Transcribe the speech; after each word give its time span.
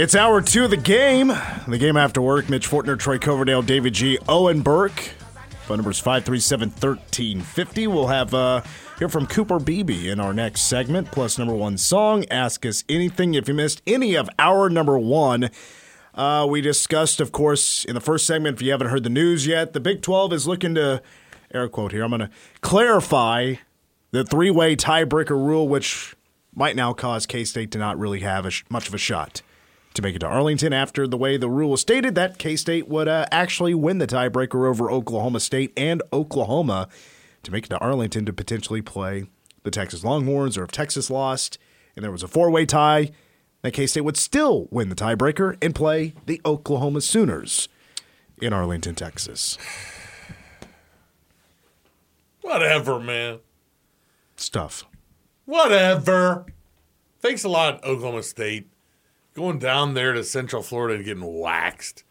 It's 0.00 0.14
hour 0.14 0.40
two 0.40 0.62
of 0.62 0.70
the 0.70 0.76
game. 0.76 1.32
The 1.66 1.76
game 1.76 1.96
after 1.96 2.22
work. 2.22 2.48
Mitch 2.48 2.70
Fortner, 2.70 2.96
Troy 2.96 3.18
Coverdale, 3.18 3.62
David 3.62 3.94
G, 3.94 4.16
Owen 4.28 4.62
Burke. 4.62 5.10
Phone 5.66 5.78
number 5.78 5.90
is 5.90 5.98
537 5.98 6.68
1350. 6.68 7.86
We'll 7.88 8.06
have 8.06 8.32
uh, 8.32 8.62
hear 9.00 9.08
from 9.08 9.26
Cooper 9.26 9.58
Beebe 9.58 10.08
in 10.08 10.20
our 10.20 10.32
next 10.32 10.60
segment, 10.62 11.10
plus 11.10 11.36
number 11.36 11.52
one 11.52 11.76
song. 11.76 12.24
Ask 12.30 12.64
us 12.64 12.84
anything 12.88 13.34
if 13.34 13.48
you 13.48 13.54
missed 13.54 13.82
any 13.88 14.14
of 14.14 14.30
our 14.38 14.70
number 14.70 14.96
one. 14.96 15.50
Uh, 16.14 16.46
we 16.48 16.60
discussed, 16.60 17.20
of 17.20 17.32
course, 17.32 17.84
in 17.84 17.96
the 17.96 18.00
first 18.00 18.24
segment, 18.24 18.58
if 18.58 18.62
you 18.62 18.70
haven't 18.70 18.90
heard 18.90 19.02
the 19.02 19.10
news 19.10 19.48
yet, 19.48 19.72
the 19.72 19.80
Big 19.80 20.00
12 20.00 20.32
is 20.32 20.46
looking 20.46 20.76
to, 20.76 21.02
air 21.52 21.68
quote 21.68 21.90
here, 21.90 22.04
I'm 22.04 22.10
going 22.10 22.20
to 22.20 22.30
clarify 22.60 23.54
the 24.12 24.22
three 24.22 24.52
way 24.52 24.76
tiebreaker 24.76 25.30
rule, 25.30 25.66
which 25.66 26.14
might 26.54 26.76
now 26.76 26.92
cause 26.92 27.26
K 27.26 27.42
State 27.42 27.72
to 27.72 27.78
not 27.78 27.98
really 27.98 28.20
have 28.20 28.52
sh- 28.52 28.62
much 28.70 28.86
of 28.86 28.94
a 28.94 28.98
shot 28.98 29.42
to 29.98 30.02
make 30.02 30.14
it 30.14 30.20
to 30.20 30.26
Arlington 30.28 30.72
after 30.72 31.08
the 31.08 31.16
way 31.16 31.36
the 31.36 31.50
rule 31.50 31.72
was 31.72 31.80
stated 31.80 32.14
that 32.14 32.38
K 32.38 32.54
State 32.54 32.86
would 32.86 33.08
uh, 33.08 33.26
actually 33.32 33.74
win 33.74 33.98
the 33.98 34.06
tiebreaker 34.06 34.68
over 34.68 34.92
Oklahoma 34.92 35.40
State 35.40 35.72
and 35.76 36.00
Oklahoma 36.12 36.88
to 37.42 37.50
make 37.50 37.66
it 37.66 37.70
to 37.70 37.78
Arlington 37.78 38.24
to 38.24 38.32
potentially 38.32 38.80
play 38.80 39.24
the 39.64 39.72
Texas 39.72 40.04
Longhorns, 40.04 40.56
or 40.56 40.62
if 40.62 40.70
Texas 40.70 41.10
lost 41.10 41.58
and 41.96 42.04
there 42.04 42.12
was 42.12 42.22
a 42.22 42.28
four 42.28 42.48
way 42.48 42.64
tie, 42.64 43.10
then 43.62 43.72
K 43.72 43.88
State 43.88 44.02
would 44.02 44.16
still 44.16 44.68
win 44.70 44.88
the 44.88 44.94
tiebreaker 44.94 45.56
and 45.60 45.74
play 45.74 46.14
the 46.26 46.40
Oklahoma 46.46 47.00
Sooners 47.00 47.68
in 48.40 48.52
Arlington, 48.52 48.94
Texas. 48.94 49.58
Whatever, 52.40 53.00
man. 53.00 53.40
Stuff. 54.36 54.84
Whatever. 55.44 56.46
Thanks 57.20 57.42
a 57.42 57.48
lot, 57.48 57.82
Oklahoma 57.82 58.22
State. 58.22 58.70
Going 59.38 59.60
down 59.60 59.94
there 59.94 60.14
to 60.14 60.24
Central 60.24 60.62
Florida 60.64 60.96
and 60.96 61.04
getting 61.04 61.38
waxed. 61.38 62.02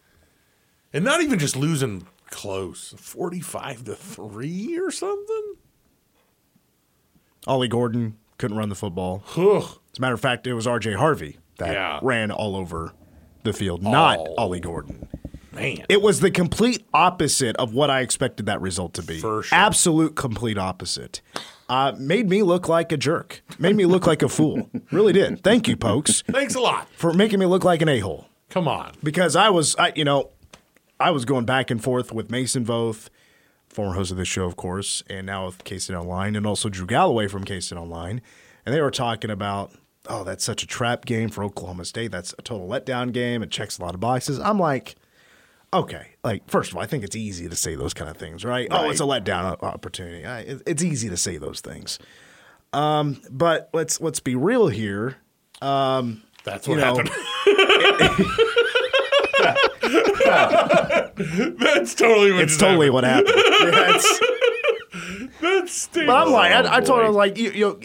And 0.93 1.03
not 1.03 1.21
even 1.21 1.37
just 1.39 1.57
losing 1.57 2.07
close. 2.29 2.93
45 2.97 3.83
to 3.83 3.95
3 3.95 4.79
or 4.79 4.89
something? 4.91 5.55
Ollie 7.45 7.67
Gordon 7.67 8.15
couldn't 8.37 8.55
run 8.55 8.69
the 8.69 8.75
football. 8.75 9.23
Ugh. 9.35 9.61
As 9.91 9.97
a 9.97 10.01
matter 10.01 10.13
of 10.13 10.21
fact, 10.21 10.47
it 10.47 10.53
was 10.53 10.65
R.J. 10.65 10.93
Harvey 10.93 11.37
that 11.57 11.73
Yeah. 11.73 11.99
ran 12.01 12.31
all 12.31 12.55
over 12.55 12.93
the 13.43 13.51
field, 13.51 13.83
not 13.83 14.19
Oh. 14.19 14.33
Ollie 14.37 14.61
Gordon. 14.61 15.09
Man. 15.51 15.85
It 15.89 16.01
was 16.01 16.21
the 16.21 16.31
complete 16.31 16.85
opposite 16.93 17.57
of 17.57 17.73
what 17.73 17.89
I 17.89 17.99
expected 18.01 18.45
that 18.45 18.61
result 18.61 18.93
to 18.93 19.01
be. 19.03 19.19
For 19.19 19.43
sure. 19.43 19.57
Absolute 19.57 20.15
complete 20.15 20.57
opposite. 20.57 21.19
Uh, 21.69 21.93
made 21.97 22.29
me 22.29 22.43
look 22.43 22.69
like 22.69 22.91
a 22.91 22.97
jerk. 22.97 23.41
Made 23.59 23.75
me 23.75 23.85
look 23.85 24.07
like 24.07 24.21
a 24.21 24.29
fool. 24.29 24.69
Really 24.91 25.11
did. 25.13 25.43
Thank 25.43 25.67
you, 25.67 25.75
Pokes, 25.75 26.23
Thanks 26.31 26.55
a 26.55 26.61
lot. 26.61 26.87
for 26.95 27.11
making 27.13 27.39
me 27.39 27.45
look 27.45 27.63
like 27.65 27.81
an 27.81 27.89
a 27.89 27.99
hole. 27.99 28.29
Come 28.49 28.67
on. 28.67 28.93
Because 29.03 29.35
I 29.35 29.49
was, 29.49 29.75
I, 29.77 29.91
you 29.95 30.05
know, 30.05 30.29
I 30.99 31.11
was 31.11 31.25
going 31.25 31.45
back 31.45 31.69
and 31.69 31.83
forth 31.83 32.13
with 32.13 32.31
Mason 32.31 32.63
Voth, 32.65 33.09
former 33.67 33.93
host 33.95 34.11
of 34.11 34.17
this 34.17 34.29
show, 34.29 34.45
of 34.45 34.55
course, 34.55 35.03
and 35.09 35.25
now 35.27 35.45
with 35.47 35.63
K-State 35.65 35.93
Online, 35.95 36.35
and 36.37 36.47
also 36.47 36.69
Drew 36.69 36.85
Galloway 36.87 37.27
from 37.27 37.43
K-State 37.43 37.77
Online, 37.77 38.21
and 38.65 38.73
they 38.73 38.81
were 38.81 38.89
talking 38.89 39.29
about, 39.29 39.73
oh, 40.07 40.23
that's 40.23 40.45
such 40.45 40.63
a 40.63 40.67
trap 40.67 41.03
game 41.05 41.29
for 41.29 41.43
Oklahoma 41.43 41.83
State. 41.83 42.11
That's 42.11 42.33
a 42.39 42.41
total 42.41 42.67
letdown 42.67 43.11
game. 43.11 43.43
It 43.43 43.51
checks 43.51 43.77
a 43.77 43.81
lot 43.83 43.93
of 43.93 43.99
boxes. 43.99 44.39
I'm 44.39 44.57
like, 44.57 44.95
okay, 45.73 46.15
like 46.23 46.47
first 46.49 46.71
of 46.71 46.77
all, 46.77 46.83
I 46.83 46.87
think 46.87 47.03
it's 47.03 47.15
easy 47.15 47.47
to 47.49 47.55
say 47.55 47.75
those 47.75 47.93
kind 47.93 48.09
of 48.09 48.17
things, 48.17 48.43
right? 48.45 48.67
Oh, 48.71 48.89
it's 48.89 48.99
a 48.99 49.03
letdown 49.03 49.61
opportunity. 49.63 50.23
It's 50.65 50.83
easy 50.83 51.09
to 51.09 51.17
say 51.17 51.37
those 51.37 51.61
things. 51.61 51.99
Um, 52.73 53.21
but 53.31 53.69
let's 53.73 54.01
let's 54.01 54.19
be 54.19 54.35
real 54.35 54.67
here. 54.67 55.17
That's 55.59 56.67
what 56.67 56.77
know, 56.77 56.95
happened. 56.95 57.09
That's 61.59 61.95
totally 61.95 62.31
what 62.31 62.43
It's 62.43 62.57
totally 62.57 62.87
happened. 62.87 62.93
what 62.93 63.03
happened. 63.03 63.33
Yeah, 63.35 63.95
it's- 63.95 64.19
That. 65.39 66.05
But 66.07 66.15
I'm 66.15 66.31
like, 66.31 66.51
Oh, 66.51 66.67
I, 66.69 66.77
I 66.77 66.81
told 66.81 66.99
her, 66.99 67.05
I 67.05 67.07
was 67.07 67.15
like, 67.15 67.37
you, 67.37 67.51
you 67.51 67.65
know, 67.65 67.79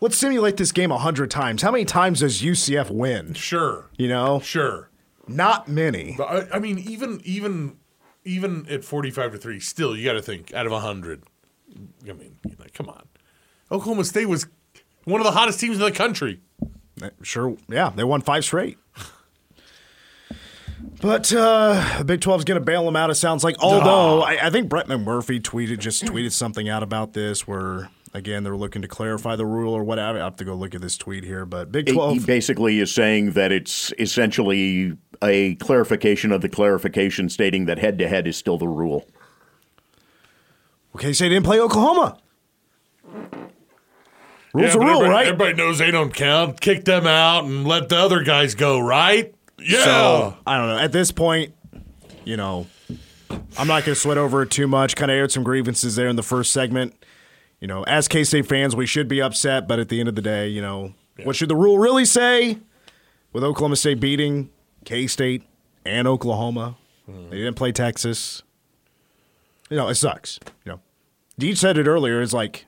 let's 0.00 0.16
simulate 0.16 0.56
this 0.56 0.72
game 0.72 0.90
a 0.90 0.98
hundred 0.98 1.30
times. 1.30 1.60
How 1.62 1.70
many 1.70 1.84
times 1.84 2.20
does 2.20 2.40
UCF 2.42 2.90
win? 2.90 3.34
Sure. 3.34 3.88
You 3.98 4.08
know, 4.08 4.40
Sure. 4.40 4.88
Not 5.28 5.68
many. 5.68 6.14
But 6.16 6.24
I, 6.24 6.56
I 6.56 6.58
mean, 6.58 6.78
even 6.78 7.20
even 7.24 7.76
even 8.24 8.66
at 8.68 8.84
forty-five 8.84 9.32
to 9.32 9.38
three, 9.38 9.60
still 9.60 9.96
you 9.96 10.04
got 10.04 10.14
to 10.14 10.22
think 10.22 10.52
out 10.54 10.66
of 10.66 10.72
hundred. 10.72 11.22
I 12.08 12.12
mean, 12.12 12.36
you 12.44 12.56
know, 12.58 12.66
come 12.72 12.88
on. 12.88 13.06
Oklahoma 13.70 14.04
State 14.04 14.26
was 14.26 14.46
one 15.04 15.20
of 15.20 15.24
the 15.24 15.32
hottest 15.32 15.60
teams 15.60 15.76
in 15.76 15.82
the 15.82 15.92
country. 15.92 16.40
Sure, 17.22 17.56
yeah, 17.68 17.90
they 17.94 18.04
won 18.04 18.22
five 18.22 18.44
straight. 18.44 18.78
But 21.00 21.32
uh, 21.32 21.98
the 21.98 22.04
Big 22.04 22.20
12 22.20 22.40
is 22.40 22.44
going 22.44 22.58
to 22.58 22.64
bail 22.64 22.84
them 22.84 22.96
out. 22.96 23.10
It 23.10 23.16
sounds 23.16 23.44
like. 23.44 23.56
Although 23.60 24.22
I, 24.22 24.46
I 24.46 24.50
think 24.50 24.68
Brett 24.68 24.86
McMurphy 24.86 25.40
tweeted 25.40 25.78
just 25.78 26.04
tweeted 26.04 26.32
something 26.32 26.68
out 26.68 26.82
about 26.82 27.12
this, 27.12 27.46
where 27.46 27.90
again 28.14 28.44
they're 28.44 28.56
looking 28.56 28.82
to 28.82 28.88
clarify 28.88 29.36
the 29.36 29.46
rule 29.46 29.74
or 29.74 29.84
whatever. 29.84 30.18
I 30.18 30.24
have 30.24 30.36
to 30.36 30.44
go 30.44 30.54
look 30.54 30.74
at 30.74 30.80
this 30.80 30.96
tweet 30.96 31.24
here. 31.24 31.44
But 31.44 31.70
Big 31.70 31.88
He 31.88 31.94
12, 31.94 32.26
basically 32.26 32.78
is 32.80 32.94
saying 32.94 33.32
that 33.32 33.52
it's 33.52 33.92
essentially 33.98 34.96
a 35.22 35.54
clarification 35.56 36.32
of 36.32 36.40
the 36.40 36.48
clarification 36.48 37.28
stating 37.28 37.66
that 37.66 37.78
head 37.78 37.98
to 37.98 38.08
head 38.08 38.26
is 38.26 38.36
still 38.36 38.58
the 38.58 38.68
rule. 38.68 39.06
okay, 40.94 41.12
say 41.12 41.28
they 41.28 41.34
didn't 41.34 41.46
play 41.46 41.60
Oklahoma. 41.60 42.18
Rules 44.54 44.74
Yeah, 44.74 44.80
a 44.80 44.84
rule, 44.84 44.88
everybody, 44.88 45.10
right? 45.10 45.26
Everybody 45.26 45.54
knows 45.54 45.78
they 45.78 45.90
don't 45.90 46.14
count. 46.14 46.60
Kick 46.60 46.84
them 46.84 47.06
out 47.06 47.44
and 47.44 47.66
let 47.66 47.88
the 47.88 47.96
other 47.98 48.22
guys 48.22 48.54
go, 48.54 48.78
right? 48.78 49.34
Yeah. 49.58 49.84
So 49.84 50.36
I 50.46 50.56
don't 50.56 50.68
know. 50.68 50.78
At 50.78 50.92
this 50.92 51.12
point, 51.12 51.54
you 52.24 52.36
know, 52.36 52.66
I'm 53.58 53.66
not 53.66 53.84
going 53.84 53.94
to 53.94 53.94
sweat 53.94 54.18
over 54.18 54.42
it 54.42 54.50
too 54.50 54.66
much. 54.66 54.96
Kind 54.96 55.10
of 55.10 55.16
aired 55.16 55.32
some 55.32 55.44
grievances 55.44 55.96
there 55.96 56.08
in 56.08 56.16
the 56.16 56.22
first 56.22 56.52
segment. 56.52 56.94
You 57.60 57.68
know, 57.68 57.82
as 57.84 58.08
K 58.08 58.24
State 58.24 58.46
fans, 58.46 58.74
we 58.76 58.86
should 58.86 59.08
be 59.08 59.20
upset, 59.20 59.66
but 59.68 59.78
at 59.78 59.88
the 59.88 60.00
end 60.00 60.08
of 60.08 60.14
the 60.14 60.22
day, 60.22 60.48
you 60.48 60.60
know, 60.62 60.94
what 61.24 61.36
should 61.36 61.48
the 61.48 61.56
rule 61.56 61.78
really 61.78 62.04
say? 62.04 62.58
With 63.32 63.44
Oklahoma 63.44 63.76
State 63.76 64.00
beating 64.00 64.50
K 64.86 65.06
State 65.08 65.42
and 65.84 66.08
Oklahoma, 66.08 66.76
mm-hmm. 67.10 67.28
they 67.28 67.36
didn't 67.36 67.56
play 67.56 67.72
Texas. 67.72 68.42
You 69.68 69.76
know, 69.76 69.88
it 69.88 69.96
sucks. 69.96 70.38
You 70.64 70.72
know, 70.72 70.80
Deej 71.38 71.58
said 71.58 71.76
it 71.76 71.86
earlier. 71.86 72.22
It's 72.22 72.32
like, 72.32 72.66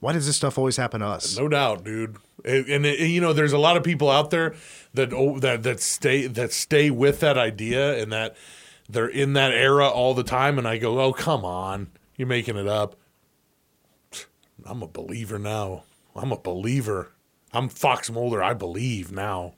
why 0.00 0.12
does 0.12 0.26
this 0.26 0.36
stuff 0.36 0.58
always 0.58 0.76
happen 0.76 1.00
to 1.00 1.06
us? 1.06 1.36
No 1.36 1.48
doubt, 1.48 1.84
dude. 1.84 2.18
And, 2.44 2.66
and, 2.68 2.86
and, 2.86 3.10
you 3.10 3.20
know, 3.20 3.32
there's 3.32 3.54
a 3.54 3.58
lot 3.58 3.76
of 3.76 3.82
people 3.82 4.10
out 4.10 4.30
there 4.30 4.54
that 4.94 5.12
oh, 5.12 5.40
that 5.40 5.64
that 5.64 5.80
stay 5.80 6.26
that 6.26 6.52
stay 6.52 6.90
with 6.90 7.20
that 7.20 7.36
idea 7.36 8.00
and 8.00 8.12
that 8.12 8.36
they're 8.88 9.08
in 9.08 9.32
that 9.32 9.52
era 9.52 9.88
all 9.88 10.14
the 10.14 10.22
time. 10.22 10.58
And 10.58 10.68
I 10.68 10.76
go, 10.78 11.00
oh 11.00 11.12
come 11.12 11.44
on, 11.44 11.88
you're 12.16 12.28
making 12.28 12.56
it 12.56 12.68
up. 12.68 12.94
I'm 14.66 14.82
a 14.82 14.88
believer 14.88 15.38
now. 15.38 15.84
I'm 16.14 16.30
a 16.30 16.38
believer. 16.38 17.12
I'm 17.52 17.68
Fox 17.68 18.10
Mulder. 18.10 18.42
I 18.42 18.52
believe 18.54 19.10
now. 19.10 19.54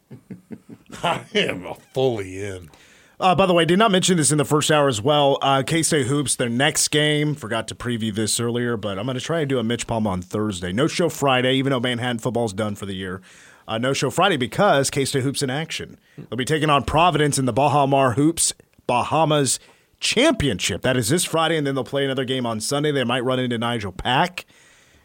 I 1.02 1.24
am 1.34 1.66
fully 1.92 2.44
in. 2.44 2.70
Uh, 3.18 3.34
by 3.34 3.44
the 3.44 3.52
way, 3.52 3.64
did 3.66 3.78
not 3.78 3.90
mention 3.90 4.16
this 4.16 4.32
in 4.32 4.38
the 4.38 4.44
first 4.44 4.70
hour 4.70 4.88
as 4.88 5.02
well. 5.02 5.36
Uh, 5.42 5.62
K 5.66 5.82
State 5.82 6.06
Hoops, 6.06 6.36
their 6.36 6.48
next 6.48 6.88
game. 6.88 7.34
Forgot 7.34 7.68
to 7.68 7.74
preview 7.74 8.14
this 8.14 8.40
earlier, 8.40 8.76
but 8.76 8.98
I'm 8.98 9.04
going 9.04 9.18
to 9.18 9.20
try 9.20 9.40
and 9.40 9.48
do 9.48 9.58
a 9.58 9.62
Mitch 9.62 9.86
Palm 9.86 10.06
on 10.06 10.22
Thursday. 10.22 10.72
No 10.72 10.86
show 10.86 11.08
Friday, 11.08 11.54
even 11.56 11.70
though 11.70 11.80
Manhattan 11.80 12.18
football's 12.18 12.54
done 12.54 12.76
for 12.76 12.86
the 12.86 12.94
year. 12.94 13.20
Uh, 13.68 13.76
no 13.76 13.92
show 13.92 14.08
Friday 14.08 14.38
because 14.38 14.88
K 14.88 15.04
State 15.04 15.22
Hoops 15.22 15.42
in 15.42 15.50
action. 15.50 15.98
They'll 16.16 16.38
be 16.38 16.44
taking 16.46 16.70
on 16.70 16.84
Providence 16.84 17.38
in 17.38 17.44
the 17.44 17.52
Baha 17.52 17.86
Mar 17.86 18.12
Hoops 18.12 18.54
Bahamas 18.86 19.60
Championship. 20.00 20.80
That 20.80 20.96
is 20.96 21.10
this 21.10 21.24
Friday, 21.24 21.56
and 21.58 21.66
then 21.66 21.74
they'll 21.74 21.84
play 21.84 22.04
another 22.04 22.24
game 22.24 22.46
on 22.46 22.60
Sunday. 22.60 22.90
They 22.90 23.04
might 23.04 23.24
run 23.24 23.38
into 23.38 23.58
Nigel 23.58 23.92
Pack 23.92 24.46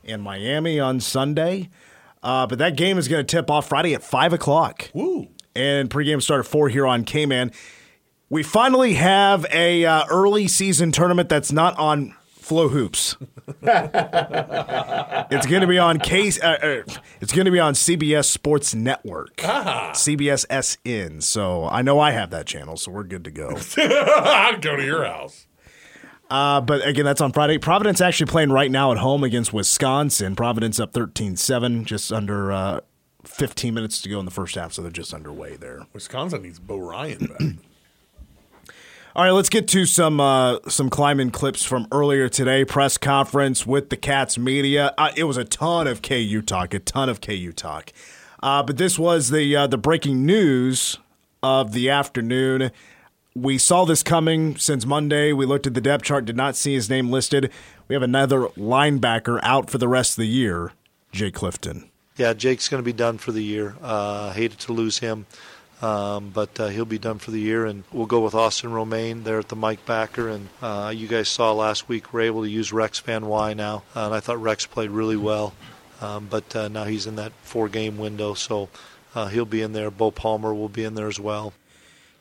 in 0.06 0.22
Miami 0.22 0.80
on 0.80 1.02
Sunday. 1.02 1.70
Uh, 2.26 2.48
but 2.48 2.58
that 2.58 2.76
game 2.76 2.98
is 2.98 3.08
going 3.08 3.24
to 3.24 3.36
tip 3.36 3.52
off 3.52 3.70
Friday 3.70 3.94
at 3.94 4.02
5 4.02 4.34
o'clock. 4.34 4.90
Woo. 4.96 5.28
And 5.56 5.92
pregame 5.92 6.22
start 6.22 6.40
at 6.40 6.48
4 6.48 6.70
here 6.70 6.88
on 6.88 7.04
K-Man. 7.04 7.52
We 8.30 8.42
finally 8.42 8.96
have 8.96 9.46
a 9.54 9.86
uh, 9.86 10.06
early 10.10 10.48
season 10.48 10.92
tournament 10.92 11.30
that's 11.30 11.52
not 11.52 11.78
on 11.78 12.16
FloHoops. 12.42 13.16
it's 15.32 15.46
going 15.46 15.62
to 15.62 15.68
be 15.68 15.78
on 15.78 16.00
case. 16.00 16.42
Uh, 16.42 16.84
uh, 16.88 16.94
it's 17.22 17.32
going 17.32 17.46
to 17.46 17.52
be 17.52 17.60
on 17.60 17.76
CBS 17.76 18.26
Sports 18.26 18.74
Network, 18.74 19.38
CBS 19.38 20.46
SN. 20.50 21.22
So 21.22 21.68
I 21.68 21.84
know 21.84 22.00
I 22.00 22.10
have 22.10 22.32
that 22.32 22.48
channel, 22.48 22.76
so 22.76 22.92
we're 22.92 23.04
good 23.04 23.24
to 23.26 23.32
go. 23.32 23.56
I'll 23.78 24.58
go 24.58 24.76
to 24.76 24.84
your 24.84 25.06
house. 25.06 25.46
Uh, 26.30 26.60
but 26.62 26.86
again, 26.88 27.06
that's 27.06 27.22
on 27.22 27.32
Friday. 27.32 27.58
Providence 27.58 28.02
actually 28.02 28.26
playing 28.28 28.52
right 28.52 28.72
now 28.72 28.92
at 28.92 28.98
home 28.98 29.24
against 29.24 29.54
Wisconsin. 29.54 30.36
Providence 30.36 30.80
up 30.80 30.92
13-7, 30.94 31.86
just 31.86 32.12
under 32.12 32.52
uh, 32.52 32.80
15 33.24 33.74
minutes 33.74 34.02
to 34.02 34.10
go 34.10 34.20
in 34.20 34.26
the 34.26 34.32
first 34.32 34.56
half, 34.56 34.74
so 34.74 34.82
they're 34.82 34.92
just 34.92 35.14
underway 35.14 35.56
there. 35.56 35.86
Wisconsin 35.94 36.42
needs 36.42 36.60
Bo 36.60 36.78
Ryan 36.78 37.28
back. 37.28 37.42
All 39.16 39.24
right, 39.24 39.32
let's 39.32 39.48
get 39.48 39.70
to 39.70 39.86
some 39.86 40.20
uh, 40.20 40.58
some 40.68 40.90
Klieman 40.90 41.32
clips 41.32 41.64
from 41.64 41.88
earlier 41.90 42.28
today. 42.28 42.66
Press 42.66 42.98
conference 42.98 43.66
with 43.66 43.90
the 43.90 43.96
Cats 43.96 44.38
media. 44.38 44.94
Uh, 44.98 45.12
it 45.16 45.24
was 45.24 45.38
a 45.38 45.46
ton 45.46 45.88
of 45.88 46.02
KU 46.02 46.42
talk, 46.42 46.74
a 46.74 46.80
ton 46.80 47.08
of 47.08 47.22
KU 47.22 47.54
talk. 47.54 47.94
Uh, 48.44 48.62
but 48.62 48.76
this 48.76 49.00
was 49.00 49.30
the 49.30 49.56
uh, 49.56 49.68
the 49.68 49.78
breaking 49.78 50.26
news 50.26 50.98
of 51.42 51.72
the 51.72 51.90
afternoon. 51.90 52.72
We 53.38 53.58
saw 53.58 53.84
this 53.84 54.02
coming 54.02 54.56
since 54.56 54.86
Monday. 54.86 55.34
We 55.34 55.46
looked 55.46 55.68
at 55.68 55.74
the 55.74 55.82
depth 55.82 56.06
chart, 56.06 56.24
did 56.24 56.38
not 56.38 56.56
see 56.56 56.74
his 56.74 56.90
name 56.90 57.10
listed. 57.10 57.52
We 57.90 57.94
have 57.94 58.02
another 58.02 58.48
linebacker 58.56 59.42
out 59.44 59.70
for 59.70 59.78
the 59.78 59.90
rest 59.90 60.14
of 60.14 60.22
the 60.22 60.28
year, 60.28 60.72
Jake 61.12 61.34
Clifton. 61.34 61.90
Yeah, 62.16 62.32
Jake's 62.32 62.70
going 62.70 62.82
to 62.82 62.86
be 62.86 62.94
done 62.94 63.18
for 63.18 63.34
the 63.34 63.44
year. 63.44 63.76
Uh, 63.82 64.32
hated 64.32 64.60
to 64.60 64.72
lose 64.72 65.00
him. 65.00 65.26
Um, 65.82 66.30
but 66.30 66.58
uh, 66.62 66.68
he'll 66.68 66.86
be 66.86 66.98
done 66.98 67.20
for 67.20 67.32
the 67.32 67.40
year, 67.40 67.66
and 67.66 67.84
we'll 67.92 68.06
go 68.06 68.22
with 68.22 68.34
Austin 68.34 68.72
Romaine 68.72 69.24
there 69.24 69.40
at 69.40 69.50
the 69.50 69.58
Mike 69.58 69.86
Backer. 69.86 70.30
And 70.30 70.48
uh, 70.62 70.94
you 70.96 71.10
guys 71.10 71.28
saw 71.28 71.52
last 71.52 71.90
week 71.90 72.14
we're 72.14 72.22
able 72.22 72.44
to 72.44 72.50
use 72.50 72.72
Rex 72.72 73.00
Van 73.02 73.26
Wy 73.26 73.54
now, 73.54 73.84
and 73.94 74.14
I 74.14 74.22
thought 74.22 74.42
Rex 74.42 74.66
played 74.66 74.92
really 74.92 75.18
well. 75.18 75.54
Um, 76.00 76.28
but 76.30 76.56
uh, 76.56 76.70
now 76.70 76.86
he's 76.86 77.06
in 77.06 77.18
that 77.18 77.34
four-game 77.42 77.98
window, 77.98 78.34
so 78.34 78.70
uh, 79.14 79.28
he'll 79.28 79.44
be 79.44 79.62
in 79.62 79.74
there. 79.74 79.92
Bo 79.92 80.12
Palmer 80.12 80.54
will 80.54 80.70
be 80.70 80.86
in 80.86 80.96
there 80.96 81.08
as 81.08 81.20
well. 81.20 81.54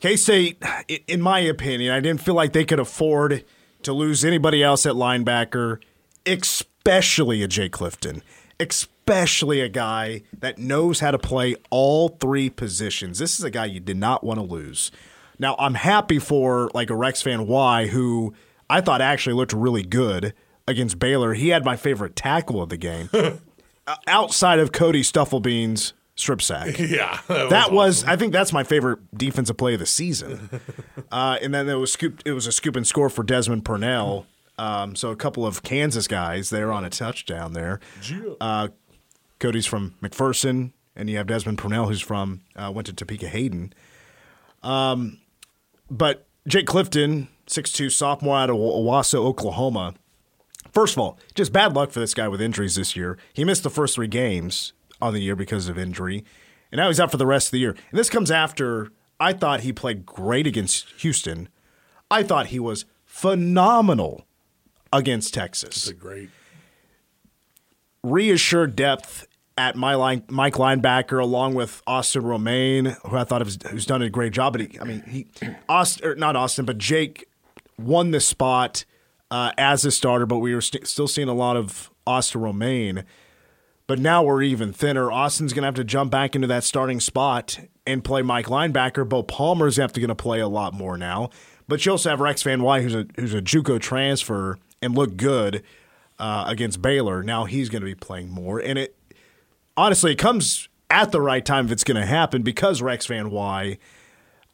K 0.05 0.17
State, 0.17 0.61
in 1.07 1.19
my 1.19 1.39
opinion, 1.39 1.91
I 1.91 1.99
didn't 1.99 2.21
feel 2.21 2.35
like 2.35 2.53
they 2.53 2.63
could 2.63 2.79
afford 2.79 3.43
to 3.81 3.91
lose 3.91 4.23
anybody 4.23 4.61
else 4.61 4.85
at 4.85 4.93
linebacker, 4.93 5.79
especially 6.27 7.41
a 7.41 7.47
Jay 7.47 7.69
Clifton, 7.69 8.21
especially 8.59 9.61
a 9.61 9.67
guy 9.67 10.21
that 10.37 10.59
knows 10.59 10.99
how 10.99 11.09
to 11.09 11.17
play 11.17 11.55
all 11.71 12.09
three 12.09 12.51
positions. 12.51 13.17
This 13.17 13.39
is 13.39 13.43
a 13.43 13.49
guy 13.49 13.65
you 13.65 13.79
did 13.79 13.97
not 13.97 14.23
want 14.23 14.39
to 14.39 14.45
lose. 14.45 14.91
Now, 15.39 15.55
I'm 15.57 15.73
happy 15.73 16.19
for 16.19 16.69
like 16.75 16.91
a 16.91 16.95
Rex 16.95 17.23
Van 17.23 17.47
Wy 17.47 17.87
who 17.87 18.35
I 18.69 18.81
thought 18.81 19.01
actually 19.01 19.33
looked 19.33 19.53
really 19.53 19.81
good 19.81 20.35
against 20.67 20.99
Baylor. 20.99 21.33
He 21.33 21.49
had 21.49 21.65
my 21.65 21.77
favorite 21.77 22.15
tackle 22.15 22.61
of 22.61 22.69
the 22.69 22.77
game, 22.77 23.09
uh, 23.87 23.95
outside 24.05 24.59
of 24.59 24.71
Cody 24.71 25.01
Stufflebean's 25.01 25.93
strip 26.15 26.41
sack. 26.41 26.79
yeah, 26.79 27.19
that, 27.27 27.49
that 27.49 27.71
was, 27.71 28.03
awesome. 28.03 28.09
I 28.09 28.15
think 28.15 28.33
that's 28.33 28.53
my 28.53 28.63
favorite 28.63 28.99
defensive 29.15 29.57
play 29.57 29.73
of 29.73 29.79
the 29.79 29.85
season. 29.85 30.49
uh, 31.11 31.37
and 31.41 31.53
then 31.53 31.69
it 31.69 31.75
was 31.75 31.91
scoop. 31.91 32.21
It 32.25 32.31
was 32.31 32.47
a 32.47 32.51
scoop 32.51 32.75
and 32.75 32.87
score 32.87 33.09
for 33.09 33.23
Desmond 33.23 33.65
Purnell. 33.65 34.25
Um, 34.57 34.95
so 34.95 35.11
a 35.11 35.15
couple 35.15 35.45
of 35.45 35.63
Kansas 35.63 36.07
guys 36.07 36.49
there 36.49 36.71
on 36.71 36.85
a 36.85 36.89
touchdown 36.89 37.53
there. 37.53 37.81
Uh, 38.39 38.69
Cody's 39.39 39.65
from 39.65 39.95
McPherson, 40.01 40.71
and 40.95 41.09
you 41.09 41.17
have 41.17 41.27
Desmond 41.27 41.57
Purnell 41.57 41.87
who's 41.87 42.01
from 42.01 42.41
uh, 42.55 42.71
went 42.73 42.87
to 42.87 42.93
Topeka 42.93 43.27
Hayden. 43.27 43.73
Um, 44.63 45.19
but 45.91 46.25
Jake 46.47 46.67
Clifton, 46.67 47.27
six 47.47 47.71
two 47.71 47.89
sophomore 47.89 48.37
out 48.37 48.49
of 48.49 48.55
Owasso, 48.55 49.15
Oklahoma. 49.15 49.93
First 50.71 50.95
of 50.95 50.99
all, 50.99 51.19
just 51.35 51.53
bad 51.53 51.73
luck 51.73 51.91
for 51.91 51.99
this 51.99 52.13
guy 52.13 52.27
with 52.27 52.41
injuries 52.41 52.75
this 52.75 52.95
year. 52.95 53.17
He 53.33 53.43
missed 53.45 53.63
the 53.63 53.69
first 53.69 53.95
three 53.95 54.07
games 54.07 54.73
on 55.01 55.13
the 55.13 55.21
year 55.21 55.35
because 55.35 55.67
of 55.67 55.77
injury, 55.77 56.23
and 56.71 56.79
now 56.79 56.87
he's 56.87 56.99
out 56.99 57.11
for 57.11 57.17
the 57.17 57.25
rest 57.25 57.47
of 57.47 57.51
the 57.51 57.59
year. 57.59 57.71
And 57.71 57.99
this 57.99 58.09
comes 58.09 58.31
after 58.31 58.91
I 59.19 59.33
thought 59.33 59.61
he 59.61 59.71
played 59.71 60.05
great 60.05 60.47
against 60.47 60.89
Houston. 61.01 61.49
I 62.11 62.23
thought 62.23 62.47
he 62.47 62.59
was 62.59 62.85
phenomenal 63.05 64.25
against 64.91 65.33
Texas. 65.33 65.85
That's 65.85 65.87
a 65.89 65.93
great 65.93 66.29
reassured 68.05 68.75
depth 68.75 69.27
at 69.57 69.75
my 69.75 69.95
line, 69.95 70.23
Mike 70.29 70.55
linebacker, 70.55 71.21
along 71.21 71.55
with 71.55 71.81
Austin 71.87 72.23
Romaine, 72.23 72.97
who 73.05 73.15
I 73.15 73.23
thought 73.23 73.43
was, 73.43 73.57
who's 73.69 73.85
done 73.85 74.01
a 74.01 74.09
great 74.09 74.33
job. 74.33 74.53
But 74.53 74.61
he, 74.61 74.79
I 74.79 74.83
mean, 74.83 75.03
he, 75.07 75.27
Austin, 75.69 76.19
not 76.19 76.35
Austin, 76.35 76.65
but 76.65 76.77
Jake 76.77 77.25
won 77.79 78.11
the 78.11 78.19
spot 78.19 78.85
uh, 79.31 79.51
as 79.57 79.85
a 79.85 79.91
starter. 79.91 80.25
But 80.25 80.39
we 80.39 80.53
were 80.53 80.61
st- 80.61 80.87
still 80.87 81.07
seeing 81.07 81.29
a 81.29 81.33
lot 81.33 81.57
of 81.57 81.89
Austin 82.05 82.41
Romaine. 82.41 83.05
But 83.87 83.99
now 83.99 84.23
we're 84.23 84.41
even 84.41 84.73
thinner. 84.73 85.11
Austin's 85.11 85.53
going 85.53 85.61
to 85.61 85.67
have 85.67 85.75
to 85.75 85.83
jump 85.83 86.11
back 86.11 86.35
into 86.35 86.47
that 86.47 86.63
starting 86.63 86.99
spot 86.99 87.59
and 87.85 88.03
play 88.03 88.21
Mike 88.23 88.47
linebacker. 88.47 89.07
Bo 89.07 89.21
Palmer's 89.21 89.77
have 89.77 89.93
to 89.93 89.99
going 89.99 90.09
to 90.09 90.15
play 90.15 90.39
a 90.39 90.47
lot 90.47 90.73
more 90.73 90.97
now. 90.97 91.29
But 91.67 91.85
you 91.85 91.91
also 91.91 92.09
have 92.09 92.19
Rex 92.19 92.43
Van 92.43 92.61
Wy, 92.61 92.81
who's 92.81 92.95
a 92.95 93.07
who's 93.15 93.33
a 93.33 93.41
JUCO 93.41 93.79
transfer 93.79 94.59
and 94.81 94.95
looked 94.95 95.17
good 95.17 95.63
uh, 96.19 96.45
against 96.47 96.81
Baylor. 96.81 97.23
Now 97.23 97.45
he's 97.45 97.69
going 97.69 97.81
to 97.81 97.87
be 97.87 97.95
playing 97.95 98.29
more, 98.29 98.59
and 98.59 98.77
it 98.77 98.95
honestly 99.75 100.11
it 100.11 100.17
comes 100.17 100.69
at 100.89 101.11
the 101.11 101.21
right 101.21 101.43
time 101.43 101.65
if 101.65 101.71
it's 101.71 101.83
going 101.83 101.99
to 101.99 102.05
happen 102.05 102.43
because 102.43 102.81
Rex 102.81 103.05
Van 103.07 103.31
Wy. 103.31 103.77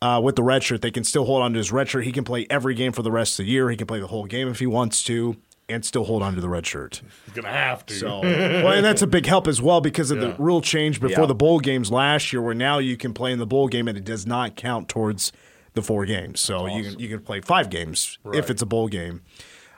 Uh, 0.04 0.20
with 0.20 0.36
the 0.36 0.42
red 0.42 0.64
shirt, 0.64 0.82
they 0.82 0.90
can 0.90 1.04
still 1.04 1.26
hold 1.26 1.44
on 1.44 1.54
to 1.54 1.60
his 1.60 1.72
red 1.72 1.88
shirt. 1.88 2.04
He 2.04 2.12
can 2.12 2.24
play 2.24 2.48
every 2.50 2.74
game 2.74 2.92
for 2.92 3.04
the 3.04 3.12
rest 3.12 3.40
of 3.40 3.46
the 3.46 3.52
year. 3.52 3.70
He 3.70 3.78
can 3.78 3.86
play 3.86 4.00
the 4.00 4.08
whole 4.08 4.26
game 4.26 4.48
if 4.48 4.58
he 4.58 4.66
wants 4.66 5.04
to 5.04 5.38
and 5.72 5.86
still 5.86 6.04
hold 6.04 6.22
on 6.22 6.36
to 6.36 6.42
the 6.42 6.50
red 6.50 6.66
shirt. 6.66 7.02
He's 7.26 7.34
gonna 7.34 7.50
have 7.50 7.86
to. 7.88 7.94
So, 7.94 8.20
well, 8.22 8.74
and 8.74 8.86
that's 8.86 9.02
a 9.02 9.08
big 9.08 9.26
help 9.26 9.48
as 9.48 9.62
well 9.62 9.82
because 9.82 10.12
of 10.12 10.20
yeah. 10.20 10.30
the 10.30 10.36
rule 10.42 10.62
change 10.62 11.00
before 11.00 11.24
yeah. 11.24 11.28
the 11.28 11.36
bowl 11.36 11.60
games 11.60 11.92
last 11.92 12.34
year, 12.34 12.42
where 12.42 12.54
now 12.54 12.80
you 12.80 12.98
can 12.98 13.14
play 13.14 13.32
in 13.32 13.40
the 13.40 13.48
bowl 13.48 13.68
game 13.68 13.88
and 13.88 13.98
it 13.98 14.04
does 14.04 14.26
not 14.26 14.56
count 14.56 14.90
towards 14.90 15.32
the 15.74 15.82
four 15.82 16.06
games. 16.06 16.40
So 16.42 16.66
awesome. 16.66 16.78
you 16.78 16.84
can 16.84 17.00
you 17.00 17.10
can 17.10 17.20
play 17.22 17.42
five 17.42 17.70
games 17.70 18.18
right. 18.24 18.38
if 18.38 18.50
it's 18.50 18.62
a 18.62 18.66
bowl 18.66 18.88
game, 18.88 19.22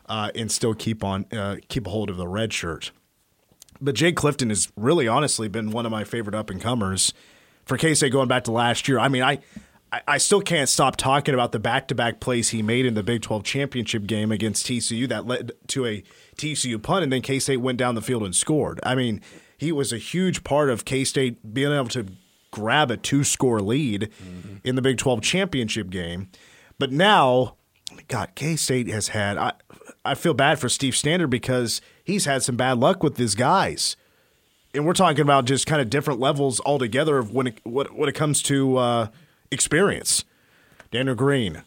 uh, 0.07 0.31
and 0.35 0.51
still 0.51 0.73
keep 0.73 1.03
on 1.03 1.25
uh, 1.31 1.57
keep 1.69 1.87
a 1.87 1.89
hold 1.89 2.09
of 2.09 2.17
the 2.17 2.27
red 2.27 2.53
shirt. 2.53 2.91
But 3.81 3.95
Jake 3.95 4.15
Clifton 4.15 4.49
has 4.49 4.71
really 4.75 5.07
honestly 5.07 5.47
been 5.47 5.71
one 5.71 5.85
of 5.85 5.91
my 5.91 6.03
favorite 6.03 6.35
up 6.35 6.49
and 6.49 6.61
comers 6.61 7.13
for 7.65 7.77
K 7.77 7.93
State 7.93 8.11
going 8.11 8.27
back 8.27 8.43
to 8.45 8.51
last 8.51 8.87
year. 8.87 8.99
I 8.99 9.07
mean, 9.07 9.23
I 9.23 9.39
I 10.07 10.17
still 10.17 10.41
can't 10.41 10.69
stop 10.69 10.95
talking 10.95 11.33
about 11.33 11.51
the 11.51 11.59
back 11.59 11.87
to 11.89 11.95
back 11.95 12.19
plays 12.19 12.49
he 12.49 12.61
made 12.61 12.85
in 12.85 12.93
the 12.93 13.03
Big 13.03 13.21
12 13.21 13.43
championship 13.43 14.05
game 14.05 14.31
against 14.31 14.65
TCU 14.65 15.07
that 15.09 15.27
led 15.27 15.51
to 15.67 15.85
a 15.85 16.03
TCU 16.35 16.81
punt, 16.81 17.03
and 17.03 17.13
then 17.13 17.21
K 17.21 17.39
State 17.39 17.57
went 17.57 17.77
down 17.77 17.95
the 17.95 18.01
field 18.01 18.23
and 18.23 18.35
scored. 18.35 18.79
I 18.83 18.95
mean, 18.95 19.21
he 19.57 19.71
was 19.71 19.93
a 19.93 19.97
huge 19.97 20.43
part 20.43 20.69
of 20.69 20.85
K 20.85 21.03
State 21.03 21.53
being 21.53 21.71
able 21.71 21.89
to 21.89 22.07
grab 22.51 22.91
a 22.91 22.97
two 22.97 23.23
score 23.23 23.61
lead 23.61 24.09
mm-hmm. 24.23 24.57
in 24.63 24.75
the 24.75 24.81
Big 24.81 24.97
12 24.97 25.21
championship 25.21 25.89
game. 25.89 26.29
But 26.79 26.91
now, 26.91 27.55
God, 28.07 28.31
K 28.35 28.55
State 28.55 28.87
has 28.87 29.09
had. 29.09 29.37
I, 29.37 29.53
I 30.05 30.15
feel 30.15 30.33
bad 30.33 30.59
for 30.59 30.69
Steve 30.69 30.95
Standard 30.95 31.27
because 31.27 31.81
he's 32.03 32.25
had 32.25 32.43
some 32.43 32.55
bad 32.55 32.79
luck 32.79 33.03
with 33.03 33.17
his 33.17 33.35
guys. 33.35 33.95
And 34.73 34.85
we're 34.85 34.93
talking 34.93 35.21
about 35.21 35.45
just 35.45 35.67
kind 35.67 35.81
of 35.81 35.89
different 35.89 36.19
levels 36.19 36.59
altogether 36.65 37.19
of 37.19 37.31
when 37.31 37.47
it, 37.47 37.59
what, 37.63 37.95
when 37.95 38.09
it 38.09 38.15
comes 38.15 38.41
to 38.43 38.77
uh, 38.77 39.07
experience. 39.53 40.25
Daniel 40.91 41.15
Green 41.15 41.63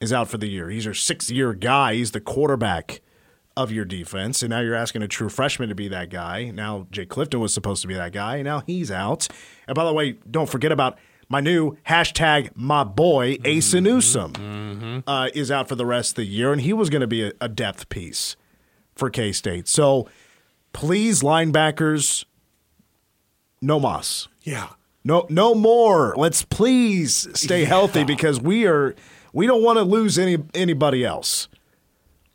is 0.00 0.12
out 0.12 0.28
for 0.28 0.38
the 0.38 0.48
year. 0.48 0.70
He's 0.70 0.84
your 0.84 0.94
sixth 0.94 1.30
year 1.30 1.52
guy. 1.54 1.94
He's 1.94 2.10
the 2.10 2.20
quarterback 2.20 3.00
of 3.56 3.72
your 3.72 3.84
defense. 3.84 4.42
And 4.42 4.50
now 4.50 4.60
you're 4.60 4.74
asking 4.74 5.02
a 5.02 5.08
true 5.08 5.28
freshman 5.28 5.68
to 5.70 5.74
be 5.74 5.88
that 5.88 6.10
guy. 6.10 6.50
Now 6.50 6.86
Jake 6.90 7.08
Clifton 7.08 7.40
was 7.40 7.54
supposed 7.54 7.82
to 7.82 7.88
be 7.88 7.94
that 7.94 8.12
guy. 8.12 8.42
Now 8.42 8.60
he's 8.60 8.90
out. 8.90 9.28
And 9.66 9.74
by 9.74 9.84
the 9.84 9.92
way, 9.92 10.16
don't 10.30 10.48
forget 10.48 10.72
about 10.72 10.98
my 11.28 11.40
new 11.40 11.76
hashtag 11.86 12.50
my 12.54 12.84
boy 12.84 13.36
Asa 13.40 13.78
mm-hmm. 13.78 13.84
Newsome 13.84 14.32
mm-hmm. 14.34 14.98
uh, 15.08 15.28
is 15.34 15.50
out 15.50 15.68
for 15.68 15.74
the 15.74 15.86
rest 15.86 16.12
of 16.12 16.16
the 16.16 16.26
year, 16.26 16.52
and 16.52 16.60
he 16.60 16.72
was 16.72 16.90
going 16.90 17.00
to 17.00 17.06
be 17.06 17.24
a, 17.24 17.32
a 17.40 17.48
depth 17.48 17.88
piece 17.88 18.36
for 18.94 19.10
K 19.10 19.32
State. 19.32 19.66
So 19.68 20.08
please, 20.72 21.22
linebackers, 21.22 22.24
no 23.60 23.80
moss. 23.80 24.28
Yeah. 24.42 24.68
No, 25.06 25.24
no 25.30 25.54
more. 25.54 26.14
Let's 26.16 26.42
please 26.42 27.28
stay 27.38 27.60
yeah. 27.60 27.66
healthy 27.68 28.02
because 28.02 28.40
we 28.40 28.66
are 28.66 28.96
we 29.32 29.46
don't 29.46 29.62
want 29.62 29.78
to 29.78 29.84
lose 29.84 30.18
any 30.18 30.38
anybody 30.52 31.04
else. 31.04 31.46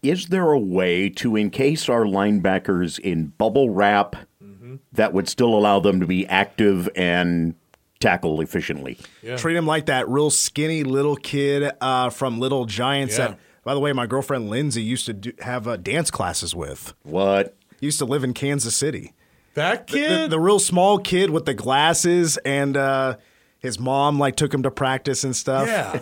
Is 0.01 0.27
there 0.27 0.51
a 0.51 0.59
way 0.59 1.09
to 1.09 1.35
encase 1.35 1.89
our 1.89 2.05
linebackers 2.05 2.97
in 2.97 3.27
bubble 3.27 3.69
wrap 3.69 4.15
mm-hmm. 4.41 4.75
that 4.93 5.11
would 5.13 5.27
still 5.27 5.53
allow 5.53 5.81
them 5.81 5.99
to 5.99 6.07
be 6.07 6.25
active 6.27 6.87
and 6.95 7.55
tackle 7.99 8.39
efficiently? 8.39 8.97
Yeah. 9.21 9.35
Treat 9.35 9.57
him 9.57 9.67
like 9.67 9.87
that 9.87 10.07
real 10.07 10.29
skinny 10.29 10.85
little 10.85 11.17
kid 11.17 11.71
uh, 11.81 12.09
from 12.09 12.39
Little 12.39 12.65
Giants 12.65 13.17
yeah. 13.17 13.27
that 13.27 13.39
by 13.63 13.73
the 13.73 13.79
way, 13.79 13.91
my 13.93 14.07
girlfriend 14.07 14.49
Lindsay 14.49 14.81
used 14.81 15.05
to 15.07 15.13
do, 15.13 15.33
have 15.41 15.67
uh, 15.67 15.77
dance 15.77 16.09
classes 16.09 16.55
with. 16.55 16.93
What? 17.03 17.55
Used 17.79 17.99
to 17.99 18.05
live 18.05 18.23
in 18.23 18.33
Kansas 18.33 18.75
City. 18.75 19.13
That 19.55 19.87
The, 19.87 19.93
kid. 19.97 20.29
the 20.31 20.39
real 20.39 20.59
small 20.59 20.97
kid 20.99 21.29
with 21.29 21.45
the 21.45 21.53
glasses, 21.53 22.37
and 22.37 22.77
uh, 22.77 23.17
his 23.59 23.79
mom 23.79 24.17
like 24.19 24.35
took 24.35 24.53
him 24.53 24.63
to 24.63 24.71
practice 24.71 25.23
and 25.23 25.35
stuff. 25.35 25.67
yeah. 25.67 26.01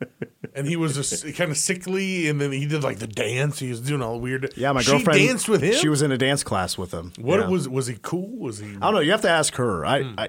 and 0.54 0.66
he 0.66 0.76
was 0.76 1.22
a, 1.24 1.32
kind 1.32 1.50
of 1.50 1.56
sickly, 1.58 2.28
and 2.28 2.40
then 2.40 2.52
he 2.52 2.66
did 2.66 2.82
like 2.82 2.98
the 2.98 3.06
dance. 3.06 3.58
He 3.58 3.68
was 3.68 3.80
doing 3.80 4.00
all 4.02 4.18
weird. 4.20 4.52
Yeah, 4.56 4.72
my 4.72 4.80
She 4.82 4.92
girlfriend 4.92 5.20
danced 5.20 5.48
with 5.48 5.62
him. 5.62 5.74
She 5.74 5.88
was 5.88 6.00
in 6.02 6.10
a 6.12 6.18
dance 6.18 6.42
class 6.42 6.78
with 6.78 6.92
him. 6.92 7.12
What 7.18 7.40
Yeah. 7.40 7.48
was 7.48 7.68
was 7.68 7.86
he 7.86 7.98
cool? 8.00 8.28
Was 8.38 8.58
he? 8.58 8.68
I 8.76 8.78
don't 8.78 8.94
know. 8.94 9.00
You 9.00 9.10
have 9.12 9.22
to 9.22 9.30
ask 9.30 9.54
her. 9.56 9.84
I, 9.84 10.02
Hmm. 10.02 10.14
I, 10.18 10.28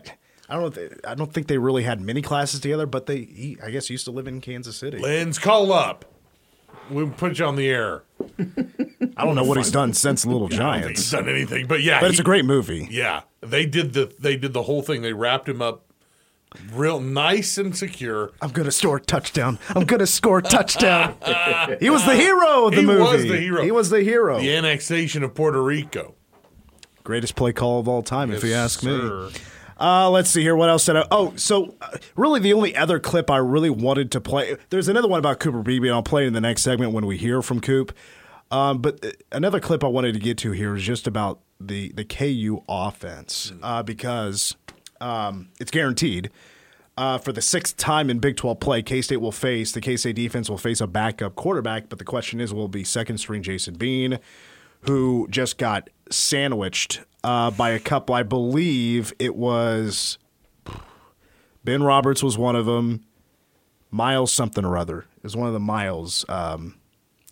I 0.49 0.55
don't. 0.57 0.73
they- 0.73 0.89
I 1.07 1.15
don't 1.15 1.31
think 1.33 1.47
they 1.47 1.57
really 1.57 1.83
had 1.83 2.01
many 2.01 2.21
classes 2.21 2.59
together, 2.59 2.85
but 2.85 3.05
they. 3.05 3.17
He, 3.19 3.57
I 3.63 3.69
guess, 3.71 3.89
used 3.89 4.05
to 4.05 4.11
live 4.11 4.27
in 4.27 4.41
Kansas 4.41 4.75
City. 4.75 4.97
Lens, 4.97 5.39
call 5.39 5.71
up. 5.71 6.05
We'll 6.89 7.09
put 7.09 7.39
you 7.39 7.45
on 7.45 7.55
the 7.55 7.69
air. 7.69 8.03
I 9.17 9.25
don't 9.25 9.35
know 9.35 9.43
what 9.43 9.57
he's 9.57 9.71
done 9.71 9.93
since 9.93 10.25
Little 10.25 10.47
I 10.47 10.49
he's 10.49 10.57
Giants, 10.57 11.11
done 11.11 11.29
anything, 11.29 11.67
but 11.67 11.81
yeah, 11.81 11.99
but 11.99 12.09
it's 12.09 12.17
he- 12.17 12.21
a 12.21 12.25
great 12.25 12.45
movie. 12.45 12.87
Yeah, 12.91 13.21
they 13.41 13.65
did 13.65 13.93
the 13.93 14.13
they 14.19 14.37
did 14.37 14.53
the 14.53 14.63
whole 14.63 14.81
thing. 14.81 15.01
They 15.01 15.13
wrapped 15.13 15.47
him 15.49 15.61
up 15.61 15.83
real 16.73 16.99
nice 16.99 17.57
and 17.57 17.75
secure. 17.75 18.31
I'm 18.41 18.51
gonna 18.51 18.71
score 18.71 18.97
a 18.97 19.01
touchdown. 19.01 19.59
I'm 19.69 19.85
gonna 19.85 20.07
score 20.07 20.39
a 20.39 20.41
touchdown. 20.43 21.15
he 21.79 21.89
was 21.89 22.05
the 22.05 22.15
hero 22.15 22.65
of 22.67 22.71
the 22.73 22.81
He 22.81 22.85
movie. 22.85 23.03
He 23.03 23.11
was 23.13 23.25
the 23.27 23.37
hero. 23.37 23.63
He 23.63 23.71
was 23.71 23.89
the 23.89 24.01
hero. 24.03 24.39
The 24.39 24.55
annexation 24.55 25.23
of 25.23 25.33
Puerto 25.35 25.61
Rico. 25.61 26.15
Greatest 27.03 27.35
play 27.35 27.53
call 27.53 27.79
of 27.79 27.87
all 27.87 28.01
time, 28.03 28.31
if 28.33 28.43
you 28.43 28.49
Yes, 28.49 28.75
ask 28.77 28.83
me. 28.83 29.29
Uh, 29.79 30.09
let's 30.09 30.29
see 30.29 30.41
here. 30.41 30.55
What 30.55 30.69
else 30.69 30.85
did 30.85 30.97
I? 30.97 31.05
Oh, 31.11 31.35
so 31.35 31.75
uh, 31.81 31.97
really, 32.15 32.39
the 32.39 32.53
only 32.53 32.75
other 32.75 32.99
clip 32.99 33.29
I 33.29 33.37
really 33.37 33.69
wanted 33.69 34.11
to 34.13 34.21
play. 34.21 34.57
There's 34.69 34.87
another 34.87 35.07
one 35.07 35.19
about 35.19 35.39
Cooper 35.39 35.61
Beebe, 35.61 35.87
and 35.87 35.95
I'll 35.95 36.03
play 36.03 36.23
it 36.23 36.27
in 36.27 36.33
the 36.33 36.41
next 36.41 36.63
segment 36.63 36.93
when 36.93 37.05
we 37.05 37.17
hear 37.17 37.41
from 37.41 37.59
Coop. 37.59 37.95
Um, 38.49 38.79
but 38.79 39.05
uh, 39.05 39.11
another 39.31 39.59
clip 39.59 39.83
I 39.83 39.87
wanted 39.87 40.13
to 40.13 40.19
get 40.19 40.37
to 40.39 40.51
here 40.51 40.75
is 40.75 40.83
just 40.83 41.05
about 41.05 41.39
the 41.59 41.91
the 41.93 42.05
KU 42.05 42.63
offense 42.67 43.51
uh, 43.61 43.83
because 43.83 44.55
um, 45.01 45.49
it's 45.59 45.71
guaranteed. 45.71 46.31
Uh, 46.97 47.19
for 47.19 47.31
the 47.31 47.43
sixth 47.43 47.77
time 47.77 48.09
in 48.09 48.17
Big 48.17 48.35
12 48.37 48.59
play, 48.59 48.81
K 48.81 49.03
State 49.03 49.17
will 49.17 49.31
face 49.31 49.71
the 49.71 49.81
K 49.81 49.97
State 49.97 50.15
defense 50.15 50.49
will 50.49 50.57
face 50.57 50.81
a 50.81 50.87
backup 50.87 51.35
quarterback, 51.35 51.89
but 51.89 51.99
the 51.99 52.05
question 52.05 52.41
is, 52.41 52.51
will 52.51 52.65
it 52.65 52.71
be 52.71 52.83
second 52.83 53.19
string 53.19 53.43
Jason 53.43 53.75
Bean, 53.75 54.17
who 54.81 55.27
just 55.29 55.59
got 55.59 55.91
sandwiched 56.09 57.01
uh, 57.27 57.51
by 57.51 57.71
a 57.71 57.79
couple? 57.79 58.15
I 58.15 58.23
believe 58.23 59.13
it 59.19 59.35
was 59.35 60.17
Ben 61.63 61.83
Roberts 61.83 62.23
was 62.23 62.37
one 62.37 62.55
of 62.55 62.65
them. 62.65 63.03
Miles 63.89 64.31
something 64.31 64.65
or 64.65 64.77
other 64.77 65.05
is 65.23 65.35
one 65.35 65.47
of 65.47 65.53
the 65.53 65.59
Miles. 65.59 66.25
Um, 66.27 66.75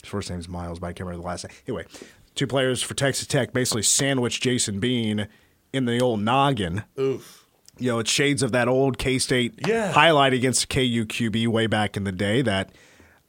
his 0.02 0.10
first 0.10 0.30
name's 0.30 0.48
Miles, 0.48 0.80
but 0.80 0.88
I 0.88 0.94
can't 0.94 1.02
remember 1.08 1.22
the 1.22 1.28
last 1.28 1.44
name. 1.46 1.54
Anyway, 1.68 1.86
two 2.34 2.48
players 2.48 2.82
for 2.82 2.94
Texas 2.94 3.28
Tech 3.28 3.52
basically 3.54 3.84
sandwiched 3.84 4.42
Jason 4.42 4.80
Bean 4.80 5.28
in 5.74 5.86
the 5.86 6.00
old 6.00 6.22
noggin 6.22 6.84
Oof. 6.98 7.46
you 7.78 7.92
know, 7.92 8.00
it's 8.00 8.10
shades 8.10 8.42
of 8.42 8.54
that 8.54 8.70
old 8.70 8.98
K 8.98 9.20
State 9.20 9.60
Yeah. 9.68 9.92
highlight 9.92 10.34
against 10.34 10.70
KU 10.70 11.06
QB 11.06 11.48
way 11.50 11.68
back 11.68 11.98
in 11.98 12.06
the 12.06 12.14
day 12.14 12.42
that 12.42 12.72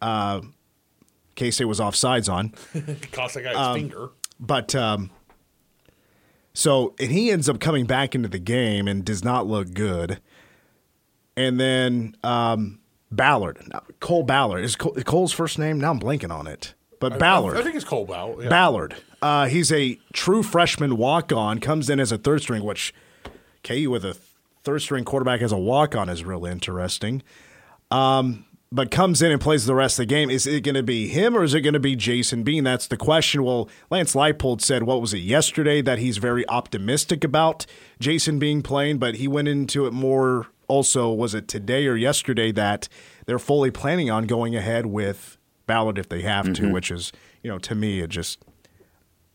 uh, 0.01 0.41
K 1.35 1.51
State 1.51 1.65
was 1.65 1.81
offsides 1.81 2.33
on. 2.33 2.51
Cost 3.13 3.35
that 3.35 3.43
guy 3.43 3.49
his 3.51 3.59
Um, 3.59 3.75
finger. 3.75 4.11
But 4.39 4.73
um, 4.77 5.11
so, 6.57 6.95
and 6.99 7.11
he 7.13 7.31
ends 7.31 7.51
up 7.51 7.61
coming 7.61 7.85
back 7.85 8.15
into 8.15 8.29
the 8.29 8.39
game 8.39 8.89
and 8.89 9.05
does 9.05 9.23
not 9.23 9.47
look 9.47 9.75
good. 9.75 10.21
And 11.37 11.61
then 11.61 12.17
um, 12.25 12.79
Ballard, 13.13 13.59
Cole 14.01 14.23
Ballard 14.23 14.65
is 14.65 14.75
Cole, 14.75 14.95
Cole's 15.05 15.33
first 15.33 15.59
name. 15.59 15.79
Now 15.79 15.91
I'm 15.91 16.01
blanking 16.01 16.31
on 16.31 16.47
it, 16.47 16.73
but 16.99 17.19
Ballard. 17.19 17.59
I 17.59 17.63
think 17.63 17.75
it's 17.77 17.85
Cole 17.85 18.07
Ballard. 18.07 18.45
Yeah. 18.45 18.49
Ballard. 18.49 18.97
Uh, 19.21 19.49
he's 19.49 19.71
a 19.71 19.99
true 20.15 20.43
freshman 20.43 20.97
walk 20.97 21.31
on, 21.31 21.59
comes 21.59 21.91
in 21.91 22.01
as 22.01 22.11
a 22.11 22.17
third 22.17 22.41
string, 22.41 22.65
which 22.65 22.95
KU 23.63 23.91
with 23.91 24.07
a 24.07 24.15
third 24.65 24.81
string 24.81 25.05
quarterback 25.05 25.43
as 25.43 25.53
a 25.53 25.59
walk 25.59 25.95
on 25.95 26.09
is 26.09 26.25
real 26.25 26.47
interesting. 26.47 27.23
Um, 27.91 28.47
but 28.77 28.91
comes 28.91 29.23
in 29.23 29.33
and 29.33 29.41
plays 29.41 29.65
the 29.65 29.75
rest 29.75 29.99
of 29.99 30.03
the 30.03 30.07
game. 30.07 30.29
Is 30.29 30.47
it 30.47 30.61
going 30.61 30.75
to 30.75 30.83
be 30.83 31.09
him 31.09 31.35
or 31.35 31.43
is 31.43 31.55
it 31.55 31.63
going 31.63 31.75
to 31.75 31.81
be 31.81 31.97
Jason 31.97 32.43
Bean? 32.43 32.63
That's 32.63 32.87
the 32.87 32.99
question. 32.99 33.43
Well, 33.43 33.71
Lance 33.91 34.15
Leipold 34.15 34.61
said, 34.61 34.83
what 34.83 35.01
was 35.01 35.15
it, 35.15 35.21
yesterday, 35.21 35.81
that 35.81 35.99
he's 35.99 36.19
very 36.19 36.47
optimistic 36.49 37.25
about 37.25 37.65
Jason 37.99 38.39
Bean 38.39 38.63
playing, 38.63 38.99
but 38.99 39.15
he 39.15 39.27
went 39.27 39.49
into 39.49 39.87
it 39.87 39.95
more 39.95 40.49
also, 40.69 41.11
was 41.11 41.35
it 41.35 41.49
today 41.49 41.87
or 41.87 41.97
yesterday, 41.97 42.53
that 42.53 42.89
they're 43.25 43.39
fully 43.39 43.71
planning 43.71 44.11
on 44.11 44.27
going 44.27 44.55
ahead 44.55 44.85
with 44.85 45.39
Ballard 45.67 45.97
if 45.97 46.11
they 46.11 46.21
have 46.21 46.53
to, 46.53 46.63
mm-hmm. 46.63 46.73
which 46.73 46.91
is, 46.91 47.13
you 47.43 47.51
know, 47.51 47.59
to 47.59 47.75
me, 47.75 48.01
it 48.01 48.11
just 48.11 48.39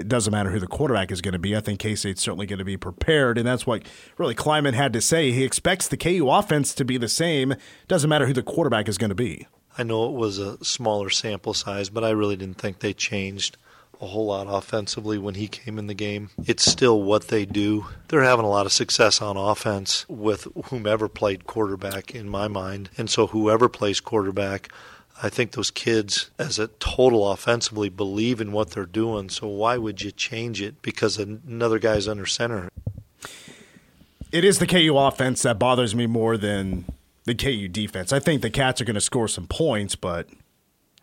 it 0.01 0.07
doesn't 0.09 0.31
matter 0.31 0.49
who 0.49 0.59
the 0.59 0.67
quarterback 0.67 1.11
is 1.11 1.21
going 1.21 1.33
to 1.33 1.39
be. 1.39 1.55
I 1.55 1.61
think 1.61 1.79
K 1.79 1.95
State's 1.95 2.21
certainly 2.21 2.45
going 2.45 2.59
to 2.59 2.65
be 2.65 2.77
prepared, 2.77 3.37
and 3.37 3.47
that's 3.47 3.65
what 3.65 3.83
really 4.17 4.35
Klieman 4.35 4.73
had 4.73 4.93
to 4.93 5.01
say. 5.01 5.31
He 5.31 5.43
expects 5.43 5.87
the 5.87 5.97
KU 5.97 6.27
offense 6.29 6.73
to 6.75 6.85
be 6.85 6.97
the 6.97 7.07
same. 7.07 7.55
Doesn't 7.87 8.09
matter 8.09 8.25
who 8.25 8.33
the 8.33 8.43
quarterback 8.43 8.89
is 8.89 8.97
going 8.97 9.09
to 9.09 9.15
be. 9.15 9.47
I 9.77 9.83
know 9.83 10.05
it 10.09 10.13
was 10.13 10.37
a 10.37 10.63
smaller 10.63 11.09
sample 11.09 11.53
size, 11.53 11.89
but 11.89 12.03
I 12.03 12.09
really 12.09 12.35
didn't 12.35 12.57
think 12.57 12.79
they 12.79 12.93
changed 12.93 13.57
a 14.01 14.07
whole 14.07 14.25
lot 14.25 14.47
offensively 14.49 15.17
when 15.17 15.35
he 15.35 15.47
came 15.47 15.77
in 15.77 15.87
the 15.87 15.93
game. 15.93 16.31
It's 16.45 16.69
still 16.69 17.01
what 17.03 17.27
they 17.27 17.45
do. 17.45 17.85
They're 18.07 18.23
having 18.23 18.45
a 18.45 18.49
lot 18.49 18.65
of 18.65 18.71
success 18.71 19.21
on 19.21 19.37
offense 19.37 20.05
with 20.09 20.47
whomever 20.65 21.07
played 21.07 21.45
quarterback, 21.45 22.13
in 22.15 22.27
my 22.27 22.47
mind. 22.47 22.89
And 22.97 23.09
so, 23.09 23.27
whoever 23.27 23.69
plays 23.69 23.99
quarterback, 23.99 24.71
I 25.21 25.29
think 25.29 25.51
those 25.51 25.71
kids, 25.71 26.31
as 26.39 26.57
a 26.59 26.67
total 26.67 27.29
offensively, 27.31 27.89
believe 27.89 28.41
in 28.41 28.51
what 28.51 28.71
they're 28.71 28.85
doing. 28.85 29.29
So, 29.29 29.47
why 29.47 29.77
would 29.77 30.01
you 30.01 30.11
change 30.11 30.61
it 30.61 30.81
because 30.81 31.17
another 31.17 31.79
guy's 31.79 32.07
under 32.07 32.25
center? 32.25 32.69
It 34.31 34.45
is 34.45 34.59
the 34.59 34.67
KU 34.67 34.97
offense 34.97 35.41
that 35.41 35.59
bothers 35.59 35.93
me 35.93 36.07
more 36.07 36.37
than 36.37 36.85
the 37.25 37.35
KU 37.35 37.67
defense. 37.67 38.13
I 38.13 38.19
think 38.19 38.41
the 38.41 38.49
Cats 38.49 38.81
are 38.81 38.85
going 38.85 38.95
to 38.95 39.01
score 39.01 39.27
some 39.27 39.45
points, 39.45 39.95
but 39.95 40.27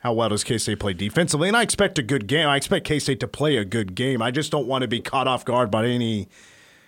how 0.00 0.12
well 0.12 0.30
does 0.30 0.44
K 0.44 0.58
State 0.58 0.80
play 0.80 0.94
defensively? 0.94 1.48
And 1.48 1.56
I 1.56 1.62
expect 1.62 1.98
a 1.98 2.02
good 2.02 2.26
game. 2.26 2.48
I 2.48 2.56
expect 2.56 2.86
K 2.86 2.98
State 2.98 3.20
to 3.20 3.28
play 3.28 3.56
a 3.56 3.64
good 3.64 3.94
game. 3.94 4.22
I 4.22 4.30
just 4.30 4.50
don't 4.50 4.66
want 4.66 4.82
to 4.82 4.88
be 4.88 5.00
caught 5.00 5.28
off 5.28 5.44
guard 5.44 5.70
by 5.70 5.86
any, 5.86 6.28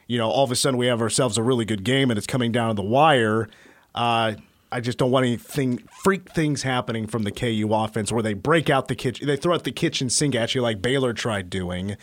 you 0.07 0.19
know, 0.19 0.31
all 0.31 0.45
of 0.45 0.51
a 0.51 0.57
sudden 0.57 0.79
we 0.79 0.87
have 0.87 1.03
ourselves 1.03 1.37
a 1.37 1.43
really 1.43 1.65
good 1.65 1.85
game 1.85 2.11
and 2.11 2.19
it's 2.19 2.27
coming 2.27 2.53
down 2.53 2.69
to 2.71 2.75
the 2.75 2.89
wire. 2.89 3.49
Uh, 3.95 4.35
I 4.73 4.81
just 4.81 4.99
don't 4.99 5.11
want 5.11 5.27
anything 5.27 5.79
freak 6.03 6.31
things 6.31 6.63
happening 6.63 7.07
from 7.07 7.25
the 7.25 7.33
KU 7.33 7.69
offense 7.73 8.13
where 8.13 8.23
they 8.23 8.35
break 8.35 8.71
out 8.71 8.89
the 8.89 8.95
kitchen, 8.95 9.27
they 9.27 9.37
throw 9.37 9.55
out 9.55 9.65
the 9.65 9.73
kitchen 9.73 10.09
sink 10.09 10.35
at 10.35 10.55
you 10.55 10.63
like 10.63 10.81
Baylor 10.81 11.13
tried 11.13 11.51
doing, 11.51 11.97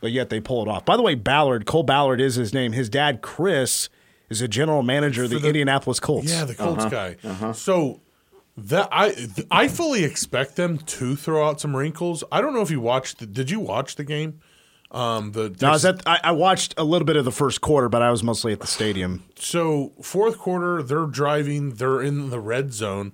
but 0.00 0.10
yet 0.10 0.28
they 0.28 0.40
pull 0.40 0.62
it 0.62 0.68
off. 0.68 0.84
By 0.84 0.96
the 0.96 1.02
way, 1.02 1.14
Ballard, 1.14 1.66
Cole 1.66 1.84
Ballard 1.84 2.20
is 2.20 2.34
his 2.34 2.52
name. 2.52 2.72
His 2.72 2.88
dad, 2.88 3.22
Chris, 3.22 3.88
is 4.28 4.40
a 4.40 4.48
general 4.48 4.82
manager 4.82 5.24
of 5.24 5.30
the, 5.30 5.38
the- 5.38 5.46
Indianapolis 5.46 6.00
Colts. 6.00 6.30
Yeah, 6.30 6.44
the 6.44 6.54
Colts 6.54 6.84
uh-huh. 6.84 6.88
guy. 6.90 7.16
Uh-huh. 7.22 7.52
So 7.52 8.00
that 8.56 8.88
I 8.90 9.14
I 9.50 9.68
fully 9.68 10.02
expect 10.02 10.56
them 10.56 10.78
to 10.78 11.14
throw 11.14 11.48
out 11.48 11.60
some 11.60 11.76
wrinkles. 11.76 12.24
I 12.32 12.40
don't 12.40 12.54
know 12.54 12.62
if 12.62 12.70
you 12.70 12.80
watched. 12.80 13.18
The, 13.18 13.26
did 13.26 13.50
you 13.50 13.60
watch 13.60 13.94
the 13.94 14.04
game? 14.04 14.40
Um, 14.90 15.32
the 15.32 15.54
No, 15.60 15.68
I, 15.68 15.72
was 15.72 15.84
at, 15.84 16.02
I, 16.06 16.20
I 16.24 16.32
watched 16.32 16.74
a 16.78 16.84
little 16.84 17.04
bit 17.04 17.16
of 17.16 17.24
the 17.24 17.32
first 17.32 17.60
quarter, 17.60 17.88
but 17.88 18.00
I 18.00 18.10
was 18.10 18.22
mostly 18.22 18.52
at 18.52 18.60
the 18.60 18.66
stadium. 18.66 19.24
so 19.36 19.92
fourth 20.02 20.38
quarter, 20.38 20.82
they're 20.82 21.06
driving. 21.06 21.74
They're 21.74 22.00
in 22.00 22.30
the 22.30 22.40
red 22.40 22.72
zone, 22.72 23.12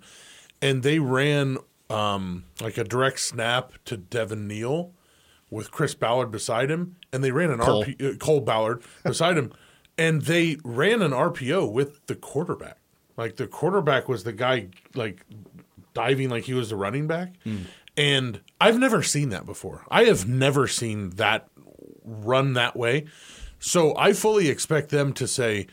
and 0.62 0.82
they 0.82 1.00
ran 1.00 1.58
um, 1.90 2.44
like 2.60 2.78
a 2.78 2.84
direct 2.84 3.20
snap 3.20 3.72
to 3.86 3.96
Devin 3.96 4.46
Neal 4.46 4.92
with 5.50 5.70
Chris 5.70 5.94
Ballard 5.94 6.30
beside 6.30 6.70
him, 6.70 6.96
and 7.12 7.22
they 7.22 7.30
ran 7.30 7.50
an 7.50 7.58
Cole. 7.58 7.84
RP, 7.84 8.14
uh, 8.14 8.16
Cole 8.18 8.40
Ballard 8.40 8.82
beside 9.04 9.36
him, 9.36 9.52
and 9.98 10.22
they 10.22 10.58
ran 10.64 11.02
an 11.02 11.10
RPO 11.12 11.70
with 11.72 12.06
the 12.06 12.14
quarterback. 12.14 12.78
Like 13.16 13.36
the 13.36 13.46
quarterback 13.46 14.08
was 14.08 14.24
the 14.24 14.32
guy 14.32 14.68
like 14.94 15.24
diving 15.92 16.28
like 16.30 16.44
he 16.44 16.54
was 16.54 16.70
the 16.70 16.76
running 16.76 17.06
back, 17.06 17.34
and 17.96 18.40
I've 18.60 18.78
never 18.78 19.02
seen 19.04 19.28
that 19.28 19.46
before. 19.46 19.84
I 19.88 20.04
have 20.04 20.26
never 20.28 20.66
seen 20.66 21.10
that 21.10 21.48
run 22.04 22.52
that 22.54 22.76
way. 22.76 23.06
So 23.58 23.96
I 23.96 24.12
fully 24.12 24.48
expect 24.48 24.90
them 24.90 25.12
to 25.14 25.26
say, 25.26 25.66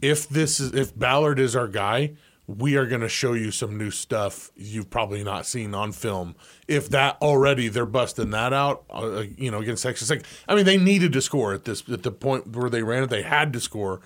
if 0.00 0.28
this 0.28 0.60
is 0.60 0.74
if 0.74 0.96
Ballard 0.96 1.38
is 1.38 1.56
our 1.56 1.66
guy, 1.66 2.12
we 2.46 2.76
are 2.76 2.86
going 2.86 3.00
to 3.00 3.08
show 3.08 3.32
you 3.32 3.50
some 3.50 3.76
new 3.76 3.90
stuff 3.90 4.50
you've 4.56 4.90
probably 4.90 5.22
not 5.22 5.44
seen 5.44 5.74
on 5.74 5.92
film. 5.92 6.34
If 6.66 6.88
that 6.90 7.18
already 7.20 7.68
they're 7.68 7.86
busting 7.86 8.30
that 8.30 8.52
out, 8.52 8.84
uh, 8.90 9.24
you 9.36 9.50
know, 9.50 9.58
against 9.58 9.82
Texas 9.82 10.08
Tech. 10.08 10.22
I 10.46 10.54
mean, 10.54 10.64
they 10.64 10.78
needed 10.78 11.12
to 11.12 11.20
score 11.20 11.52
at 11.52 11.64
this 11.64 11.82
at 11.90 12.02
the 12.02 12.10
point 12.10 12.56
where 12.56 12.70
they 12.70 12.82
ran 12.82 13.02
it. 13.02 13.10
They 13.10 13.22
had 13.22 13.52
to 13.54 13.60
score. 13.60 14.00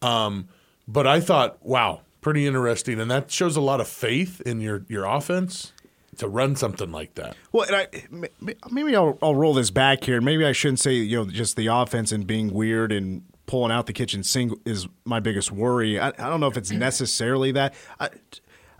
Um, 0.00 0.48
but 0.86 1.06
I 1.06 1.20
thought, 1.20 1.64
wow, 1.64 2.02
pretty 2.20 2.46
interesting, 2.46 3.00
and 3.00 3.10
that 3.10 3.30
shows 3.30 3.56
a 3.56 3.60
lot 3.60 3.80
of 3.80 3.88
faith 3.88 4.40
in 4.42 4.60
your 4.60 4.84
your 4.88 5.04
offense 5.04 5.72
to 6.18 6.28
run 6.28 6.56
something 6.56 6.92
like 6.92 7.14
that. 7.14 7.36
Well, 7.52 7.66
and 7.66 7.76
I, 7.76 7.88
m- 8.12 8.24
m- 8.46 8.56
maybe 8.70 8.94
I'll, 8.94 9.18
I'll 9.22 9.34
roll 9.34 9.54
this 9.54 9.70
back 9.70 10.04
here. 10.04 10.20
Maybe 10.20 10.44
I 10.44 10.52
shouldn't 10.52 10.80
say 10.80 10.94
you 10.94 11.16
know 11.16 11.30
just 11.30 11.56
the 11.56 11.68
offense 11.68 12.12
and 12.12 12.26
being 12.26 12.52
weird 12.52 12.92
and 12.92 13.22
pulling 13.46 13.72
out 13.72 13.86
the 13.86 13.92
kitchen 13.92 14.22
sink 14.22 14.52
is 14.64 14.86
my 15.04 15.20
biggest 15.20 15.50
worry. 15.50 15.98
I, 15.98 16.08
I 16.08 16.28
don't 16.28 16.40
know 16.40 16.46
if 16.46 16.56
it's 16.56 16.72
mm. 16.72 16.78
necessarily 16.78 17.52
that. 17.52 17.74
I, 17.98 18.10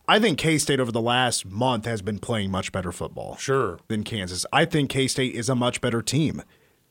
I 0.09 0.19
think 0.19 0.39
K 0.39 0.59
State 0.59 0.81
over 0.81 0.93
the 0.93 1.01
last 1.01 1.47
month 1.47 1.85
has 1.87 2.03
been 2.03 2.19
playing 2.19 2.51
much 2.51 2.73
better 2.73 2.93
football. 2.93 3.37
Sure. 3.37 3.79
Than 3.89 4.05
Kansas. 4.05 4.45
I 4.53 4.65
think 4.65 4.91
K 4.91 5.07
State 5.09 5.35
is 5.35 5.49
a 5.49 5.55
much 5.55 5.81
better 5.81 6.03
team 6.03 6.43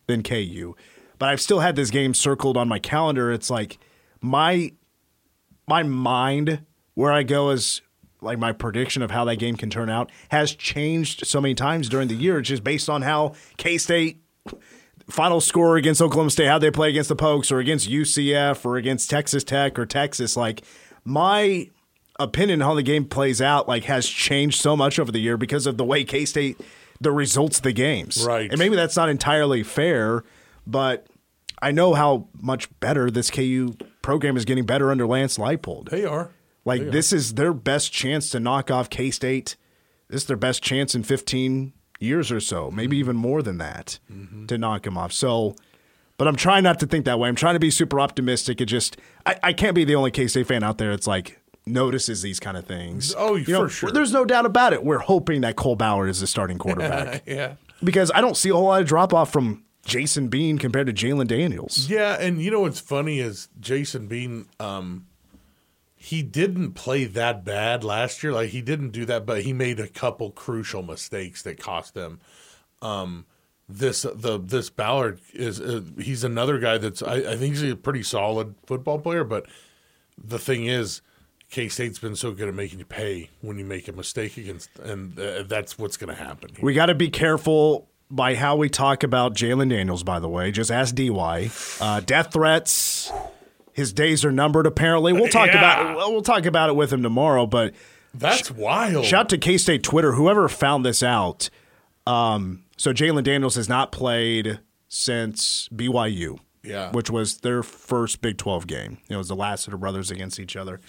than 0.08 0.24
KU. 0.24 0.76
But 1.20 1.30
I've 1.30 1.42
still 1.42 1.60
had 1.60 1.76
this 1.76 1.92
game 1.92 2.14
circled 2.14 2.58
on 2.58 2.68
my 2.68 2.80
calendar. 2.80 3.32
It's 3.32 3.50
like 3.50 3.78
my 4.22 4.72
my 5.68 5.84
mind 5.84 6.66
where 6.96 7.12
I 7.12 7.24
go 7.24 7.52
is 7.52 7.82
like 8.22 8.38
my 8.38 8.52
prediction 8.52 9.02
of 9.02 9.12
how 9.12 9.26
that 9.26 9.38
game 9.38 9.56
can 9.56 9.70
turn 9.70 9.90
out 9.90 10.12
has 10.30 10.54
changed 10.54 11.26
so 11.26 11.42
many 11.42 11.56
times 11.56 11.90
during 11.90 12.08
the 12.08 12.16
year, 12.16 12.42
just 12.42 12.64
based 12.64 12.90
on 12.90 13.02
how 13.02 13.34
K 13.58 13.78
State 13.78 14.22
final 15.10 15.42
score 15.42 15.76
against 15.78 16.02
Oklahoma 16.02 16.30
State, 16.30 16.48
how 16.48 16.60
they 16.60 16.72
play 16.72 16.90
against 16.90 17.10
the 17.10 17.16
Pokes 17.16 17.52
or 17.52 17.60
against 17.60 17.90
UCF 17.90 18.66
or 18.66 18.78
against 18.78 19.10
Texas 19.10 19.44
Tech 19.44 19.78
or 19.78 19.86
Texas. 19.86 20.38
Like 20.38 20.62
my 21.04 21.70
opinion 22.20 22.62
on 22.62 22.68
how 22.68 22.76
the 22.76 22.84
game 22.84 23.06
plays 23.06 23.42
out 23.42 23.68
like 23.68 23.86
has 23.86 24.08
changed 24.08 24.62
so 24.62 24.78
much 24.78 25.00
over 25.00 25.12
the 25.12 25.20
year 25.20 25.38
because 25.38 25.66
of 25.66 25.78
the 25.78 25.86
way 25.86 26.04
K 26.04 26.26
State 26.26 26.60
the 27.00 27.12
results 27.12 27.58
of 27.58 27.64
the 27.64 27.74
games. 27.74 28.24
Right. 28.26 28.50
And 28.50 28.60
maybe 28.60 28.76
that's 28.76 28.96
not 28.96 29.10
entirely 29.10 29.64
fair, 29.64 30.24
but 30.68 31.08
I 31.62 31.72
know 31.72 31.96
how 31.96 32.28
much 32.40 32.70
better 32.80 33.10
this 33.10 33.32
KU 33.32 33.74
program 34.04 34.38
is 34.38 34.46
getting 34.46 34.66
better 34.66 34.92
under 34.92 35.08
Lance 35.08 35.38
Leipold. 35.38 35.90
They 35.90 36.06
are. 36.06 36.32
Like 36.66 36.92
this 36.92 37.12
is 37.12 37.34
their 37.36 37.54
best 37.54 37.92
chance 37.92 38.30
to 38.32 38.40
knock 38.40 38.70
off 38.70 38.90
K 38.90 39.10
State. 39.12 39.56
This 40.10 40.22
is 40.24 40.28
their 40.28 40.38
best 40.38 40.62
chance 40.62 40.94
in 40.94 41.04
15 41.04 41.74
years 42.00 42.32
or 42.32 42.40
so, 42.40 42.70
maybe 42.72 42.98
even 42.98 43.16
more 43.16 43.42
than 43.42 43.58
that, 43.60 44.00
to 44.48 44.58
knock 44.58 44.84
them 44.84 44.98
off. 44.98 45.12
So, 45.14 45.56
but 46.18 46.28
I'm 46.28 46.36
trying 46.36 46.64
not 46.64 46.80
to 46.82 46.86
think 46.88 47.06
that 47.06 47.18
way. 47.20 47.30
I'm 47.30 47.36
trying 47.36 47.56
to 47.56 47.60
be 47.60 47.72
super 47.72 48.00
optimistic. 48.00 48.60
It 48.62 48.66
just 48.66 48.98
I, 49.26 49.38
I 49.44 49.54
can't 49.54 49.74
be 49.76 49.86
the 49.86 49.96
only 49.96 50.12
K 50.12 50.28
State 50.28 50.48
fan 50.48 50.64
out 50.64 50.78
there. 50.78 50.92
It's 50.92 51.08
like 51.08 51.40
notices 51.66 52.22
these 52.22 52.40
kind 52.40 52.58
of 52.58 52.66
things. 52.66 53.14
Oh, 53.18 53.36
You 53.36 53.54
know, 53.54 53.64
for 53.64 53.70
sure. 53.70 53.92
There's 53.92 54.12
no 54.12 54.26
doubt 54.26 54.46
about 54.46 54.74
it. 54.74 54.84
We're 54.84 54.98
hoping 55.00 55.42
that 55.42 55.56
Cole 55.56 55.76
Bauer 55.76 56.08
is 56.08 56.20
the 56.20 56.28
starting 56.28 56.58
quarterback 56.60 57.24
Yeah. 57.28 57.54
because 57.84 58.12
I 58.14 58.22
don't 58.22 58.36
see 58.36 58.50
a 58.50 58.54
whole 58.54 58.66
lot 58.66 58.82
of 58.82 58.88
drop 58.88 59.14
off 59.14 59.32
from 59.32 59.64
Jason 59.86 60.28
Bean 60.28 60.58
compared 60.58 60.88
to 60.88 60.94
Jalen 60.94 61.28
Daniels. 61.28 61.88
Yeah, 61.90 62.18
and 62.20 62.42
you 62.42 62.50
know 62.52 62.62
what's 62.62 62.80
funny 62.80 63.20
is 63.20 63.48
Jason 63.60 64.08
Bean, 64.08 64.48
um, 64.60 65.06
he 66.04 66.24
didn't 66.24 66.72
play 66.72 67.06
that 67.06 67.46
bad 67.46 67.84
last 67.84 68.24
year. 68.24 68.34
Like 68.34 68.50
he 68.50 68.62
didn't 68.62 68.90
do 68.90 69.06
that, 69.06 69.24
but 69.24 69.44
he 69.44 69.54
made 69.54 69.80
a 69.80 69.88
couple 69.88 70.32
crucial 70.32 70.82
mistakes 70.82 71.44
that 71.44 71.60
cost 71.60 71.94
them. 71.94 72.20
Um, 72.82 73.28
this 73.70 74.02
the 74.02 74.40
this 74.40 74.72
Ballard 74.72 75.20
is 75.32 75.62
uh, 75.62 75.82
he's 76.00 76.24
another 76.24 76.58
guy 76.58 76.80
that's 76.80 77.04
I, 77.04 77.18
I 77.18 77.36
think 77.36 77.56
he's 77.56 77.62
a 77.64 77.76
pretty 77.76 78.02
solid 78.02 78.56
football 78.66 78.98
player, 78.98 79.24
but 79.24 79.46
the 80.18 80.40
thing 80.40 80.66
is. 80.66 81.02
K 81.52 81.68
State's 81.68 82.00
been 82.00 82.16
so 82.16 82.32
good 82.32 82.48
at 82.48 82.54
making 82.54 82.80
you 82.80 82.86
pay 82.86 83.30
when 83.42 83.60
you 83.60 83.66
make 83.66 83.90
a 83.90 83.92
mistake 83.92 84.38
against, 84.38 84.70
and 84.80 85.20
uh, 85.20 85.44
that's 85.44 85.78
what's 85.78 85.98
going 85.98 86.08
to 86.08 86.16
happen. 86.16 86.52
Here. 86.56 86.64
We 86.64 86.74
got 86.74 86.86
to 86.86 86.96
be 86.96 87.10
careful 87.10 87.90
by 88.10 88.36
how 88.36 88.56
we 88.56 88.70
talk 88.70 89.04
about 89.04 89.36
Jalen 89.36 89.70
Daniels, 89.70 90.04
by 90.04 90.22
the 90.22 90.30
way. 90.30 90.52
Just 90.52 90.72
ask 90.72 90.96
DY. 90.96 91.52
Uh, 91.82 92.00
death 92.00 92.32
threats. 92.32 93.12
His 93.74 93.94
days 93.94 94.24
are 94.26 94.32
numbered. 94.32 94.66
Apparently, 94.68 95.14
we'll 95.14 95.28
talk 95.30 95.48
Yeah. 95.54 95.58
about 95.58 95.96
well, 95.98 96.12
we'll 96.12 96.22
talk 96.22 96.46
about 96.46 96.70
it 96.70 96.76
with 96.76 96.92
him 96.92 97.04
tomorrow. 97.04 97.46
But 97.46 97.74
That's 98.14 98.52
wild. 98.52 99.06
shout 99.06 99.30
to 99.30 99.38
K 99.38 99.58
State 99.58 99.84
Twitter, 99.84 100.14
whoever 100.14 100.48
found 100.50 100.86
this 100.86 101.02
out. 101.04 101.50
Um, 102.08 102.64
so 102.78 102.94
Jalen 102.94 103.24
Daniels 103.24 103.56
has 103.56 103.70
not 103.70 103.92
played 103.92 104.60
since 104.88 105.70
BYU, 105.70 106.40
Yeah. 106.64 106.92
which 106.92 107.10
was 107.10 107.38
their 107.40 107.64
first 107.64 108.22
Big 108.22 108.38
Twelve 108.38 108.68
game. 108.68 108.98
It 109.10 109.16
was 109.16 109.28
the 109.28 109.36
last 109.36 109.68
of 109.68 109.72
the 109.72 109.78
brothers 109.78 110.12
against 110.12 110.40
each 110.40 110.56
other. 110.56 110.80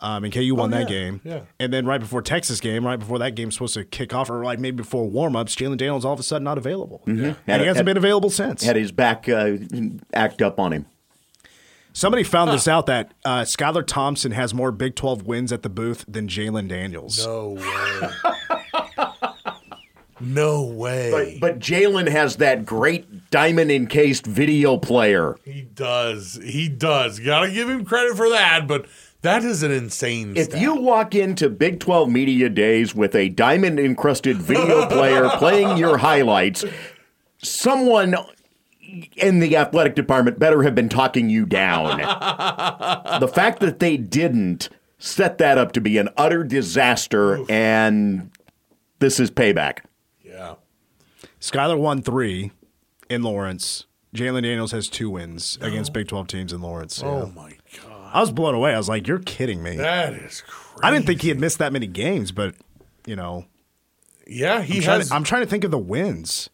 Um, 0.00 0.22
and 0.22 0.32
KU 0.32 0.54
won 0.54 0.70
that 0.70 0.76
Oh, 0.76 0.80
yeah, 0.82 0.86
game. 0.86 1.20
yeah. 1.24 1.40
And 1.58 1.72
then 1.72 1.84
right 1.84 1.98
before 1.98 2.22
Texas 2.22 2.60
game, 2.60 2.86
right 2.86 2.98
before 3.00 3.18
that 3.18 3.34
game's 3.34 3.54
supposed 3.54 3.74
to 3.74 3.84
kick 3.84 4.14
off, 4.14 4.30
or 4.30 4.44
like 4.44 4.60
maybe 4.60 4.76
before 4.76 5.08
warmups, 5.10 5.56
Jalen 5.56 5.76
Daniels 5.76 6.04
all 6.04 6.12
of 6.12 6.20
a 6.20 6.22
sudden 6.22 6.44
not 6.44 6.56
available. 6.56 7.02
Mm-hmm. 7.06 7.24
And 7.24 7.36
Had- 7.48 7.60
he 7.62 7.66
hasn't 7.66 7.76
had- 7.78 7.86
been 7.86 7.96
available 7.96 8.30
since. 8.30 8.62
Had 8.62 8.76
his 8.76 8.92
back 8.92 9.28
uh, 9.28 9.56
act 10.14 10.40
up 10.40 10.60
on 10.60 10.72
him. 10.72 10.86
Somebody 11.98 12.22
found 12.22 12.52
this 12.52 12.68
out 12.68 12.86
that 12.86 13.12
uh, 13.24 13.40
Skylar 13.40 13.84
Thompson 13.84 14.30
has 14.30 14.54
more 14.54 14.70
Big 14.70 14.94
12 14.94 15.24
wins 15.24 15.50
at 15.50 15.64
the 15.64 15.68
booth 15.68 16.04
than 16.06 16.28
Jalen 16.28 16.68
Daniels. 16.68 17.26
No 17.26 17.58
way. 17.58 19.04
no 20.20 20.62
way. 20.62 21.10
But, 21.10 21.40
but 21.40 21.58
Jalen 21.58 22.08
has 22.08 22.36
that 22.36 22.64
great 22.64 23.32
diamond 23.32 23.72
encased 23.72 24.26
video 24.26 24.76
player. 24.76 25.38
he 25.44 25.62
does. 25.62 26.38
He 26.40 26.68
does. 26.68 27.18
Got 27.18 27.46
to 27.46 27.50
give 27.50 27.68
him 27.68 27.84
credit 27.84 28.16
for 28.16 28.28
that. 28.28 28.68
But 28.68 28.86
that 29.22 29.42
is 29.42 29.64
an 29.64 29.72
insane. 29.72 30.36
If 30.36 30.50
stat. 30.50 30.60
you 30.60 30.76
walk 30.76 31.16
into 31.16 31.50
Big 31.50 31.80
12 31.80 32.08
Media 32.08 32.48
Days 32.48 32.94
with 32.94 33.16
a 33.16 33.28
diamond 33.28 33.80
encrusted 33.80 34.36
video 34.36 34.86
player 34.86 35.28
playing 35.30 35.76
your 35.76 35.98
highlights, 35.98 36.64
someone 37.42 38.14
in 39.16 39.40
the 39.40 39.56
athletic 39.56 39.94
department 39.94 40.38
better 40.38 40.62
have 40.62 40.74
been 40.74 40.88
talking 40.88 41.28
you 41.30 41.44
down. 41.46 41.98
the 43.20 43.28
fact 43.28 43.60
that 43.60 43.78
they 43.78 43.96
didn't 43.96 44.68
set 44.98 45.38
that 45.38 45.58
up 45.58 45.72
to 45.72 45.80
be 45.80 45.98
an 45.98 46.08
utter 46.16 46.42
disaster, 46.44 47.40
and 47.48 48.30
this 48.98 49.20
is 49.20 49.30
payback. 49.30 49.80
yeah, 50.24 50.54
Skylar 51.40 51.78
won 51.78 52.02
three 52.02 52.50
in 53.08 53.22
Lawrence. 53.22 53.84
Jalen 54.14 54.42
Daniels 54.42 54.72
has 54.72 54.88
two 54.88 55.10
wins 55.10 55.58
against 55.60 55.92
Big 55.92 56.08
12 56.08 56.26
teams 56.28 56.52
in 56.52 56.62
Lawrence. 56.62 57.02
oh 57.04 57.26
Yeah. 57.26 57.32
my 57.34 57.52
god, 57.82 58.10
I 58.14 58.20
was 58.20 58.32
blown 58.32 58.54
away. 58.54 58.72
I 58.74 58.78
was 58.78 58.88
like, 58.88 59.06
you're 59.06 59.18
kidding 59.18 59.62
me. 59.62 59.76
that 59.76 60.14
is 60.14 60.40
crazy. 60.46 60.80
I 60.82 60.90
didn't 60.90 61.06
think 61.06 61.20
he 61.22 61.28
had 61.28 61.38
missed 61.38 61.58
that 61.58 61.72
many 61.74 61.86
games, 61.86 62.32
but, 62.32 62.54
you 63.06 63.14
know, 63.16 63.44
Yeah, 64.26 64.62
he 64.62 64.78
I'm 64.78 64.82
trying, 64.82 65.02
to, 65.02 65.14
I'm 65.14 65.24
trying 65.24 65.42
to 65.42 65.46
think 65.48 65.64
of 65.64 65.70
the 65.70 65.78
wins. 65.78 66.48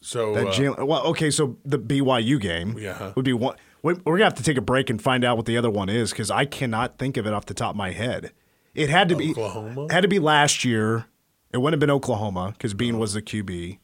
So 0.00 0.34
That 0.34 0.46
uh, 0.48 0.50
Jalen. 0.52 0.86
Well, 0.86 1.02
okay, 1.08 1.30
so 1.30 1.56
the 1.64 1.78
BYU 1.78 2.40
game 2.40 2.76
Yeah. 2.78 3.12
would 3.16 3.24
be 3.24 3.32
one. 3.32 3.56
we- 3.82 3.94
We're 4.04 4.16
gonna 4.18 4.24
have 4.24 4.34
to 4.34 4.42
take 4.42 4.56
a 4.56 4.62
break 4.62 4.90
and 4.90 5.00
find 5.00 5.24
out 5.24 5.36
what 5.36 5.46
the 5.46 5.56
other 5.56 5.70
one 5.70 5.88
is 5.88 6.10
because 6.10 6.30
I 6.30 6.44
cannot 6.44 6.98
think 6.98 7.16
of 7.16 7.26
it 7.26 7.32
off 7.32 7.46
the 7.46 7.54
top 7.54 7.70
of 7.70 7.76
my 7.76 7.90
head. 7.92 8.32
It 8.74 8.88
had 8.88 9.08
to 9.08 9.16
be 9.16 9.30
Oklahoma? 9.30 9.86
Had 9.90 10.02
to 10.02 10.08
be 10.08 10.18
last 10.18 10.64
year. 10.64 11.06
It 11.52 11.58
wouldn't 11.58 11.74
have 11.74 11.80
been 11.80 11.90
Oklahoma 11.94 12.52
because 12.52 12.74
Bean 12.74 12.98
was 12.98 13.14
the 13.14 13.20
QB. 13.22 13.78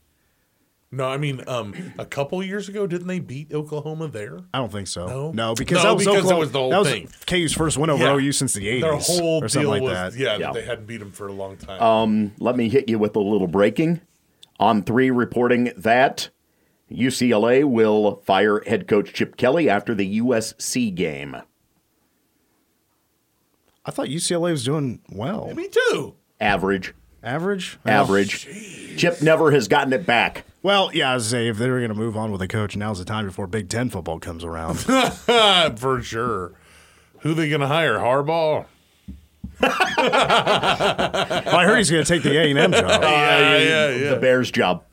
no, 0.92 1.04
I 1.08 1.16
mean, 1.16 1.42
um, 1.48 1.74
a 1.98 2.06
couple 2.06 2.40
years 2.44 2.68
ago, 2.68 2.86
didn't 2.86 3.08
they 3.08 3.18
beat 3.18 3.52
Oklahoma 3.52 4.06
there? 4.08 4.38
I 4.54 4.58
don't 4.58 4.70
think 4.70 4.86
so. 4.86 5.06
No? 5.08 5.32
no, 5.32 5.54
because 5.56 5.82
No, 5.82 5.88
that 5.90 5.94
was 5.96 6.04
because 6.04 6.14
it 6.14 6.18
Oklahoma- 6.20 6.38
was 6.40 6.52
the 6.52 6.58
whole 6.60 6.70
that 6.70 6.78
was 6.78 6.88
thing. 6.88 7.08
KU's 7.26 7.52
first 7.52 7.76
win 7.76 7.90
over 7.90 8.04
Yeah. 8.04 8.14
OU 8.14 8.32
since 8.32 8.52
the 8.54 8.68
80s. 8.68 8.80
Their 8.82 8.92
eighties 8.94 9.06
whole 9.18 9.42
or 9.44 9.48
something 9.48 9.62
deal 9.62 9.70
like 9.70 9.82
was, 9.82 10.14
that. 10.14 10.16
yeah, 10.16 10.36
Yeah. 10.38 10.52
they 10.52 10.62
hadn't 10.64 10.86
beat 10.86 10.98
them 10.98 11.10
for 11.10 11.26
a 11.26 11.32
long 11.32 11.56
time. 11.56 11.82
Um, 11.82 12.32
let 12.38 12.56
me 12.56 12.68
hit 12.68 12.88
you 12.88 12.98
with 13.00 13.16
a 13.16 13.20
little 13.20 13.48
breaking. 13.48 14.00
On3, 14.60 15.16
reporting 15.16 15.72
that 15.76 16.30
UCLA 16.90 17.64
will 17.64 18.16
fire 18.24 18.62
head 18.66 18.86
coach 18.88 19.12
Chip 19.12 19.36
Kelly 19.36 19.68
after 19.68 19.94
the 19.94 20.20
USC 20.20 20.94
game. 20.94 21.36
I 23.84 23.90
thought 23.90 24.08
UCLA 24.08 24.50
was 24.50 24.64
doing 24.64 25.00
well. 25.10 25.52
Me 25.54 25.68
too. 25.68 26.14
Average. 26.40 26.94
Average. 27.22 27.78
Well, 27.84 28.02
Average. 28.02 28.48
Oh, 28.48 28.96
Chip 28.96 29.22
never 29.22 29.50
has 29.52 29.68
gotten 29.68 29.92
it 29.92 30.06
back. 30.06 30.44
Well, 30.62 30.90
yeah, 30.92 31.12
I 31.12 31.14
was 31.14 31.28
say 31.28 31.48
if 31.48 31.58
they 31.58 31.68
were 31.68 31.78
going 31.78 31.90
to 31.90 31.94
move 31.94 32.16
on 32.16 32.32
with 32.32 32.42
a 32.42 32.48
coach, 32.48 32.76
now's 32.76 32.98
the 32.98 33.04
time 33.04 33.26
before 33.26 33.46
Big 33.46 33.68
Ten 33.68 33.88
football 33.90 34.18
comes 34.18 34.42
around. 34.42 34.74
for 35.78 36.02
sure. 36.02 36.52
Who 37.20 37.32
are 37.32 37.34
they 37.34 37.48
going 37.48 37.60
to 37.60 37.68
hire? 37.68 37.98
Harbaugh. 37.98 38.66
Well, 39.60 39.70
I 41.56 41.64
heard 41.66 41.78
he's 41.78 41.90
going 41.90 42.04
to 42.04 42.08
take 42.08 42.22
the 42.22 42.36
A 42.38 42.50
and 42.50 42.58
M 42.58 42.72
job. 42.72 42.84
yeah, 42.84 42.96
oh, 43.00 43.58
yeah, 43.58 43.88
yeah. 43.90 44.10
The 44.10 44.18
Bears 44.20 44.50
job. 44.50 44.84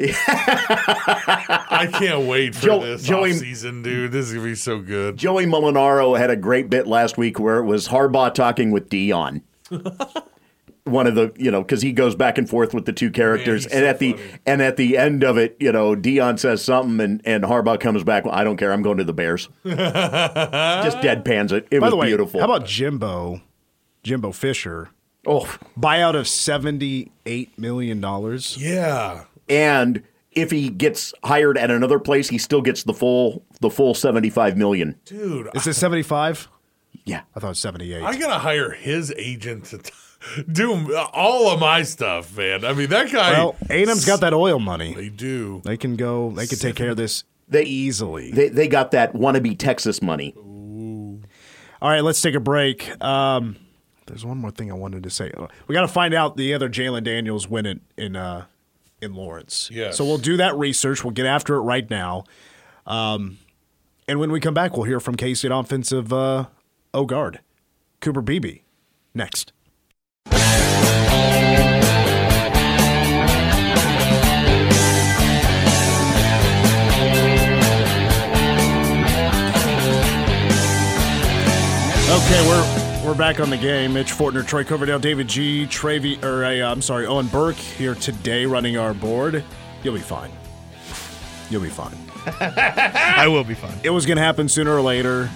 I 0.00 1.88
can't 1.92 2.26
wait 2.28 2.54
for 2.54 2.66
Joe- 2.66 2.80
this 2.80 3.02
Joey- 3.02 3.32
season, 3.32 3.82
dude. 3.82 4.12
This 4.12 4.26
is 4.28 4.34
gonna 4.34 4.46
be 4.46 4.54
so 4.54 4.78
good. 4.78 5.16
Joey 5.16 5.44
Mulinaro 5.46 6.16
had 6.16 6.30
a 6.30 6.36
great 6.36 6.70
bit 6.70 6.86
last 6.86 7.18
week 7.18 7.40
where 7.40 7.58
it 7.58 7.64
was 7.64 7.88
Harbaugh 7.88 8.32
talking 8.32 8.70
with 8.70 8.88
Dion. 8.88 9.42
One 10.84 11.06
of 11.08 11.16
the, 11.16 11.32
you 11.36 11.50
know, 11.50 11.60
because 11.62 11.82
he 11.82 11.90
goes 11.92 12.14
back 12.14 12.38
and 12.38 12.48
forth 12.48 12.72
with 12.72 12.86
the 12.86 12.92
two 12.94 13.10
characters, 13.10 13.64
he's 13.64 13.72
and 13.72 13.82
so 13.82 13.88
at 13.88 13.98
the 13.98 14.16
and 14.46 14.62
at 14.62 14.76
the 14.78 14.96
end 14.96 15.22
of 15.24 15.36
it, 15.36 15.56
you 15.60 15.70
know, 15.72 15.94
Dion 15.96 16.38
says 16.38 16.62
something, 16.64 17.00
and 17.00 17.20
and 17.26 17.42
Harbaugh 17.44 17.78
comes 17.80 18.04
back. 18.04 18.24
Well, 18.24 18.32
I 18.34 18.42
don't 18.44 18.56
care. 18.56 18.72
I'm 18.72 18.82
going 18.82 18.96
to 18.98 19.04
the 19.04 19.12
Bears. 19.12 19.48
Just 19.66 20.96
deadpans 20.98 21.50
it. 21.52 21.66
It 21.72 21.80
By 21.80 21.86
was 21.86 21.90
the 21.90 21.96
way, 21.96 22.06
beautiful. 22.06 22.38
how 22.40 22.46
about 22.46 22.64
Jimbo, 22.66 23.42
Jimbo 24.08 24.32
Fisher, 24.32 24.88
oh, 25.26 25.58
buyout 25.78 26.14
of 26.16 26.26
seventy-eight 26.26 27.58
million 27.58 28.00
dollars? 28.00 28.56
Yeah, 28.58 29.24
and 29.48 30.02
if 30.32 30.50
he 30.50 30.70
gets 30.70 31.12
hired 31.24 31.58
at 31.58 31.70
another 31.70 31.98
place, 31.98 32.28
he 32.28 32.38
still 32.38 32.62
gets 32.62 32.84
the 32.84 32.94
full 32.94 33.44
the 33.60 33.70
full 33.70 33.92
seventy 33.94 34.30
five 34.30 34.56
million. 34.56 34.96
dude. 35.04 35.48
Is 35.54 35.66
it 35.66 35.74
seventy-five? 35.74 36.48
Yeah. 37.04 37.22
I 37.36 37.40
thought 37.40 37.46
it 37.46 37.50
was 37.50 37.58
seventy-eight. 37.60 38.02
I 38.02 38.16
gotta 38.16 38.38
hire 38.38 38.70
his 38.70 39.12
agent 39.16 39.66
to 39.66 39.78
t- 39.78 39.92
do 40.50 40.94
all 41.12 41.50
of 41.52 41.60
my 41.60 41.82
stuff, 41.82 42.36
man. 42.36 42.64
I 42.64 42.72
mean, 42.72 42.88
that 42.90 43.10
guy. 43.12 43.32
well, 43.32 43.56
A 43.70 43.82
and 43.82 43.90
M's 43.90 44.04
got 44.04 44.20
that 44.20 44.32
oil 44.34 44.58
money. 44.58 44.94
They 44.94 45.08
do. 45.10 45.60
They 45.64 45.76
can 45.76 45.96
go. 45.96 46.30
They 46.30 46.46
can 46.46 46.58
take 46.58 46.74
care 46.76 46.90
of 46.90 46.96
this 46.96 47.24
They- 47.48 47.64
easily. 47.64 48.30
They 48.32 48.48
they 48.48 48.68
got 48.68 48.90
that 48.92 49.12
wannabe 49.14 49.58
Texas 49.58 50.00
money. 50.02 50.34
All 51.80 51.88
right, 51.88 52.02
let's 52.02 52.20
take 52.20 52.34
a 52.34 52.40
break. 52.40 52.90
Um, 53.02 53.56
there's 54.08 54.24
one 54.24 54.38
more 54.38 54.50
thing 54.50 54.70
I 54.70 54.74
wanted 54.74 55.02
to 55.04 55.10
say. 55.10 55.30
Uh, 55.36 55.46
We 55.66 55.74
got 55.74 55.82
to 55.82 55.88
find 55.88 56.12
out 56.14 56.36
the 56.36 56.54
other 56.54 56.68
Jalen 56.68 57.04
Daniels 57.04 57.48
win 57.48 57.66
it 57.66 57.80
in 57.96 58.16
uh, 58.16 58.46
in 59.00 59.14
Lawrence. 59.14 59.70
Yes. 59.72 59.96
So 59.96 60.04
we'll 60.04 60.18
do 60.18 60.36
that 60.38 60.56
research. 60.56 61.04
We'll 61.04 61.12
get 61.12 61.26
after 61.26 61.54
it 61.54 61.60
right 61.60 61.88
now. 61.88 62.24
Um, 62.86 63.38
and 64.08 64.18
when 64.18 64.32
we 64.32 64.40
come 64.40 64.54
back, 64.54 64.76
we'll 64.76 64.86
hear 64.86 65.00
from 65.00 65.14
K 65.16 65.34
State 65.34 65.52
offensive 65.52 66.12
uh, 66.12 66.46
O 66.94 67.04
guard 67.04 67.40
Cooper 68.00 68.22
Beebe 68.22 68.60
next. 69.14 69.52
Okay, 82.10 82.40
we're 82.48 82.77
we're 83.08 83.14
back 83.14 83.40
on 83.40 83.48
the 83.48 83.56
game. 83.56 83.94
Mitch 83.94 84.12
Fortner, 84.12 84.46
Troy 84.46 84.64
Coverdale, 84.64 84.98
David 84.98 85.28
G, 85.28 85.64
Travy, 85.64 86.22
or 86.22 86.44
uh, 86.44 86.70
I'm 86.70 86.82
sorry, 86.82 87.06
Owen 87.06 87.26
Burke 87.28 87.56
here 87.56 87.94
today 87.94 88.44
running 88.44 88.76
our 88.76 88.92
board. 88.92 89.42
You'll 89.82 89.94
be 89.94 90.00
fine. 90.00 90.30
You'll 91.48 91.62
be 91.62 91.70
fine. 91.70 91.96
I 92.26 93.26
will 93.26 93.44
be 93.44 93.54
fine. 93.54 93.72
It 93.82 93.88
was 93.88 94.04
going 94.04 94.18
to 94.18 94.22
happen 94.22 94.46
sooner 94.46 94.76
or 94.76 94.82
later. 94.82 95.30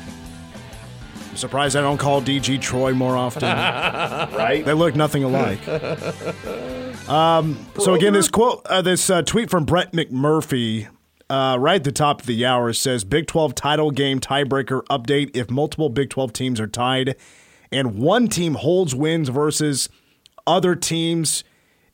I'm 1.31 1.37
surprised 1.37 1.75
I 1.75 1.81
don't 1.81 1.97
call 1.97 2.21
DG 2.21 2.61
Troy 2.61 2.93
more 2.93 3.17
often. 3.17 3.43
right? 4.37 4.63
They 4.63 4.75
look 4.75 4.95
nothing 4.95 5.25
alike. 5.25 5.67
um, 7.09 7.67
so 7.79 7.95
again, 7.95 8.13
this 8.13 8.29
quote, 8.29 8.67
uh, 8.67 8.83
this 8.83 9.09
uh, 9.09 9.23
tweet 9.23 9.49
from 9.49 9.65
Brett 9.65 9.93
McMurphy, 9.93 10.89
uh, 11.31 11.57
right 11.59 11.77
at 11.77 11.85
the 11.85 11.93
top 11.93 12.21
of 12.21 12.27
the 12.27 12.45
hour, 12.45 12.75
says 12.75 13.03
Big 13.05 13.27
12 13.29 13.55
title 13.55 13.91
game 13.91 14.21
tiebreaker 14.21 14.83
update. 14.91 15.35
If 15.35 15.51
multiple 15.51 15.89
Big 15.89 16.11
12 16.11 16.35
teams 16.35 16.61
are 16.61 16.67
tied, 16.67 17.17
and 17.73 17.97
one 17.97 18.29
team 18.29 18.55
holds 18.55 18.95
wins 18.95 19.29
versus 19.29 19.89
other 20.47 20.75
teams 20.77 21.45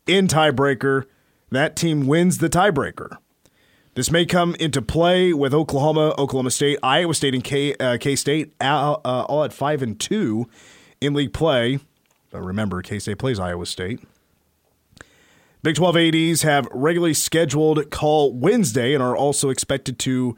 in 0.06 0.26
tiebreaker, 0.26 1.04
that 1.50 1.76
team 1.76 2.06
wins 2.06 2.38
the 2.38 2.48
tiebreaker. 2.48 3.16
This 3.94 4.10
may 4.10 4.26
come 4.26 4.54
into 4.56 4.80
play 4.80 5.32
with 5.32 5.52
Oklahoma, 5.52 6.14
Oklahoma 6.18 6.50
State, 6.50 6.78
Iowa 6.82 7.14
State, 7.14 7.34
and 7.34 7.42
K 7.42 7.74
uh, 7.74 7.98
State 8.16 8.54
uh, 8.60 8.92
uh, 9.04 9.22
all 9.28 9.44
at 9.44 9.52
five 9.52 9.82
and 9.82 9.98
two 9.98 10.48
in 11.00 11.14
league 11.14 11.32
play. 11.32 11.80
But 12.30 12.42
remember, 12.42 12.80
K 12.82 12.98
State 12.98 13.18
plays 13.18 13.40
Iowa 13.40 13.66
State. 13.66 14.00
Big 15.62 15.74
12 15.74 15.96
ADs 15.96 16.42
have 16.42 16.68
regularly 16.70 17.14
scheduled 17.14 17.90
call 17.90 18.32
Wednesday 18.32 18.94
and 18.94 19.02
are 19.02 19.16
also 19.16 19.50
expected 19.50 19.98
to 19.98 20.36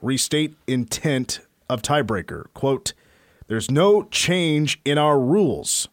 restate 0.00 0.56
intent 0.66 1.40
of 1.68 1.82
tiebreaker. 1.82 2.46
Quote, 2.54 2.94
There's 3.52 3.70
no 3.70 4.04
change 4.04 4.80
in 4.82 4.96
our 4.96 5.20
rules, 5.20 5.86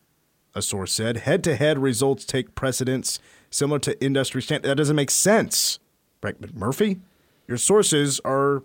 a 0.55 0.61
source 0.61 0.93
said. 0.93 1.17
Head 1.17 1.43
to 1.43 1.57
head 1.57 1.77
results 1.77 2.23
take 2.23 2.55
precedence, 2.55 3.19
similar 3.49 3.79
to 3.79 4.01
industry 4.01 4.41
standard. 4.41 4.69
That 4.69 4.75
doesn't 4.75 4.95
make 4.95 5.11
sense. 5.11 5.77
Brett 6.21 6.39
McMurphy, 6.39 7.01
your 7.49 7.57
sources 7.57 8.21
are 8.23 8.63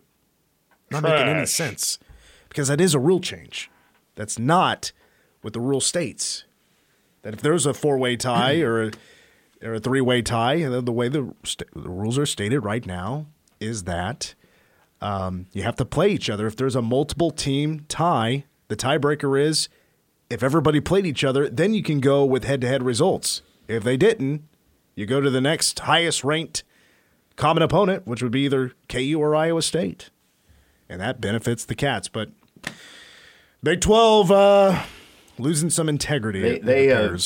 not 0.92 1.02
making 1.02 1.26
any 1.26 1.46
sense 1.46 1.98
because 2.48 2.68
that 2.68 2.80
is 2.80 2.94
a 2.94 3.00
rule 3.00 3.18
change. 3.18 3.68
That's 4.14 4.38
not 4.38 4.92
what 5.40 5.54
the 5.54 5.61
rule 5.61 5.80
states. 5.80 6.44
That 7.22 7.35
if 7.35 7.42
there's 7.42 7.66
a 7.66 7.74
four 7.74 7.98
way 7.98 8.14
tie 8.14 8.61
or 8.61 8.80
a, 8.80 8.90
or 9.61 9.74
a 9.74 9.80
three 9.80 10.02
way 10.02 10.22
tie, 10.22 10.68
the 10.68 10.80
the 10.80 10.92
way 10.92 11.09
the, 11.09 11.35
st- 11.42 11.74
the 11.74 11.90
rules 11.90 12.16
are 12.16 12.26
stated 12.26 12.61
right 12.61 12.87
now 12.87 13.26
is 13.59 13.83
that 13.83 14.37
um, 15.00 15.46
you 15.52 15.64
have 15.64 15.74
to 15.74 15.85
play 15.85 16.11
each 16.11 16.30
other. 16.30 16.46
If 16.46 16.54
there's 16.54 16.76
a 16.76 16.83
multiple 16.83 17.33
team 17.33 17.87
tie, 17.88 18.44
the 18.76 18.87
tiebreaker 18.87 19.40
is 19.40 19.68
if 20.28 20.42
everybody 20.42 20.80
played 20.80 21.06
each 21.06 21.22
other, 21.22 21.48
then 21.48 21.74
you 21.74 21.82
can 21.82 22.00
go 22.00 22.24
with 22.24 22.44
head 22.44 22.60
to 22.62 22.66
head 22.66 22.82
results. 22.82 23.42
If 23.68 23.84
they 23.84 23.96
didn't, 23.96 24.42
you 24.96 25.06
go 25.06 25.20
to 25.20 25.30
the 25.30 25.40
next 25.40 25.80
highest 25.80 26.24
ranked 26.24 26.64
common 27.37 27.62
opponent, 27.62 28.06
which 28.06 28.22
would 28.22 28.32
be 28.32 28.40
either 28.44 28.72
KU 28.88 29.16
or 29.20 29.34
Iowa 29.37 29.62
State. 29.62 30.10
And 30.88 31.00
that 31.00 31.20
benefits 31.20 31.64
the 31.64 31.74
Cats. 31.74 32.08
But 32.08 32.30
Big 33.62 33.80
12 33.80 34.30
uh, 34.30 34.82
losing 35.38 35.70
some 35.70 35.88
integrity. 35.88 36.40
They- 36.40 36.58
they, 36.58 36.92
uh. 36.92 37.16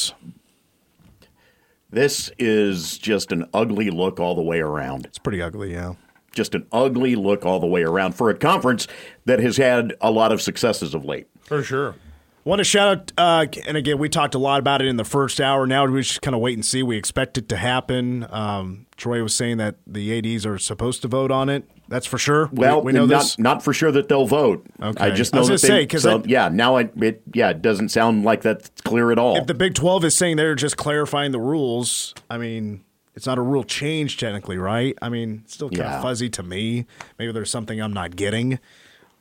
This 1.90 2.30
is 2.38 2.98
just 2.98 3.32
an 3.32 3.46
ugly 3.54 3.88
look 3.90 4.20
all 4.20 4.34
the 4.34 4.42
way 4.42 4.60
around. 4.60 5.06
it's 5.06 5.18
pretty 5.18 5.40
ugly, 5.40 5.72
yeah. 5.72 5.94
Just 6.38 6.54
an 6.54 6.64
ugly 6.70 7.16
look 7.16 7.44
all 7.44 7.58
the 7.58 7.66
way 7.66 7.82
around 7.82 8.12
for 8.12 8.30
a 8.30 8.34
conference 8.38 8.86
that 9.24 9.40
has 9.40 9.56
had 9.56 9.94
a 10.00 10.12
lot 10.12 10.30
of 10.30 10.40
successes 10.40 10.94
of 10.94 11.04
late. 11.04 11.26
For 11.40 11.64
sure. 11.64 11.96
Want 12.44 12.60
to 12.60 12.64
shout 12.64 12.88
out, 12.88 13.12
uh, 13.18 13.46
and 13.66 13.76
again, 13.76 13.98
we 13.98 14.08
talked 14.08 14.36
a 14.36 14.38
lot 14.38 14.60
about 14.60 14.80
it 14.80 14.86
in 14.86 14.96
the 14.96 15.04
first 15.04 15.40
hour. 15.40 15.66
Now 15.66 15.84
we 15.84 16.00
just 16.00 16.22
kind 16.22 16.36
of 16.36 16.40
wait 16.40 16.54
and 16.56 16.64
see. 16.64 16.84
We 16.84 16.96
expect 16.96 17.36
it 17.38 17.48
to 17.48 17.56
happen. 17.56 18.24
Um, 18.30 18.86
Troy 18.96 19.20
was 19.20 19.34
saying 19.34 19.56
that 19.56 19.74
the 19.84 20.16
ADs 20.16 20.46
are 20.46 20.58
supposed 20.58 21.02
to 21.02 21.08
vote 21.08 21.32
on 21.32 21.48
it. 21.48 21.68
That's 21.88 22.06
for 22.06 22.18
sure. 22.18 22.48
Well, 22.52 22.82
we, 22.82 22.92
know 22.92 23.06
not, 23.06 23.22
this. 23.22 23.38
not 23.38 23.64
for 23.64 23.72
sure 23.72 23.90
that 23.90 24.08
they'll 24.08 24.26
vote. 24.26 24.64
Okay. 24.80 25.04
I 25.04 25.10
just 25.10 25.34
I 25.34 25.38
know 25.38 25.48
was 25.48 25.60
that 25.60 25.66
they. 25.66 25.88
say, 25.88 25.98
so, 25.98 26.20
I- 26.20 26.22
yeah, 26.26 26.48
now 26.48 26.76
it, 26.76 26.92
it 26.96 27.22
yeah 27.34 27.50
it 27.50 27.60
doesn't 27.60 27.88
sound 27.88 28.24
like 28.24 28.42
that's 28.42 28.70
clear 28.84 29.10
at 29.10 29.18
all. 29.18 29.36
If 29.36 29.48
the 29.48 29.54
Big 29.54 29.74
12 29.74 30.04
is 30.04 30.14
saying 30.14 30.36
they're 30.36 30.54
just 30.54 30.76
clarifying 30.76 31.32
the 31.32 31.40
rules, 31.40 32.14
I 32.30 32.38
mean, 32.38 32.84
it's 33.18 33.26
not 33.26 33.36
a 33.36 33.42
rule 33.42 33.64
change 33.64 34.16
technically, 34.16 34.58
right? 34.58 34.96
I 35.02 35.08
mean, 35.08 35.42
it's 35.44 35.54
still 35.54 35.68
kind 35.70 35.78
Yeah. 35.80 35.96
of 35.96 36.02
fuzzy 36.02 36.30
to 36.30 36.42
me. 36.44 36.86
Maybe 37.18 37.32
there's 37.32 37.50
something 37.50 37.80
I'm 37.82 37.92
not 37.92 38.14
getting. 38.14 38.60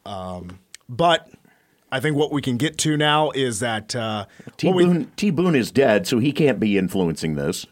Um, 0.05 0.59
but 0.87 1.27
I 1.91 1.99
think 1.99 2.15
what 2.15 2.31
we 2.31 2.43
can 2.43 2.57
get 2.57 2.77
to 2.79 2.95
now 2.95 3.31
is 3.31 3.59
that 3.59 3.95
uh, 3.95 4.27
T 4.55 4.67
what, 4.67 4.77
Boone, 4.77 5.11
T 5.15 5.31
Boone 5.31 5.55
is 5.55 5.71
dead, 5.71 6.05
so 6.05 6.19
he 6.19 6.31
can't 6.31 6.59
be 6.59 6.77
influencing 6.77 7.33
this. 7.33 7.65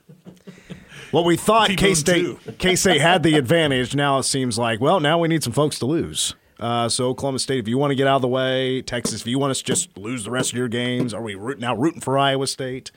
what 1.11 1.25
we 1.25 1.37
thought 1.37 1.67
T-Boone 1.67 1.77
K 1.77 1.93
State. 1.93 2.37
K 2.57 2.75
State 2.75 3.01
had 3.01 3.21
the 3.21 3.35
advantage. 3.35 3.93
Now 3.95 4.17
it 4.17 4.23
seems 4.23 4.57
like 4.57 4.81
well, 4.81 4.99
now 4.99 5.19
we 5.19 5.27
need 5.27 5.43
some 5.43 5.53
folks 5.53 5.77
to 5.79 5.85
lose. 5.85 6.33
Uh, 6.59 6.89
so 6.89 7.09
Oklahoma 7.09 7.37
State, 7.37 7.59
if 7.59 7.67
you 7.67 7.77
want 7.77 7.91
to 7.91 7.95
get 7.95 8.07
out 8.07 8.15
of 8.15 8.21
the 8.23 8.27
way, 8.29 8.81
Texas, 8.81 9.21
if 9.21 9.27
you 9.27 9.37
want 9.37 9.51
us 9.51 9.59
to 9.59 9.65
just 9.65 9.95
lose 9.97 10.23
the 10.23 10.31
rest 10.31 10.53
of 10.53 10.57
your 10.57 10.69
games, 10.69 11.13
are 11.13 11.21
we 11.21 11.35
root, 11.35 11.59
now 11.59 11.75
rooting 11.75 12.01
for 12.01 12.17
Iowa 12.17 12.47
State? 12.47 12.91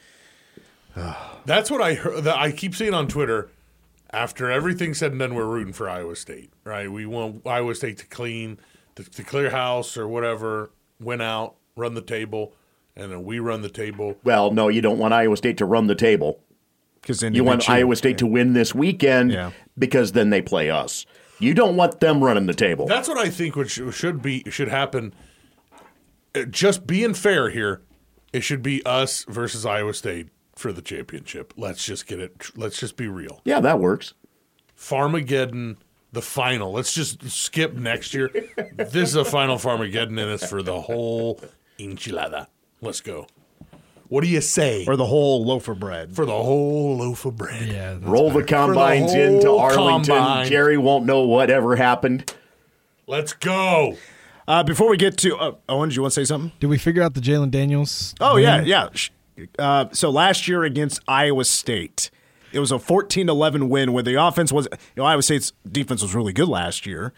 That's 1.44 1.70
what 1.70 1.81
I 1.81 1.94
heard. 1.94 2.24
That 2.24 2.37
I 2.37 2.51
keep 2.53 2.74
seeing 2.74 2.94
on 2.94 3.09
Twitter. 3.09 3.51
After 4.11 4.51
everything 4.51 4.94
said 4.94 5.11
and 5.12 5.20
done, 5.20 5.35
we're 5.35 5.44
rooting 5.44 5.74
for 5.74 5.87
Iowa 5.88 6.16
State, 6.16 6.51
right? 6.64 6.90
We 6.90 7.05
want 7.05 7.46
Iowa 7.46 7.74
State 7.74 7.98
to 7.98 8.07
clean, 8.07 8.59
to, 8.94 9.05
to 9.05 9.22
clear 9.22 9.51
house 9.51 9.98
or 9.98 10.09
whatever, 10.09 10.70
win 10.98 11.20
out, 11.20 11.57
run 11.77 11.92
the 11.92 12.01
table, 12.01 12.55
and 12.96 13.12
then 13.12 13.22
we 13.24 13.38
run 13.38 13.61
the 13.61 13.68
table. 13.68 14.16
Well, 14.24 14.51
no, 14.51 14.68
you 14.68 14.81
don't 14.81 14.96
want 14.98 15.12
Iowa 15.12 15.37
State 15.37 15.59
to 15.59 15.66
run 15.66 15.88
the 15.88 15.94
table. 15.94 16.40
Because 17.03 17.20
then 17.20 17.35
You 17.35 17.44
want 17.44 17.57
eventually- 17.64 17.77
Iowa 17.81 17.96
State 17.96 18.16
to 18.18 18.27
win 18.27 18.55
this 18.55 18.74
weekend 18.74 19.31
Yeah. 19.31 19.51
because 19.79 20.12
then 20.12 20.31
they 20.31 20.40
play 20.40 20.70
us. 20.70 21.05
You 21.38 21.53
don't 21.53 21.77
want 21.77 22.01
them 22.01 22.24
running 22.24 22.46
the 22.46 22.55
table. 22.55 22.87
That's 22.87 23.09
what 23.09 23.18
I 23.18 23.29
think 23.29 23.57
would 23.57 23.70
sh- 23.70 23.81
should 23.92 24.22
be 24.22 24.42
should 24.48 24.68
happen. 24.68 25.12
Uh, 26.35 26.44
Just 26.44 26.87
being 26.87 27.12
fair 27.12 27.51
here, 27.51 27.83
it 28.33 28.40
should 28.40 28.62
be 28.62 28.83
us 28.87 29.24
versus 29.29 29.66
Iowa 29.66 29.92
State 29.92 30.29
for 30.58 30.72
the 30.72 30.82
championship. 30.82 31.54
Let's 31.56 31.84
just 31.84 32.06
get 32.06 32.20
it. 32.20 32.50
Let's 32.56 32.78
just 32.78 32.96
be 32.96 33.08
real. 33.08 33.40
yeah, 33.44 33.60
that 33.60 33.78
works. 33.78 34.14
Farmageddon, 34.76 35.76
the 36.12 36.22
final. 36.22 36.72
Let's 36.72 36.92
just 36.94 37.28
skip 37.30 37.74
next 37.74 38.14
year. 38.14 38.30
this 38.76 38.94
is 39.10 39.14
a 39.16 39.24
final 39.24 39.56
Farmageddon, 39.56 40.20
and 40.20 40.30
it's 40.30 40.48
for 40.48 40.62
the 40.62 40.80
whole 40.80 41.40
enchilada. 41.78 42.46
Let's 42.80 43.00
go. 43.00 43.26
What 44.08 44.22
do 44.24 44.28
you 44.30 44.40
say 44.40 44.86
For 44.86 44.96
the 44.96 45.04
whole 45.04 45.44
loaf 45.44 45.68
of 45.68 45.78
bread. 45.78 46.16
for 46.16 46.24
the 46.24 46.32
whole 46.32 46.96
loaf 46.96 47.26
of 47.26 47.36
bread? 47.36 47.66
Yeah, 47.66 47.92
that's 47.94 48.04
Roll 48.04 48.30
the 48.30 48.42
combines 48.42 49.12
into 49.12 49.50
Arlington. 49.50 50.14
combine. 50.16 50.48
Jerry 50.48 50.78
won't 50.78 51.04
know 51.04 51.22
whatever 51.22 51.76
happened. 51.76 52.34
Let's 53.06 53.34
go. 53.34 53.96
Uh, 54.46 54.62
before 54.62 54.88
we 54.88 54.96
get 54.96 55.18
to 55.18 55.36
uh, 55.36 55.52
Owen, 55.68 55.90
do 55.90 55.94
you 55.94 56.00
want 56.00 56.14
to 56.14 56.20
say 56.20 56.24
something? 56.24 56.52
Did 56.58 56.68
we 56.68 56.78
figure 56.78 57.02
out 57.02 57.12
the 57.12 57.20
Jalen 57.20 57.50
Daniels? 57.50 58.14
Oh 58.18 58.34
win? 58.36 58.44
yeah, 58.44 58.62
yeah. 58.62 58.88
Sh- 59.38 59.46
Uh, 59.59 59.87
so 59.92 60.11
last 60.11 60.48
year 60.48 60.64
against 60.64 61.01
Iowa 61.09 61.44
State, 61.44 62.11
it 62.53 62.59
was 62.61 62.72
a 62.72 62.77
14-11 62.79 63.68
win 63.68 63.92
where 63.92 64.03
the 64.03 64.14
offense 64.14 64.53
was. 64.53 64.66
You 64.72 64.79
know, 65.03 65.05
Iowa 65.05 65.22
State's 65.22 65.53
defense 65.70 66.03
was 66.03 66.14
really 66.14 66.33
good 66.33 66.48
last 66.48 66.87
year. 66.87 67.12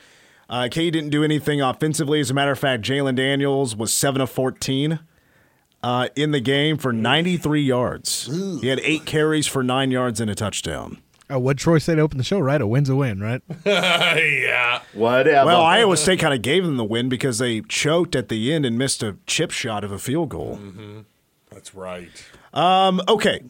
Uh, 0.48 0.68
K 0.70 0.90
didn't 0.90 1.10
do 1.10 1.22
anything 1.22 1.60
offensively. 1.62 2.18
As 2.20 2.30
a 2.30 2.34
matter 2.34 2.50
of 2.50 2.58
fact, 2.58 2.82
Jalen 2.82 3.14
Daniels 3.16 3.76
was 3.76 3.92
seven 3.92 4.20
of 4.20 4.28
14 4.30 4.98
uh, 5.82 6.08
in 6.16 6.32
the 6.32 6.40
game 6.40 6.76
for 6.76 6.92
93 6.92 7.62
yards. 7.62 8.26
He 8.60 8.66
had 8.66 8.80
eight 8.80 9.04
carries 9.06 9.46
for 9.46 9.62
nine 9.62 9.90
yards 9.92 10.20
and 10.20 10.28
a 10.30 10.34
touchdown. 10.34 10.98
Oh, 11.32 11.38
what 11.38 11.58
Troy 11.58 11.78
say 11.78 11.94
to 11.94 12.00
open 12.00 12.18
the 12.18 12.24
show, 12.24 12.40
right? 12.40 12.60
A 12.60 12.66
win's 12.66 12.88
a 12.90 12.96
win, 12.96 13.20
right? 13.20 13.40
yeah. 13.64 14.82
Whatever. 14.94 15.46
Well, 15.46 15.62
Iowa 15.62 15.96
State 15.96 16.18
kind 16.18 16.34
of 16.34 16.42
gave 16.42 16.64
them 16.64 16.76
the 16.76 16.84
win 16.84 17.08
because 17.08 17.38
they 17.38 17.60
choked 17.60 18.16
at 18.16 18.28
the 18.28 18.52
end 18.52 18.66
and 18.66 18.76
missed 18.76 19.04
a 19.04 19.16
chip 19.28 19.52
shot 19.52 19.84
of 19.84 19.92
a 19.92 19.98
field 20.00 20.30
goal. 20.30 20.58
That's 21.60 21.74
right. 21.74 22.08
Um, 22.54 23.02
okay. 23.06 23.42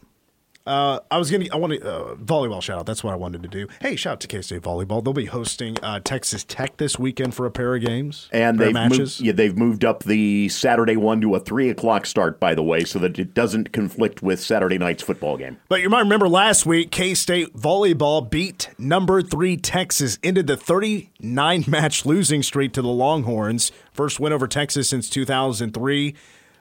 Uh, 0.67 1.01
I 1.11 1.17
was 1.19 1.31
gonna. 1.31 1.47
I 1.53 1.57
want 1.57 1.73
to 1.73 1.81
uh, 1.83 2.15
volleyball 2.17 2.61
shout 2.61 2.79
out. 2.79 2.87
That's 2.87 3.03
what 3.03 3.13
I 3.13 3.17
wanted 3.17 3.43
to 3.45 3.49
do. 3.49 3.67
Hey, 3.81 3.97
shout 3.97 4.15
out 4.15 4.21
to 4.21 4.27
K 4.27 4.43
State 4.43 4.61
volleyball. 4.63 5.03
They'll 5.03 5.15
be 5.15 5.25
hosting 5.25 5.79
uh, 5.83 6.01
Texas 6.01 6.45
Tech 6.45 6.77
this 6.77 6.99
weekend 6.99 7.35
for 7.35 7.47
a 7.47 7.51
pair 7.51 7.75
of 7.75 7.83
games 7.83 8.29
And 8.31 8.59
they've 8.59 8.73
matches. 8.75 8.99
moved, 8.99 9.21
yeah, 9.21 9.33
they've 9.33 9.57
moved 9.57 9.85
up 9.85 10.03
the 10.03 10.49
Saturday 10.51 10.97
one 10.97 11.21
to 11.23 11.35
a 11.35 11.41
three 11.41 11.71
o'clock 11.71 12.05
start, 12.05 12.39
by 12.39 12.55
the 12.55 12.63
way, 12.63 12.85
so 12.85 12.99
that 12.99 13.19
it 13.19 13.33
doesn't 13.33 13.73
conflict 13.73 14.23
with 14.23 14.39
Saturday 14.39 14.77
night's 14.77 15.03
football 15.03 15.37
game. 15.39 15.57
But 15.69 15.81
you 15.81 15.89
might 15.89 16.01
remember 16.01 16.29
last 16.29 16.67
week, 16.67 16.91
K 16.91 17.15
State 17.15 17.57
volleyball 17.57 18.29
beat 18.29 18.69
number 18.77 19.23
three 19.23 19.57
Texas, 19.57 20.19
ended 20.23 20.47
the 20.47 20.59
39 20.59 21.65
match 21.69 22.05
losing 22.05 22.43
streak 22.43 22.73
to 22.75 22.83
the 22.83 22.89
Longhorns. 22.89 23.73
First 23.93 24.21
win 24.21 24.33
over 24.33 24.47
Texas 24.47 24.91
since 24.91 25.09
2003. 25.09 26.15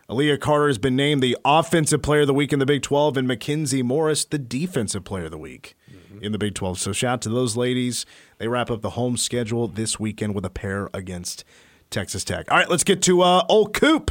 Aaliyah 0.09 0.39
Carter 0.39 0.67
has 0.67 0.79
been 0.79 0.95
named 0.95 1.21
the 1.21 1.37
Offensive 1.45 2.01
Player 2.01 2.21
of 2.21 2.27
the 2.27 2.33
Week 2.33 2.51
in 2.51 2.57
the 2.57 2.65
Big 2.65 2.81
12, 2.81 3.15
and 3.15 3.27
Mackenzie 3.27 3.83
Morris 3.83 4.25
the 4.25 4.39
Defensive 4.39 5.03
Player 5.03 5.25
of 5.25 5.31
the 5.31 5.37
Week 5.37 5.77
in 6.19 6.31
the 6.31 6.39
Big 6.39 6.55
12. 6.55 6.79
So 6.79 6.91
shout 6.91 7.13
out 7.13 7.21
to 7.21 7.29
those 7.29 7.55
ladies. 7.55 8.07
They 8.39 8.47
wrap 8.47 8.71
up 8.71 8.81
the 8.81 8.91
home 8.91 9.17
schedule 9.17 9.67
this 9.67 9.99
weekend 9.99 10.33
with 10.33 10.45
a 10.45 10.49
pair 10.49 10.89
against 10.95 11.43
Texas 11.91 12.23
Tech. 12.23 12.51
All 12.51 12.57
right, 12.57 12.67
let's 12.67 12.83
get 12.83 13.03
to 13.03 13.21
uh, 13.21 13.45
old 13.47 13.75
Coop, 13.75 14.09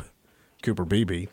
Cooper 0.63 0.85
Beebe. 0.85 1.27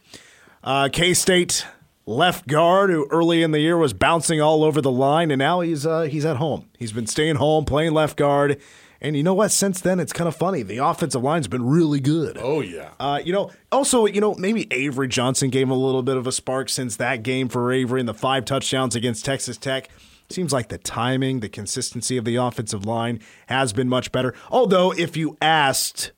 Uh, 0.64 0.90
K 0.92 1.14
State 1.14 1.68
left 2.08 2.48
guard 2.48 2.90
who 2.90 3.08
early 3.12 3.44
in 3.44 3.52
the 3.52 3.60
year 3.60 3.78
was 3.78 3.94
bouncing 3.94 4.42
all 4.42 4.64
over 4.64 4.82
the 4.82 4.92
line, 4.92 5.30
and 5.30 5.38
now 5.38 5.60
he's 5.60 5.86
uh, 5.86 6.02
he's 6.02 6.26
at 6.26 6.38
home. 6.38 6.70
He's 6.80 6.92
been 6.92 7.06
staying 7.06 7.36
home 7.36 7.66
playing 7.66 7.94
left 7.94 8.18
guard, 8.18 8.60
and 9.02 9.16
you 9.16 9.24
know 9.24 9.34
what? 9.34 9.52
Since 9.52 9.82
then, 9.82 10.00
it's 10.00 10.14
kind 10.14 10.28
of 10.28 10.36
funny. 10.36 10.64
The 10.64 10.78
offensive 10.78 11.24
line's 11.24 11.48
been 11.48 11.66
really 11.66 12.00
good. 12.00 12.38
Oh 12.40 12.62
yeah. 12.62 12.92
Uh, 13.00 13.20
you 13.24 13.34
know, 13.34 13.52
also, 13.72 14.06
you 14.06 14.22
know, 14.22 14.34
maybe 14.36 14.68
Avery 14.72 15.08
Johnson 15.08 15.50
gave 15.50 15.64
him 15.64 15.72
a 15.72 15.78
little 15.78 16.04
bit 16.04 16.18
of 16.18 16.28
a 16.28 16.32
spark 16.32 16.70
since 16.70 16.96
that 16.98 17.24
game 17.24 17.50
for 17.50 17.72
Avery 17.72 18.00
and 18.00 18.10
the 18.10 18.14
five 18.14 18.46
touchdowns 18.46 18.96
against 18.96 19.26
Texas 19.26 19.58
Tech. 19.58 19.90
Seems 20.30 20.52
like 20.52 20.70
the 20.70 20.80
timing, 20.80 21.42
the 21.42 21.50
consistency 21.50 22.18
of 22.18 22.26
the 22.26 22.38
offensive 22.38 22.86
line 22.86 23.20
has 23.48 23.74
been 23.74 23.88
much 23.88 24.12
better. 24.12 24.34
Although, 24.50 24.92
if 24.92 25.16
you 25.16 25.38
asked, 25.42 26.12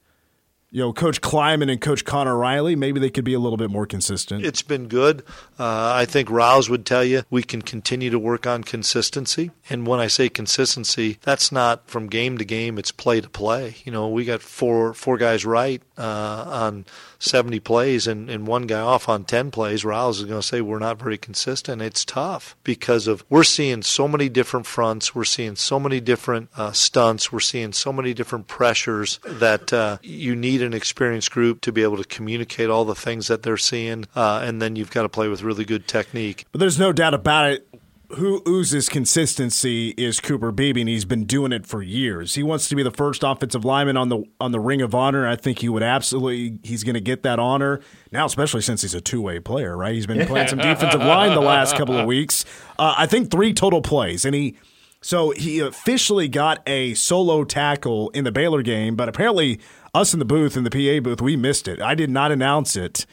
you 0.70 0.82
know, 0.82 0.92
Coach 0.92 1.22
Klieman 1.22 1.72
and 1.72 1.80
Coach 1.80 2.04
Conor 2.04 2.36
Riley, 2.36 2.76
maybe 2.76 3.00
they 3.00 3.10
could 3.10 3.24
be 3.24 3.34
a 3.34 3.40
little 3.40 3.58
bit 3.58 3.70
more 3.70 3.86
consistent. 3.86 4.46
It's 4.46 4.62
been 4.62 4.88
good. 4.88 5.24
Uh, 5.58 5.94
I 5.96 6.06
think 6.06 6.30
Rouse 6.30 6.70
would 6.70 6.86
tell 6.86 7.04
you 7.04 7.24
we 7.30 7.42
can 7.42 7.62
continue 7.62 8.10
to 8.10 8.20
work 8.20 8.46
on 8.46 8.64
consistency. 8.64 9.52
And 9.70 9.88
when 9.88 10.00
I 10.00 10.08
say 10.08 10.28
consistency, 10.28 11.20
that's 11.22 11.52
not 11.52 11.90
from 11.90 12.08
game 12.08 12.38
to 12.38 12.46
game; 12.46 12.78
it's 12.78 12.92
play 12.92 13.22
to 13.22 13.30
play. 13.30 13.78
You 13.86 13.92
know, 13.92 14.10
we 14.10 14.26
got 14.26 14.42
four 14.42 14.94
four 14.94 15.18
guys 15.18 15.46
right 15.46 15.82
uh, 15.98 16.44
on 16.48 16.86
70 17.20 17.60
plays 17.62 18.08
and, 18.08 18.30
and 18.30 18.46
one 18.46 18.68
guy 18.68 18.80
off 18.80 19.10
on 19.10 19.24
10 19.24 19.52
plays. 19.52 19.84
Rouse 19.84 20.20
is 20.20 20.26
going 20.26 20.42
to 20.42 20.48
say 20.48 20.62
we're 20.62 20.80
not 20.80 21.00
very 21.00 21.18
consistent. 21.18 21.82
It's 21.82 22.06
tough 22.06 22.56
because 22.64 23.08
of 23.08 23.26
we're 23.30 23.44
seeing 23.44 23.82
so 23.82 24.08
many 24.08 24.30
different 24.30 24.66
fronts, 24.66 25.16
we're 25.16 25.24
seeing 25.24 25.56
so 25.56 25.80
many 25.80 26.00
different 26.00 26.50
uh, 26.56 26.72
stunts, 26.72 27.32
we're 27.32 27.40
seeing 27.40 27.74
so 27.74 27.92
many 27.92 28.14
different 28.14 28.48
pressures 28.48 29.20
that 29.26 29.74
uh, 29.74 29.98
you 30.04 30.36
need 30.36 30.57
an 30.62 30.74
experienced 30.74 31.32
group 31.32 31.62
to 31.62 31.72
be 31.72 31.84
able 31.84 31.98
to 31.98 32.04
communicate 32.04 32.70
all 32.70 32.86
the 32.86 32.96
things 32.96 33.28
that 33.28 33.44
they're 33.44 33.58
seeing, 33.58 34.06
uh, 34.16 34.42
and 34.44 34.62
then 34.62 34.76
you've 34.76 34.92
got 34.92 35.04
to 35.04 35.10
play 35.10 35.28
with 35.28 35.42
really 35.42 35.66
good 35.66 35.88
technique. 35.88 36.46
But 36.52 36.60
there's 36.60 36.80
no 36.80 36.92
doubt 36.92 37.14
about 37.14 37.52
it. 37.52 37.68
Who 38.12 38.42
oozes 38.48 38.88
consistency 38.88 39.90
is 39.98 40.22
Cooper 40.22 40.54
Beebe, 40.54 40.80
and 40.80 40.88
he's 40.88 41.04
been 41.04 41.26
doing 41.26 41.52
it 41.52 41.66
for 41.66 41.82
years. 41.82 42.36
He 42.36 42.44
wants 42.44 42.70
to 42.70 42.76
be 42.76 42.82
the 42.82 42.92
first 42.92 43.22
offensive 43.22 43.66
lineman 43.66 43.98
on 43.98 44.08
the 44.08 44.24
on 44.40 44.54
the 44.54 44.62
Ring 44.62 44.82
of 44.82 44.96
Honor. 44.96 45.28
I 45.28 45.36
think 45.36 45.60
he 45.60 45.68
would 45.68 45.84
absolutely. 45.84 46.58
He's 46.64 46.86
going 46.86 46.94
to 46.94 47.02
get 47.02 47.24
that 47.24 47.38
honor 47.38 47.82
now, 48.14 48.26
especially 48.26 48.62
since 48.62 48.82
he's 48.82 48.94
a 48.94 49.02
two 49.02 49.22
way 49.22 49.42
player. 49.42 49.76
Right? 49.76 49.94
He's 49.94 50.08
been 50.08 50.26
playing 50.26 50.48
some 50.48 50.60
defensive 50.62 51.02
line 51.02 51.34
the 51.34 51.42
last 51.42 51.76
couple 51.76 51.98
of 51.98 52.06
weeks. 52.06 52.46
Uh, 52.80 52.96
I 52.98 53.08
think 53.08 53.30
three 53.30 53.54
total 53.54 53.82
plays, 53.82 54.24
and 54.24 54.34
he. 54.34 54.56
So 55.02 55.30
he 55.32 55.60
officially 55.60 56.28
got 56.28 56.68
a 56.68 56.94
solo 56.96 57.44
tackle 57.44 58.10
in 58.12 58.24
the 58.24 58.32
Baylor 58.32 58.62
game, 58.64 58.96
but 58.96 59.08
apparently 59.08 59.60
us 59.98 60.14
in 60.14 60.20
the 60.20 60.26
booth 60.26 60.56
in 60.56 60.64
the 60.64 60.70
PA 60.70 61.02
booth 61.04 61.22
we 61.22 61.36
missed 61.36 61.68
it. 61.68 61.82
I 61.82 61.96
did 61.96 62.10
not 62.10 62.32
announce 62.32 62.76
it. 62.76 63.06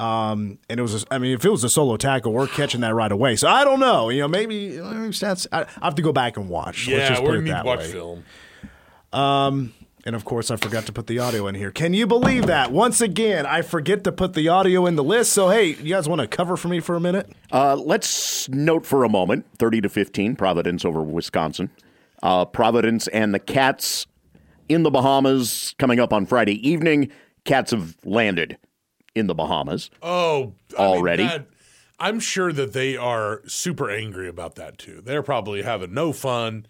Um, 0.00 0.58
and 0.70 0.78
it 0.78 0.82
was, 0.82 1.02
a, 1.02 1.06
I 1.12 1.18
mean, 1.18 1.32
if 1.34 1.44
it 1.44 1.50
was 1.50 1.64
a 1.64 1.68
solo 1.68 1.96
tackle, 1.96 2.32
we're 2.32 2.46
catching 2.46 2.82
that 2.82 2.94
right 2.94 3.10
away. 3.10 3.34
So 3.34 3.48
I 3.48 3.64
don't 3.64 3.80
know. 3.80 4.10
You 4.10 4.20
know, 4.22 4.28
maybe, 4.28 4.80
maybe 4.80 5.08
that's, 5.10 5.46
I, 5.50 5.62
I 5.62 5.66
have 5.86 5.96
to 5.96 6.02
go 6.02 6.12
back 6.12 6.36
and 6.36 6.48
watch. 6.48 6.86
Let's 6.86 7.00
Yeah, 7.00 7.08
just 7.08 7.22
we're 7.22 7.28
put 7.30 7.34
it 7.34 7.38
gonna 7.38 7.44
need 7.46 7.50
that 7.52 7.64
watch 7.64 7.78
way. 7.80 7.90
film. 7.92 8.24
And 10.04 10.14
of 10.14 10.24
course, 10.24 10.50
I 10.50 10.56
forgot 10.56 10.86
to 10.86 10.92
put 10.92 11.06
the 11.06 11.18
audio 11.18 11.48
in 11.48 11.54
here. 11.54 11.70
Can 11.70 11.92
you 11.92 12.06
believe 12.06 12.46
that? 12.46 12.70
Once 12.72 13.00
again, 13.00 13.44
I 13.44 13.60
forget 13.62 14.04
to 14.04 14.12
put 14.12 14.32
the 14.32 14.48
audio 14.48 14.86
in 14.86 14.96
the 14.96 15.04
list. 15.04 15.32
So, 15.32 15.48
hey, 15.50 15.66
you 15.74 15.94
guys 15.94 16.08
want 16.08 16.20
to 16.20 16.26
cover 16.28 16.56
for 16.56 16.68
me 16.68 16.80
for 16.80 16.94
a 16.94 17.00
minute? 17.00 17.28
Uh, 17.52 17.74
let's 17.76 18.48
note 18.48 18.86
for 18.86 19.04
a 19.04 19.08
moment 19.08 19.44
30 19.58 19.82
to 19.82 19.88
15, 19.88 20.36
Providence 20.36 20.84
over 20.84 21.02
Wisconsin. 21.02 21.70
Uh, 22.22 22.44
Providence 22.44 23.08
and 23.08 23.34
the 23.34 23.38
Cats 23.38 24.06
in 24.68 24.82
the 24.82 24.90
Bahamas 24.90 25.74
coming 25.78 26.00
up 26.00 26.12
on 26.12 26.26
Friday 26.26 26.66
evening. 26.68 27.10
Cats 27.44 27.70
have 27.70 27.96
landed 28.04 28.58
in 29.14 29.26
the 29.26 29.34
Bahamas. 29.34 29.90
Oh, 30.02 30.54
I 30.78 30.82
mean, 30.82 30.96
Already? 30.96 31.22
that- 31.24 31.46
I'm 32.00 32.20
sure 32.20 32.52
that 32.52 32.74
they 32.74 32.96
are 32.96 33.42
super 33.48 33.90
angry 33.90 34.28
about 34.28 34.54
that 34.54 34.78
too. 34.78 35.00
They're 35.04 35.22
probably 35.22 35.62
having 35.62 35.92
no 35.92 36.12
fun 36.12 36.66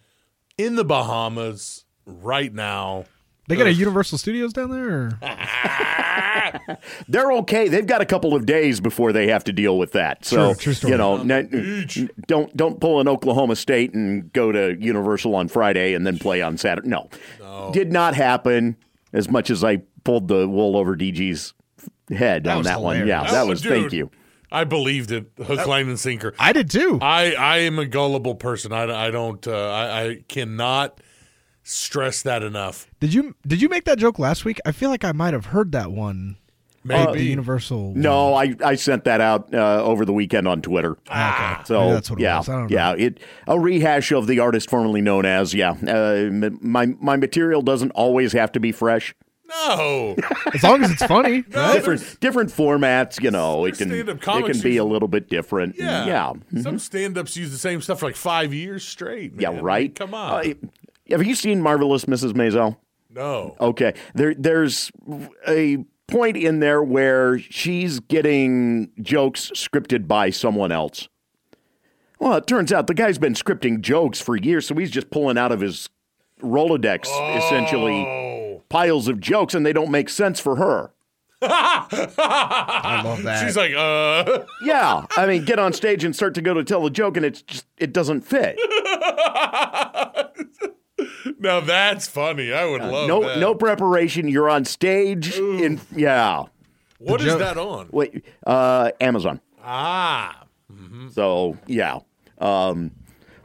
in 0.56 0.76
the 0.76 0.84
Bahamas 0.84 1.84
right 2.06 2.52
now. 2.52 3.04
They 3.48 3.56
got 3.56 3.66
a 3.66 3.72
Universal 3.72 4.18
Studios 4.18 4.52
down 4.52 4.70
there? 4.70 5.18
They're 7.08 7.32
okay. 7.32 7.68
They've 7.68 7.86
got 7.86 8.00
a 8.00 8.06
couple 8.06 8.34
of 8.34 8.46
days 8.46 8.80
before 8.80 9.12
they 9.12 9.28
have 9.28 9.44
to 9.44 9.52
deal 9.52 9.78
with 9.78 9.92
that. 9.92 10.24
So, 10.24 10.52
True, 10.54 10.54
true 10.54 10.72
story. 10.74 10.92
you 10.92 10.98
know, 10.98 11.16
n- 11.18 11.30
n- 11.52 12.10
don't 12.26 12.54
don't 12.56 12.80
pull 12.80 13.00
an 13.00 13.08
Oklahoma 13.08 13.56
State 13.56 13.94
and 13.94 14.32
go 14.32 14.52
to 14.52 14.76
Universal 14.78 15.34
on 15.34 15.48
Friday 15.48 15.94
and 15.94 16.06
then 16.06 16.18
play 16.18 16.42
on 16.42 16.56
Saturday. 16.58 16.88
No. 16.88 17.08
Did 17.72 17.92
not 17.92 18.14
happen 18.14 18.76
as 19.12 19.30
much 19.30 19.50
as 19.50 19.64
I 19.64 19.78
pulled 20.04 20.28
the 20.28 20.48
wool 20.48 20.76
over 20.76 20.96
DG's 20.96 21.54
head 22.10 22.46
on 22.46 22.58
was 22.58 22.66
that 22.66 22.80
one. 22.80 22.96
hilarious. 22.96 23.24
Yeah, 23.26 23.30
that 23.32 23.46
was 23.46 23.60
dude, 23.62 23.72
thank 23.72 23.92
you. 23.92 24.10
I 24.50 24.64
believed 24.64 25.10
it, 25.12 25.30
hook, 25.42 25.66
line, 25.66 25.88
and 25.88 26.00
sinker. 26.00 26.34
I 26.38 26.52
did 26.54 26.70
too. 26.70 26.98
I, 27.02 27.32
I 27.32 27.58
am 27.58 27.78
a 27.78 27.84
gullible 27.84 28.34
person. 28.34 28.72
I, 28.72 29.08
I 29.08 29.10
don't. 29.10 29.46
Uh, 29.46 29.52
I, 29.70 30.02
I 30.06 30.16
cannot 30.26 31.00
stress 31.68 32.22
that 32.22 32.42
enough. 32.42 32.86
Did 33.00 33.12
you 33.14 33.34
did 33.46 33.60
you 33.60 33.68
make 33.68 33.84
that 33.84 33.98
joke 33.98 34.18
last 34.18 34.44
week? 34.44 34.58
I 34.64 34.72
feel 34.72 34.90
like 34.90 35.04
I 35.04 35.12
might 35.12 35.34
have 35.34 35.46
heard 35.46 35.72
that 35.72 35.92
one. 35.92 36.36
The 36.84 36.94
Maybe 36.94 37.24
Universal. 37.24 37.94
No, 37.96 38.34
I, 38.34 38.54
I 38.64 38.74
sent 38.76 39.04
that 39.04 39.20
out 39.20 39.52
uh, 39.52 39.82
over 39.82 40.06
the 40.06 40.12
weekend 40.12 40.48
on 40.48 40.62
Twitter. 40.62 40.96
Ah, 41.10 41.62
So 41.66 41.80
maybe 41.80 41.92
that's 41.94 42.08
what 42.10 42.18
it 42.18 42.22
yeah, 42.22 42.38
was. 42.38 42.48
I 42.48 42.52
don't 42.52 42.70
know. 42.70 42.74
yeah, 42.74 42.94
it 42.96 43.18
a 43.46 43.60
rehash 43.60 44.10
of 44.12 44.26
the 44.26 44.38
artist 44.38 44.70
formerly 44.70 45.02
known 45.02 45.26
as 45.26 45.52
yeah. 45.52 45.72
Uh, 45.72 46.30
my 46.62 46.86
my 46.86 47.16
material 47.16 47.60
doesn't 47.62 47.90
always 47.90 48.32
have 48.32 48.52
to 48.52 48.60
be 48.60 48.72
fresh. 48.72 49.14
no. 49.48 50.14
As 50.54 50.62
long 50.62 50.82
as 50.84 50.90
it's 50.90 51.04
funny. 51.04 51.42
right? 51.50 51.72
Different 51.74 52.20
different 52.20 52.50
formats, 52.50 53.20
you 53.22 53.30
know. 53.30 53.64
It 53.66 53.76
can 53.76 53.90
it 53.92 54.20
can 54.20 54.60
be 54.60 54.76
a 54.78 54.84
little 54.84 55.08
bit 55.08 55.28
different. 55.28 55.76
Yeah, 55.76 56.06
yeah, 56.06 56.26
Mm-hmm. 56.32 56.60
Some 56.62 56.78
stand-ups 56.78 57.36
use 57.36 57.50
the 57.50 57.58
same 57.58 57.80
stuff 57.82 58.00
for 58.00 58.06
like 58.06 58.16
five 58.16 58.54
years 58.54 58.86
straight. 58.86 59.32
yeah. 59.36 59.48
man. 59.48 59.50
I 59.50 59.54
mean, 59.56 59.64
Right. 59.64 59.94
come 59.94 60.14
on. 60.14 60.46
Uh, 60.50 60.54
have 61.10 61.24
you 61.26 61.34
seen 61.34 61.60
Marvelous 61.62 62.04
Mrs. 62.06 62.32
Maisel? 62.32 62.76
no. 63.10 63.56
Okay. 63.60 63.94
There 64.14 64.34
there's 64.34 64.90
a 65.46 65.78
point 66.06 66.36
in 66.36 66.60
there 66.60 66.82
where 66.82 67.38
she's 67.38 68.00
getting 68.00 68.90
jokes 69.00 69.50
scripted 69.54 70.06
by 70.08 70.30
someone 70.30 70.72
else. 70.72 71.08
Well, 72.18 72.34
it 72.34 72.46
turns 72.46 72.72
out 72.72 72.86
the 72.86 72.94
guy's 72.94 73.18
been 73.18 73.34
scripting 73.34 73.80
jokes 73.80 74.20
for 74.20 74.36
years, 74.36 74.66
so 74.66 74.74
he's 74.74 74.90
just 74.90 75.10
pulling 75.10 75.38
out 75.38 75.52
of 75.52 75.60
his 75.60 75.88
Rolodex 76.42 77.06
essentially 77.36 78.04
Oh. 78.06 78.62
piles 78.68 79.06
of 79.08 79.20
jokes 79.20 79.54
and 79.54 79.64
they 79.66 79.72
don't 79.72 79.90
make 79.90 80.08
sense 80.08 80.38
for 80.40 80.56
her. 80.56 80.90
I 81.40 83.02
love 83.04 83.22
that. 83.22 83.44
She's 83.46 83.56
like, 83.56 83.72
uh. 83.76 84.44
Yeah. 84.62 85.06
I 85.16 85.26
mean, 85.26 85.44
get 85.44 85.58
on 85.58 85.72
stage 85.72 86.02
and 86.04 86.14
start 86.14 86.34
to 86.34 86.42
go 86.42 86.54
to 86.54 86.64
tell 86.64 86.84
a 86.86 86.90
joke 86.90 87.16
and 87.16 87.24
it's 87.26 87.42
just 87.42 87.66
it 87.76 87.92
doesn't 87.92 88.22
fit. 88.22 88.58
Now 91.38 91.60
that's 91.60 92.06
funny. 92.08 92.52
I 92.52 92.64
would 92.66 92.80
love 92.82 93.08
no 93.08 93.22
that. 93.22 93.38
no 93.38 93.54
preparation, 93.54 94.28
you're 94.28 94.48
on 94.50 94.64
stage 94.64 95.36
in 95.38 95.80
yeah. 95.94 96.44
What 96.98 97.20
is 97.20 97.26
joke- 97.28 97.38
that 97.40 97.58
on? 97.58 97.88
Wait, 97.92 98.24
uh 98.46 98.90
Amazon. 99.00 99.40
Ah. 99.62 100.44
So 101.12 101.56
yeah, 101.66 102.00
um, 102.38 102.90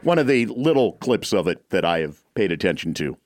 one 0.02 0.18
of 0.18 0.26
the 0.26 0.46
little 0.46 0.92
clips 0.94 1.32
of 1.32 1.48
it 1.48 1.68
that 1.70 1.84
I 1.84 2.00
have 2.00 2.22
paid 2.34 2.52
attention 2.52 2.94
to. 2.94 3.16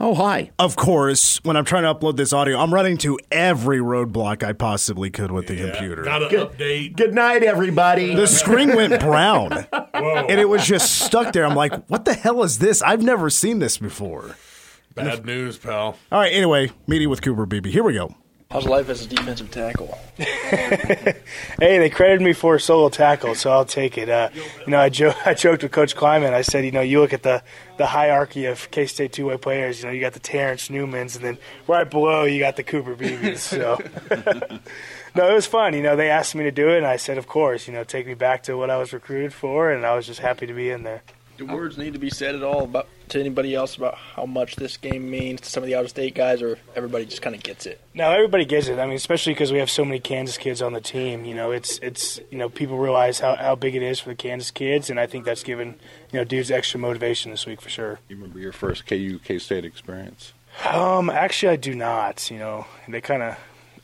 Oh 0.00 0.14
hi, 0.14 0.52
Of 0.60 0.76
course, 0.76 1.38
when 1.42 1.56
I'm 1.56 1.64
trying 1.64 1.82
to 1.82 1.92
upload 1.92 2.16
this 2.16 2.32
audio, 2.32 2.56
I'm 2.58 2.72
running 2.72 2.98
to 2.98 3.18
every 3.32 3.78
roadblock 3.78 4.44
I 4.44 4.52
possibly 4.52 5.10
could 5.10 5.32
with 5.32 5.48
the 5.48 5.56
computer. 5.56 6.02
Got 6.04 6.20
to 6.30 6.46
update. 6.46 6.96
good 6.96 7.14
night, 7.14 7.42
everybody. 7.42 8.14
the 8.14 8.28
screen 8.28 8.76
went 8.76 9.00
brown 9.00 9.66
and 10.04 10.40
it 10.40 10.48
was 10.48 10.66
just 10.66 11.00
stuck 11.00 11.32
there. 11.32 11.44
I'm 11.44 11.56
like, 11.56 11.86
what 11.86 12.04
the 12.04 12.14
hell 12.14 12.42
is 12.42 12.58
this? 12.58 12.82
I've 12.82 13.02
never 13.02 13.30
seen 13.30 13.58
this 13.58 13.78
before. 13.78 14.36
Bad 14.94 15.24
news, 15.24 15.58
pal. 15.58 15.96
All 16.10 16.20
right, 16.20 16.32
anyway, 16.32 16.72
meeting 16.86 17.08
with 17.08 17.22
Cooper 17.22 17.46
Beebe. 17.46 17.70
Here 17.70 17.84
we 17.84 17.94
go. 17.94 18.14
How's 18.50 18.64
life 18.64 18.88
as 18.88 19.04
a 19.04 19.08
defensive 19.08 19.50
tackle? 19.50 19.98
hey, 20.16 21.14
they 21.58 21.90
credited 21.90 22.22
me 22.22 22.32
for 22.32 22.54
a 22.54 22.60
solo 22.60 22.88
tackle, 22.88 23.34
so 23.34 23.50
I'll 23.50 23.66
take 23.66 23.98
it. 23.98 24.08
Uh, 24.08 24.30
you 24.64 24.70
know, 24.70 24.78
I, 24.78 24.88
jo- 24.88 25.12
I 25.26 25.34
joked 25.34 25.62
with 25.62 25.72
Coach 25.72 25.94
Klieman. 25.94 26.32
I 26.32 26.40
said, 26.40 26.64
you 26.64 26.70
know, 26.70 26.80
you 26.80 26.98
look 27.00 27.12
at 27.12 27.22
the, 27.22 27.42
the 27.76 27.84
hierarchy 27.84 28.46
of 28.46 28.70
K 28.70 28.86
State 28.86 29.12
two 29.12 29.26
way 29.26 29.36
players. 29.36 29.80
You 29.80 29.88
know, 29.88 29.92
you 29.92 30.00
got 30.00 30.14
the 30.14 30.20
Terrence 30.20 30.68
Newmans, 30.68 31.14
and 31.14 31.24
then 31.24 31.38
right 31.66 31.88
below 31.88 32.24
you 32.24 32.38
got 32.38 32.56
the 32.56 32.62
Cooper 32.62 32.96
Beebes. 32.96 33.36
So, 33.36 33.78
no, 35.18 35.28
it 35.28 35.34
was 35.34 35.46
fun. 35.46 35.74
You 35.74 35.82
know, 35.82 35.96
they 35.96 36.10
asked 36.10 36.36
me 36.36 36.44
to 36.44 36.52
do 36.52 36.70
it, 36.70 36.78
and 36.78 36.86
I 36.86 36.96
said, 36.96 37.18
of 37.18 37.26
course. 37.26 37.66
You 37.66 37.74
know, 37.74 37.82
take 37.82 38.06
me 38.06 38.14
back 38.14 38.44
to 38.44 38.56
what 38.56 38.70
I 38.70 38.76
was 38.76 38.92
recruited 38.92 39.32
for, 39.32 39.72
and 39.72 39.84
I 39.84 39.96
was 39.96 40.06
just 40.06 40.20
happy 40.20 40.46
to 40.46 40.52
be 40.54 40.70
in 40.70 40.84
there. 40.84 41.02
Do 41.36 41.46
words 41.46 41.76
need 41.76 41.92
to 41.92 41.98
be 41.98 42.10
said 42.10 42.36
at 42.36 42.42
all 42.42 42.64
about 42.64 42.88
to 43.08 43.20
anybody 43.20 43.54
else 43.54 43.76
about 43.76 43.96
how 43.96 44.26
much 44.26 44.56
this 44.56 44.76
game 44.76 45.10
means 45.10 45.40
to 45.40 45.50
some 45.50 45.62
of 45.62 45.68
the 45.68 45.74
out 45.74 45.84
of 45.84 45.90
state 45.90 46.14
guys, 46.14 46.40
or 46.40 46.58
everybody 46.76 47.04
just 47.04 47.20
kind 47.20 47.34
of 47.34 47.42
gets 47.42 47.66
it? 47.66 47.80
No, 47.94 48.10
everybody 48.12 48.44
gets 48.44 48.68
it. 48.68 48.78
I 48.78 48.86
mean, 48.86 48.94
especially 48.94 49.34
because 49.34 49.50
we 49.50 49.58
have 49.58 49.70
so 49.70 49.84
many 49.84 49.98
Kansas 49.98 50.36
kids 50.36 50.62
on 50.62 50.72
the 50.72 50.80
team. 50.80 51.24
You 51.24 51.34
know, 51.34 51.50
it's 51.50 51.78
it's 51.78 52.20
you 52.30 52.38
know 52.38 52.48
people 52.48 52.78
realize 52.78 53.18
how, 53.18 53.34
how 53.34 53.56
big 53.56 53.74
it 53.74 53.82
is 53.82 53.98
for 53.98 54.10
the 54.10 54.14
Kansas 54.14 54.52
kids, 54.52 54.88
and 54.88 55.00
I 55.00 55.06
think 55.06 55.24
that's 55.24 55.42
given 55.42 55.74
you 56.12 56.20
know 56.20 56.24
dudes 56.24 56.50
extra 56.50 56.78
motivation 56.78 57.32
this 57.32 57.44
week 57.44 57.60
for 57.60 57.70
sure. 57.70 57.98
You 58.08 58.16
remember 58.16 58.38
your 58.38 58.52
first 58.52 58.86
KU 58.86 59.18
K 59.24 59.38
State 59.40 59.64
experience? 59.64 60.32
Um, 60.64 61.08
actually, 61.10 61.52
I 61.52 61.56
do 61.56 61.74
not. 61.74 62.30
You 62.30 62.38
know, 62.38 62.66
they 62.88 63.00
kind 63.00 63.22
of 63.22 63.36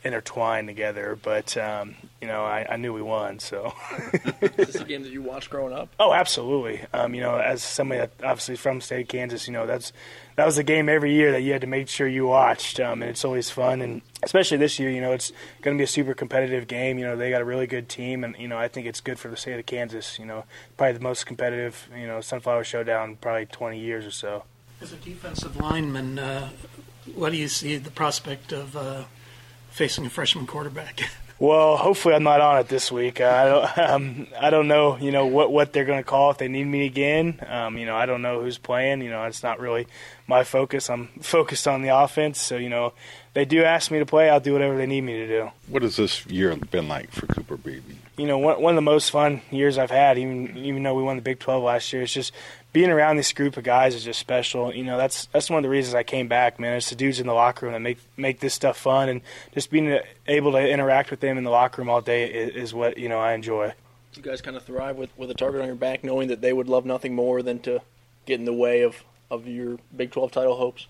intertwine 0.05 0.67
together, 0.67 1.17
but 1.21 1.57
um, 1.57 1.95
you 2.21 2.27
know, 2.27 2.43
I, 2.43 2.65
I 2.69 2.77
knew 2.77 2.93
we 2.93 3.01
won, 3.01 3.39
so. 3.39 3.73
Is 4.41 4.51
this 4.51 4.75
a 4.75 4.85
game 4.85 5.01
that 5.01 5.11
you 5.11 5.23
watched 5.23 5.49
growing 5.49 5.73
up? 5.73 5.89
Oh, 5.99 6.13
absolutely. 6.13 6.85
Um, 6.93 7.15
you 7.15 7.21
know, 7.21 7.37
as 7.37 7.63
somebody 7.63 8.01
that 8.01 8.11
obviously 8.23 8.55
from 8.55 8.81
state 8.81 9.01
of 9.01 9.07
Kansas, 9.07 9.47
you 9.47 9.53
know, 9.53 9.65
that's 9.65 9.91
that 10.35 10.45
was 10.45 10.59
a 10.59 10.63
game 10.63 10.89
every 10.89 11.13
year 11.13 11.31
that 11.31 11.41
you 11.41 11.53
had 11.53 11.61
to 11.61 11.67
make 11.67 11.87
sure 11.87 12.07
you 12.07 12.27
watched, 12.27 12.79
um, 12.79 13.01
and 13.01 13.09
it's 13.09 13.25
always 13.25 13.49
fun. 13.49 13.81
And 13.81 14.03
especially 14.21 14.57
this 14.57 14.77
year, 14.77 14.91
you 14.91 15.01
know, 15.01 15.11
it's 15.11 15.31
going 15.63 15.75
to 15.75 15.79
be 15.79 15.83
a 15.83 15.87
super 15.87 16.13
competitive 16.13 16.67
game. 16.67 16.99
You 16.99 17.05
know, 17.05 17.17
they 17.17 17.31
got 17.31 17.41
a 17.41 17.45
really 17.45 17.67
good 17.67 17.89
team, 17.89 18.23
and 18.23 18.35
you 18.37 18.47
know, 18.47 18.57
I 18.57 18.67
think 18.67 18.85
it's 18.85 19.01
good 19.01 19.17
for 19.17 19.29
the 19.29 19.37
state 19.37 19.57
of 19.57 19.65
Kansas. 19.65 20.19
You 20.19 20.25
know, 20.25 20.45
probably 20.77 20.93
the 20.93 21.03
most 21.03 21.25
competitive, 21.25 21.89
you 21.97 22.05
know, 22.05 22.21
Sunflower 22.21 22.63
Showdown 22.63 23.17
probably 23.19 23.47
20 23.47 23.79
years 23.79 24.05
or 24.05 24.11
so. 24.11 24.43
As 24.81 24.93
a 24.93 24.97
defensive 24.97 25.57
lineman, 25.57 26.19
uh, 26.19 26.49
what 27.15 27.31
do 27.31 27.37
you 27.37 27.47
see 27.47 27.77
the 27.77 27.91
prospect 27.91 28.51
of 28.51 28.75
uh, 28.75 29.05
facing 29.75 30.05
a 30.05 30.09
freshman 30.09 30.47
quarterback? 30.47 31.01
Well, 31.37 31.75
hopefully 31.75 32.15
I'm 32.15 32.23
not 32.23 32.39
on 32.39 32.59
it 32.59 32.69
this 32.69 32.89
week. 32.89 33.19
Uh, 33.19 33.25
I 33.25 33.45
don't, 33.45 33.77
um, 33.89 34.27
I 34.39 34.49
don't 34.49 34.69
know, 34.69 34.95
you 34.95 35.11
know, 35.11 35.25
what 35.25 35.51
what 35.51 35.73
they're 35.73 35.83
going 35.83 35.99
to 35.99 36.03
call 36.03 36.31
if 36.31 36.37
they 36.37 36.47
need 36.47 36.63
me 36.63 36.85
again. 36.85 37.41
Um, 37.45 37.77
you 37.77 37.85
know, 37.85 37.93
I 37.93 38.05
don't 38.05 38.21
know 38.21 38.41
who's 38.41 38.57
playing. 38.57 39.01
You 39.01 39.09
know, 39.09 39.21
it's 39.25 39.43
not 39.43 39.59
really 39.59 39.85
my 40.27 40.45
focus. 40.45 40.89
I'm 40.89 41.07
focused 41.21 41.67
on 41.67 41.81
the 41.81 41.89
offense. 41.89 42.39
So, 42.39 42.55
you 42.55 42.69
know, 42.69 42.93
they 43.33 43.43
do 43.43 43.65
ask 43.65 43.91
me 43.91 43.99
to 43.99 44.05
play. 44.05 44.29
I'll 44.29 44.39
do 44.39 44.53
whatever 44.53 44.77
they 44.77 44.85
need 44.85 45.01
me 45.01 45.17
to 45.17 45.27
do. 45.27 45.51
What 45.67 45.81
has 45.81 45.97
this 45.97 46.25
year 46.27 46.55
been 46.55 46.87
like 46.87 47.11
for 47.11 47.27
Cooper 47.27 47.57
Beebe? 47.57 47.95
You 48.15 48.27
know, 48.27 48.37
one, 48.37 48.61
one 48.61 48.73
of 48.73 48.77
the 48.77 48.81
most 48.89 49.11
fun 49.11 49.41
years 49.51 49.77
I've 49.77 49.91
had, 49.91 50.17
even 50.17 50.55
even 50.55 50.83
though 50.83 50.93
we 50.93 51.03
won 51.03 51.17
the 51.17 51.21
Big 51.21 51.39
12 51.39 51.61
last 51.61 51.91
year, 51.91 52.03
it's 52.03 52.13
just 52.13 52.31
being 52.75 52.91
around 52.91 53.15
this 53.15 53.31
group 53.31 53.55
of 53.55 53.63
guys 53.63 53.95
is 53.95 54.03
just 54.03 54.19
special. 54.19 54.75
You 54.75 54.83
know, 54.83 54.97
that's 54.97 55.27
that's 55.27 55.49
one 55.49 55.59
of 55.59 55.63
the 55.63 55.69
reasons 55.69 55.95
I 55.95 56.03
came 56.03 56.27
back, 56.27 56.59
man. 56.59 56.75
It's 56.75 56.89
the 56.89 56.97
dudes 56.97 57.21
in 57.21 57.25
the 57.25 57.33
locker 57.33 57.65
room 57.65 57.71
that 57.71 57.79
make 57.79 57.99
make 58.17 58.41
this 58.41 58.53
stuff 58.53 58.77
fun, 58.77 59.07
and 59.07 59.21
just 59.53 59.71
being 59.71 59.97
able 60.27 60.51
to 60.51 60.69
interact 60.69 61.09
with 61.09 61.21
them 61.21 61.37
in 61.37 61.45
the 61.45 61.49
locker 61.49 61.81
room 61.81 61.89
all 61.89 62.01
day 62.01 62.29
is, 62.29 62.53
is 62.53 62.73
what 62.73 62.97
you 62.97 63.07
know 63.07 63.17
I 63.17 63.31
enjoy. 63.31 63.73
You 64.13 64.21
guys 64.21 64.41
kind 64.41 64.57
of 64.57 64.63
thrive 64.63 64.97
with, 64.97 65.09
with 65.17 65.31
a 65.31 65.33
target 65.33 65.61
on 65.61 65.67
your 65.67 65.77
back, 65.77 66.03
knowing 66.03 66.27
that 66.27 66.41
they 66.41 66.51
would 66.51 66.67
love 66.67 66.85
nothing 66.85 67.15
more 67.15 67.41
than 67.41 67.59
to 67.59 67.81
get 68.25 68.39
in 68.39 68.45
the 68.45 68.53
way 68.53 68.81
of, 68.81 69.03
of 69.31 69.47
your 69.47 69.77
Big 69.95 70.11
12 70.11 70.33
title 70.33 70.55
hopes. 70.57 70.87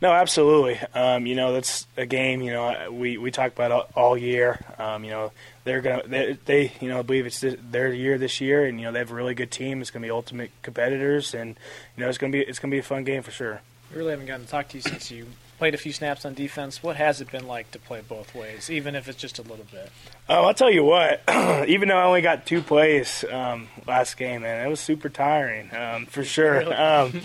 No, 0.00 0.12
absolutely. 0.12 0.80
Um, 0.94 1.26
you 1.26 1.34
know, 1.34 1.52
that's 1.52 1.86
a 1.96 2.06
game. 2.06 2.40
You 2.40 2.52
know, 2.52 2.90
we 2.90 3.18
we 3.18 3.30
talk 3.30 3.52
about 3.52 3.70
all, 3.70 3.88
all 3.94 4.16
year. 4.16 4.58
Um, 4.78 5.04
you 5.04 5.10
know, 5.10 5.32
they're 5.64 5.82
gonna 5.82 6.02
they, 6.06 6.38
they 6.46 6.72
you 6.80 6.88
know 6.88 7.02
believe 7.02 7.26
it's 7.26 7.44
their 7.70 7.92
year 7.92 8.16
this 8.16 8.40
year, 8.40 8.64
and 8.64 8.78
you 8.80 8.86
know 8.86 8.92
they 8.92 9.00
have 9.00 9.10
a 9.10 9.14
really 9.14 9.34
good 9.34 9.50
team. 9.50 9.80
It's 9.80 9.90
gonna 9.90 10.06
be 10.06 10.10
ultimate 10.10 10.50
competitors, 10.62 11.34
and 11.34 11.56
you 11.96 12.02
know 12.02 12.08
it's 12.08 12.18
gonna 12.18 12.32
be 12.32 12.40
it's 12.40 12.58
gonna 12.58 12.72
be 12.72 12.78
a 12.78 12.82
fun 12.82 13.04
game 13.04 13.22
for 13.22 13.30
sure. 13.30 13.60
We 13.90 13.98
really 13.98 14.12
haven't 14.12 14.26
gotten 14.26 14.46
to 14.46 14.50
talk 14.50 14.68
to 14.68 14.76
you 14.78 14.82
since 14.82 15.10
you 15.10 15.26
played 15.58 15.74
a 15.74 15.78
few 15.78 15.92
snaps 15.92 16.24
on 16.24 16.32
defense. 16.32 16.82
What 16.82 16.96
has 16.96 17.20
it 17.20 17.30
been 17.30 17.46
like 17.46 17.70
to 17.72 17.78
play 17.78 18.00
both 18.00 18.34
ways, 18.34 18.70
even 18.70 18.94
if 18.94 19.08
it's 19.08 19.18
just 19.18 19.38
a 19.38 19.42
little 19.42 19.66
bit? 19.70 19.90
Oh, 20.26 20.46
I'll 20.46 20.54
tell 20.54 20.70
you 20.70 20.84
what. 20.84 21.22
even 21.68 21.88
though 21.88 21.98
I 21.98 22.04
only 22.04 22.22
got 22.22 22.46
two 22.46 22.62
plays 22.62 23.24
um, 23.30 23.68
last 23.86 24.16
game, 24.16 24.42
man, 24.42 24.64
it 24.64 24.70
was 24.70 24.80
super 24.80 25.10
tiring 25.10 25.74
um, 25.74 26.06
for 26.06 26.24
sure. 26.24 26.60
Really? 26.60 26.74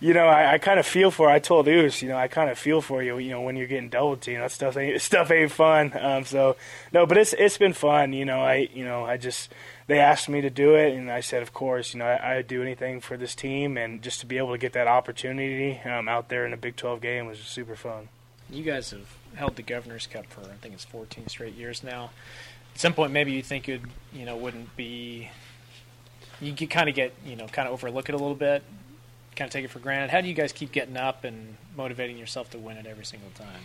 You 0.00 0.14
know, 0.14 0.26
I, 0.26 0.52
I 0.52 0.58
kind 0.58 0.78
of 0.78 0.86
feel 0.86 1.10
for. 1.10 1.28
I 1.28 1.40
told 1.40 1.66
Oos, 1.66 2.02
you 2.02 2.08
know, 2.08 2.16
I 2.16 2.28
kind 2.28 2.48
of 2.48 2.56
feel 2.56 2.80
for 2.80 3.02
you. 3.02 3.18
You 3.18 3.30
know, 3.30 3.40
when 3.40 3.56
you're 3.56 3.66
getting 3.66 3.88
double 3.88 4.16
teamed, 4.16 4.42
that 4.42 4.52
stuff 4.52 4.76
ain't 4.76 5.00
stuff 5.02 5.30
ain't 5.32 5.50
fun. 5.50 5.92
Um, 5.98 6.24
so 6.24 6.56
no, 6.92 7.04
but 7.04 7.18
it's 7.18 7.32
it's 7.32 7.58
been 7.58 7.72
fun. 7.72 8.12
You 8.12 8.24
know, 8.24 8.40
I 8.40 8.68
you 8.72 8.84
know 8.84 9.04
I 9.04 9.16
just 9.16 9.52
they 9.88 9.98
asked 9.98 10.28
me 10.28 10.40
to 10.40 10.50
do 10.50 10.76
it, 10.76 10.94
and 10.94 11.10
I 11.10 11.20
said, 11.20 11.42
of 11.42 11.52
course. 11.52 11.94
You 11.94 11.98
know, 12.00 12.06
I, 12.06 12.36
I'd 12.36 12.46
do 12.46 12.62
anything 12.62 13.00
for 13.00 13.16
this 13.16 13.34
team, 13.34 13.76
and 13.76 14.00
just 14.00 14.20
to 14.20 14.26
be 14.26 14.38
able 14.38 14.52
to 14.52 14.58
get 14.58 14.72
that 14.74 14.86
opportunity 14.86 15.80
um, 15.84 16.08
out 16.08 16.28
there 16.28 16.46
in 16.46 16.52
a 16.52 16.56
Big 16.56 16.76
12 16.76 17.00
game 17.00 17.26
was 17.26 17.40
super 17.40 17.74
fun. 17.74 18.08
You 18.48 18.62
guys 18.62 18.92
have 18.92 19.16
held 19.34 19.56
the 19.56 19.62
Governor's 19.62 20.06
Cup 20.06 20.26
for 20.26 20.42
I 20.42 20.54
think 20.60 20.74
it's 20.74 20.84
14 20.84 21.26
straight 21.26 21.54
years 21.54 21.82
now. 21.82 22.10
At 22.74 22.80
some 22.80 22.94
point, 22.94 23.10
maybe 23.12 23.32
you 23.32 23.42
think 23.42 23.68
it 23.68 23.80
you 24.12 24.24
know 24.24 24.36
wouldn't 24.36 24.76
be. 24.76 25.30
You 26.40 26.54
kind 26.68 26.88
of 26.88 26.94
get 26.94 27.14
you 27.26 27.34
know 27.34 27.48
kind 27.48 27.66
of 27.66 27.74
overlook 27.74 28.08
it 28.08 28.14
a 28.14 28.18
little 28.18 28.36
bit 28.36 28.62
kind 29.38 29.48
of 29.48 29.52
take 29.52 29.64
it 29.64 29.70
for 29.70 29.78
granted. 29.78 30.10
How 30.10 30.20
do 30.20 30.28
you 30.28 30.34
guys 30.34 30.52
keep 30.52 30.72
getting 30.72 30.96
up 30.96 31.24
and 31.24 31.56
motivating 31.76 32.18
yourself 32.18 32.50
to 32.50 32.58
win 32.58 32.76
it 32.76 32.86
every 32.86 33.04
single 33.04 33.30
time? 33.30 33.62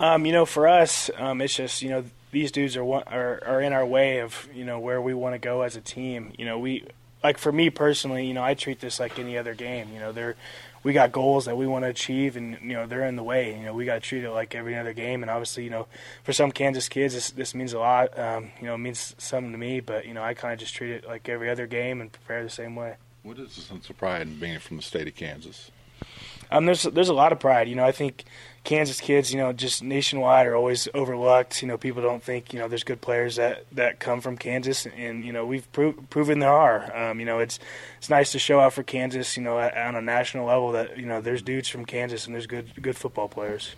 Um, 0.00 0.26
you 0.26 0.32
know, 0.32 0.46
for 0.46 0.66
us, 0.66 1.10
um, 1.16 1.40
it's 1.40 1.54
just 1.54 1.82
you 1.82 1.90
know 1.90 2.04
these 2.32 2.50
dudes 2.50 2.76
are, 2.76 2.84
one, 2.84 3.04
are 3.06 3.40
are 3.46 3.60
in 3.60 3.72
our 3.72 3.86
way 3.86 4.18
of 4.18 4.48
you 4.52 4.64
know 4.64 4.80
where 4.80 5.00
we 5.00 5.14
want 5.14 5.34
to 5.34 5.38
go 5.38 5.62
as 5.62 5.76
a 5.76 5.80
team. 5.80 6.32
You 6.38 6.46
know, 6.46 6.58
we 6.58 6.86
like 7.22 7.38
for 7.38 7.52
me 7.52 7.70
personally, 7.70 8.26
you 8.26 8.34
know, 8.34 8.42
I 8.42 8.54
treat 8.54 8.80
this 8.80 8.98
like 8.98 9.18
any 9.18 9.38
other 9.38 9.54
game. 9.54 9.92
You 9.92 10.00
know, 10.00 10.12
they're 10.12 10.34
we 10.82 10.92
got 10.92 11.12
goals 11.12 11.44
that 11.44 11.56
we 11.56 11.66
want 11.66 11.84
to 11.84 11.88
achieve, 11.88 12.36
and 12.36 12.58
you 12.62 12.72
know 12.72 12.86
they're 12.86 13.06
in 13.06 13.16
the 13.16 13.22
way. 13.22 13.56
You 13.56 13.66
know, 13.66 13.74
we 13.74 13.84
got 13.84 13.94
to 13.94 14.00
treat 14.00 14.24
it 14.24 14.32
like 14.32 14.54
every 14.54 14.76
other 14.76 14.92
game. 14.92 15.22
And 15.22 15.30
obviously, 15.30 15.62
you 15.64 15.70
know, 15.70 15.86
for 16.24 16.32
some 16.32 16.50
Kansas 16.50 16.88
kids, 16.88 17.14
this 17.14 17.30
this 17.30 17.54
means 17.54 17.72
a 17.72 17.78
lot. 17.78 18.18
Um, 18.18 18.50
you 18.60 18.66
know, 18.66 18.74
it 18.74 18.78
means 18.78 19.14
something 19.18 19.52
to 19.52 19.58
me. 19.58 19.80
But 19.80 20.06
you 20.06 20.14
know, 20.14 20.22
I 20.22 20.34
kind 20.34 20.52
of 20.52 20.58
just 20.58 20.74
treat 20.74 20.90
it 20.90 21.06
like 21.06 21.28
every 21.28 21.48
other 21.48 21.66
game 21.66 22.00
and 22.00 22.10
prepare 22.10 22.42
the 22.42 22.50
same 22.50 22.74
way. 22.74 22.96
What 23.22 23.38
is 23.38 23.54
the 23.54 23.60
sense 23.60 23.88
of 23.88 23.96
pride 23.96 24.22
in 24.22 24.38
being 24.38 24.58
from 24.58 24.78
the 24.78 24.82
state 24.82 25.06
of 25.06 25.14
Kansas? 25.14 25.70
Um, 26.50 26.66
there's 26.66 26.82
there's 26.82 27.08
a 27.08 27.14
lot 27.14 27.32
of 27.32 27.40
pride. 27.40 27.68
You 27.68 27.76
know, 27.76 27.84
I 27.84 27.92
think 27.92 28.24
Kansas 28.64 29.00
kids, 29.00 29.32
you 29.32 29.38
know, 29.38 29.52
just 29.52 29.82
nationwide 29.82 30.46
are 30.46 30.54
always 30.54 30.86
overlooked. 30.92 31.62
You 31.62 31.68
know, 31.68 31.78
people 31.78 32.02
don't 32.02 32.22
think 32.22 32.52
you 32.52 32.58
know 32.58 32.68
there's 32.68 32.84
good 32.84 33.00
players 33.00 33.36
that, 33.36 33.64
that 33.72 34.00
come 34.00 34.20
from 34.20 34.36
Kansas, 34.36 34.86
and 34.86 35.24
you 35.24 35.32
know 35.32 35.46
we've 35.46 35.70
pro- 35.72 35.92
proven 35.92 36.40
there 36.40 36.52
are. 36.52 36.94
Um, 36.96 37.20
you 37.20 37.26
know, 37.26 37.38
it's 37.38 37.58
it's 37.96 38.10
nice 38.10 38.32
to 38.32 38.38
show 38.38 38.60
out 38.60 38.74
for 38.74 38.82
Kansas. 38.82 39.36
You 39.36 39.42
know, 39.42 39.58
on 39.58 39.96
a 39.96 40.02
national 40.02 40.46
level 40.46 40.72
that 40.72 40.98
you 40.98 41.06
know 41.06 41.20
there's 41.20 41.42
dudes 41.42 41.68
from 41.68 41.86
Kansas 41.86 42.26
and 42.26 42.34
there's 42.34 42.46
good 42.46 42.82
good 42.82 42.96
football 42.96 43.28
players. 43.28 43.74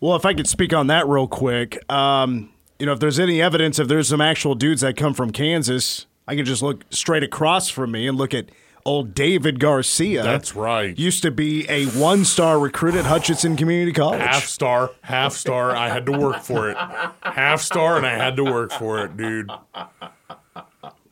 Well, 0.00 0.16
if 0.16 0.26
I 0.26 0.34
could 0.34 0.48
speak 0.48 0.74
on 0.74 0.88
that 0.88 1.06
real 1.06 1.28
quick, 1.28 1.90
um, 1.90 2.50
you 2.78 2.86
know, 2.86 2.92
if 2.92 3.00
there's 3.00 3.20
any 3.20 3.40
evidence 3.40 3.78
if 3.78 3.88
there's 3.88 4.08
some 4.08 4.20
actual 4.20 4.54
dudes 4.54 4.82
that 4.82 4.96
come 4.96 5.14
from 5.14 5.30
Kansas, 5.30 6.06
I 6.28 6.36
can 6.36 6.44
just 6.44 6.62
look 6.62 6.84
straight 6.90 7.22
across 7.22 7.68
from 7.68 7.92
me 7.92 8.06
and 8.06 8.18
look 8.18 8.34
at 8.34 8.50
old 8.84 9.14
David 9.14 9.60
Garcia. 9.60 10.22
That's 10.22 10.54
right. 10.54 10.98
Used 10.98 11.22
to 11.22 11.30
be 11.30 11.68
a 11.68 11.86
one 11.86 12.24
star 12.24 12.58
recruit 12.58 12.94
at 12.94 13.04
Hutchinson 13.04 13.56
Community 13.56 13.92
College. 13.92 14.20
Half 14.20 14.44
star, 14.46 14.90
half 15.02 15.32
star. 15.34 15.74
I 15.74 15.88
had 15.88 16.06
to 16.06 16.12
work 16.12 16.42
for 16.42 16.70
it. 16.70 16.76
Half 17.22 17.62
star, 17.62 17.96
and 17.96 18.06
I 18.06 18.16
had 18.16 18.36
to 18.36 18.44
work 18.44 18.72
for 18.72 19.04
it, 19.04 19.16
dude. 19.16 19.50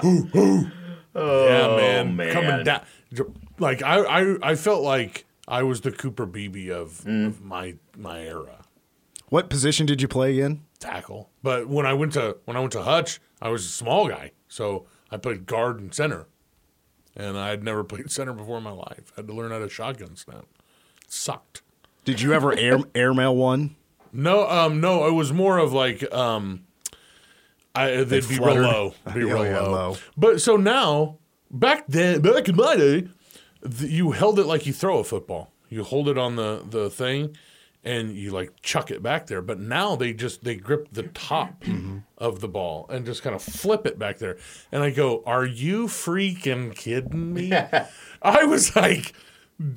Oh, 0.03 1.49
yeah, 1.49 1.77
man. 1.77 2.17
man. 2.17 2.33
Coming 2.33 2.65
down. 2.65 2.83
Like, 3.59 3.83
I, 3.83 3.99
I, 3.99 4.51
I 4.51 4.55
felt 4.55 4.83
like 4.83 5.27
I 5.49 5.65
was 5.65 5.81
the 5.81 5.91
Cooper 5.91 6.25
Beebe 6.25 6.71
of, 6.71 7.03
mm. 7.05 7.27
of 7.27 7.43
my 7.43 7.75
my 7.97 8.21
era. 8.21 8.65
What 9.29 9.51
position 9.51 9.87
did 9.87 10.01
you 10.01 10.09
play 10.09 10.41
in? 10.41 10.63
Tackle. 10.79 11.31
But 11.43 11.69
when 11.69 11.87
I 11.87 11.93
went 11.93 12.13
to 12.15 12.39
when 12.45 12.57
I 12.57 12.61
went 12.61 12.73
to 12.73 12.83
Hutch, 12.83 13.21
I 13.43 13.49
was 13.49 13.65
a 13.65 13.69
small 13.69 14.09
guy. 14.09 14.33
So 14.49 14.87
I 15.11 15.17
played 15.17 15.47
guard 15.47 15.81
and 15.81 15.93
center 15.93 16.27
and 17.17 17.39
I 17.39 17.49
had 17.51 17.63
never 17.65 17.85
played 17.85 18.11
center 18.11 18.33
before 18.33 18.59
in 18.59 18.65
my 18.65 18.71
life. 18.73 19.13
I 19.17 19.21
had 19.21 19.27
to 19.29 19.35
learn 19.35 19.51
how 19.51 19.59
to 19.59 19.69
shotgun 19.69 20.17
snap. 20.17 20.47
It 21.05 21.13
sucked. 21.13 21.63
Did 22.05 22.21
you 22.21 22.33
ever 22.33 22.53
air 22.57 22.79
airmail 22.95 23.37
one? 23.37 23.77
No, 24.13 24.49
um, 24.49 24.81
no. 24.81 25.07
It 25.07 25.13
was 25.13 25.33
more 25.33 25.59
of 25.59 25.73
like 25.73 26.13
um, 26.15 26.65
I 27.75 27.89
they'd 27.91 28.05
They 28.05 28.21
be 28.21 28.37
fluttered? 28.37 28.63
real 28.63 28.71
low, 28.73 28.95
be 29.15 29.23
real 29.25 29.45
yeah, 29.45 29.61
low. 29.61 29.71
low. 29.71 29.97
But 30.17 30.41
so 30.41 30.57
now, 30.57 31.19
back 31.51 31.85
then, 31.89 32.21
back 32.23 32.49
in 32.49 32.57
my 32.57 32.77
day, 32.77 33.09
th- 33.63 33.91
you 33.91 34.13
held 34.13 34.39
it 34.39 34.47
like 34.47 34.67
you 34.67 34.73
throw 34.73 34.99
a 34.99 35.05
football. 35.05 35.53
You 35.69 35.85
hold 35.85 36.09
it 36.09 36.19
on 36.19 36.37
the 36.37 36.65
the 36.69 36.91
thing, 36.91 37.37
and 37.85 38.15
you 38.15 38.31
like 38.31 38.61
chuck 38.63 38.91
it 38.91 39.03
back 39.03 39.27
there. 39.27 39.41
But 39.43 39.59
now 39.61 39.97
they 39.97 40.13
just 40.13 40.45
they 40.45 40.55
grip 40.57 40.89
the 40.93 41.05
top 41.05 41.61
Mm-hmm. 41.65 41.99
of 42.19 42.41
the 42.41 42.49
ball 42.49 42.87
and 42.91 43.07
just 43.07 43.23
kind 43.23 43.35
of 43.35 43.43
flip 43.43 43.87
it 43.87 43.99
back 43.99 44.19
there. 44.19 44.37
And 44.73 44.83
I 44.83 44.91
go, 44.91 45.23
"Are 45.27 45.47
you 45.47 45.87
freaking 45.87 46.75
kidding 46.75 47.33
me?" 47.35 47.53
I 48.23 48.45
was 48.45 48.77
like, 48.77 49.13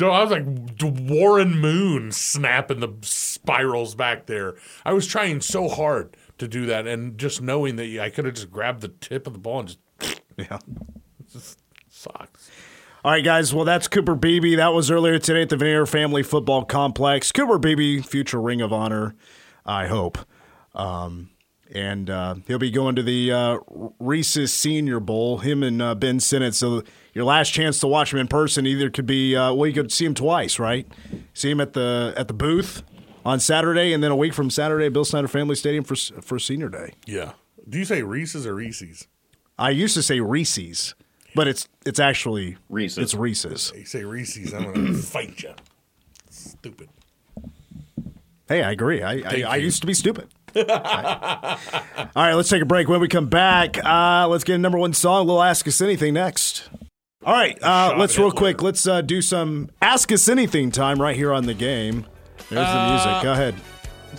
I 0.01 0.23
was 0.23 0.31
like 0.31 0.45
Warren 0.81 1.57
Moon 1.59 2.11
snapping 2.11 2.79
the 2.81 2.93
spirals 3.01 3.95
back 3.95 4.25
there. 4.25 4.55
I 4.85 4.93
was 4.93 5.07
trying 5.07 5.41
so 5.41 5.67
hard 5.69 6.15
to 6.39 6.47
do 6.47 6.65
that, 6.65 6.87
and 6.87 7.17
just 7.17 7.41
knowing 7.41 7.75
that 7.77 7.99
I 8.01 8.09
could 8.09 8.25
have 8.25 8.33
just 8.33 8.51
grabbed 8.51 8.81
the 8.81 8.87
tip 8.89 9.27
of 9.27 9.33
the 9.33 9.39
ball 9.39 9.59
and 9.61 9.67
just 9.69 10.21
Yeah. 10.37 10.59
just 11.31 11.59
sucks. 11.89 12.49
All 13.05 13.11
right, 13.11 13.23
guys. 13.23 13.53
Well, 13.53 13.65
that's 13.65 13.89
Cooper 13.89 14.15
Beebe. 14.15 14.55
That 14.55 14.73
was 14.73 14.89
earlier 14.89 15.19
today 15.19 15.41
at 15.41 15.49
the 15.49 15.57
Vanier 15.57 15.85
Family 15.85 16.23
Football 16.23 16.63
Complex. 16.63 17.33
Cooper 17.33 17.57
Beebe, 17.57 17.99
future 17.99 18.39
Ring 18.39 18.61
of 18.61 18.71
Honor, 18.71 19.13
I 19.65 19.87
hope. 19.87 20.19
Um, 20.73 21.29
and 21.69 22.09
uh, 22.09 22.35
he'll 22.47 22.59
be 22.59 22.71
going 22.71 22.95
to 22.95 23.03
the 23.03 23.29
uh, 23.29 23.57
Reese's 23.99 24.53
Senior 24.53 25.01
Bowl, 25.01 25.39
him 25.39 25.63
and 25.63 25.81
uh, 25.81 25.95
Ben 25.95 26.21
Sinnott. 26.21 26.55
So 26.55 26.81
your 27.13 27.25
last 27.25 27.51
chance 27.51 27.77
to 27.81 27.87
watch 27.87 28.13
him 28.13 28.19
in 28.19 28.29
person 28.29 28.65
either 28.65 28.89
could 28.89 29.05
be, 29.05 29.35
uh, 29.35 29.53
well, 29.53 29.67
you 29.67 29.73
could 29.73 29.91
see 29.91 30.05
him 30.05 30.13
twice, 30.13 30.57
right? 30.57 30.87
See 31.33 31.51
him 31.51 31.59
at 31.59 31.73
the 31.73 32.13
at 32.15 32.29
the 32.29 32.33
booth 32.33 32.83
on 33.25 33.41
Saturday, 33.41 33.91
and 33.91 34.01
then 34.01 34.11
a 34.11 34.15
week 34.15 34.33
from 34.33 34.49
Saturday, 34.49 34.87
Bill 34.87 35.03
Snyder 35.03 35.27
Family 35.27 35.55
Stadium 35.55 35.83
for 35.83 35.95
for 35.95 36.39
Senior 36.39 36.69
Day. 36.69 36.93
Yeah. 37.05 37.33
Do 37.67 37.79
you 37.79 37.85
say 37.85 38.01
Reese's 38.01 38.47
or 38.47 38.55
Reese's? 38.55 39.09
I 39.57 39.71
used 39.71 39.93
to 39.95 40.01
say 40.01 40.21
Reese's, 40.21 40.95
but 41.35 41.47
it's 41.47 41.67
it's 41.85 41.99
actually 41.99 42.57
Reese's. 42.69 42.97
It's 42.97 43.13
Reese's. 43.13 43.71
You 43.75 43.85
say 43.85 44.03
Reese's, 44.03 44.53
I'm 44.53 44.71
gonna 44.73 44.93
fight 45.13 45.41
you. 45.43 45.53
Stupid. 46.29 46.89
Hey, 48.47 48.61
I 48.61 48.71
agree. 48.71 49.01
I, 49.01 49.13
I, 49.13 49.43
I 49.47 49.55
used 49.55 49.81
to 49.81 49.87
be 49.87 49.93
stupid. 49.93 50.27
All 50.55 50.63
right, 50.65 52.33
let's 52.33 52.49
take 52.49 52.61
a 52.61 52.65
break. 52.65 52.87
When 52.89 52.99
we 52.99 53.07
come 53.07 53.27
back, 53.27 53.83
uh, 53.83 54.27
let's 54.27 54.43
get 54.43 54.55
a 54.55 54.59
number 54.59 54.77
one 54.77 54.93
song. 54.93 55.25
We'll 55.27 55.41
ask 55.41 55.67
us 55.67 55.81
anything 55.81 56.13
next. 56.13 56.69
All 57.25 57.33
right, 57.33 57.57
uh, 57.63 57.95
let's 57.97 58.19
real 58.19 58.31
quick. 58.31 58.61
Let's 58.61 58.85
uh, 58.85 59.01
do 59.01 59.21
some 59.21 59.69
ask 59.81 60.11
us 60.11 60.27
anything 60.27 60.71
time 60.71 61.01
right 61.01 61.15
here 61.15 61.31
on 61.31 61.45
the 61.45 61.53
game. 61.53 62.05
There's 62.49 62.67
the 62.67 62.89
music. 62.89 63.23
Go 63.23 63.31
ahead. 63.31 63.55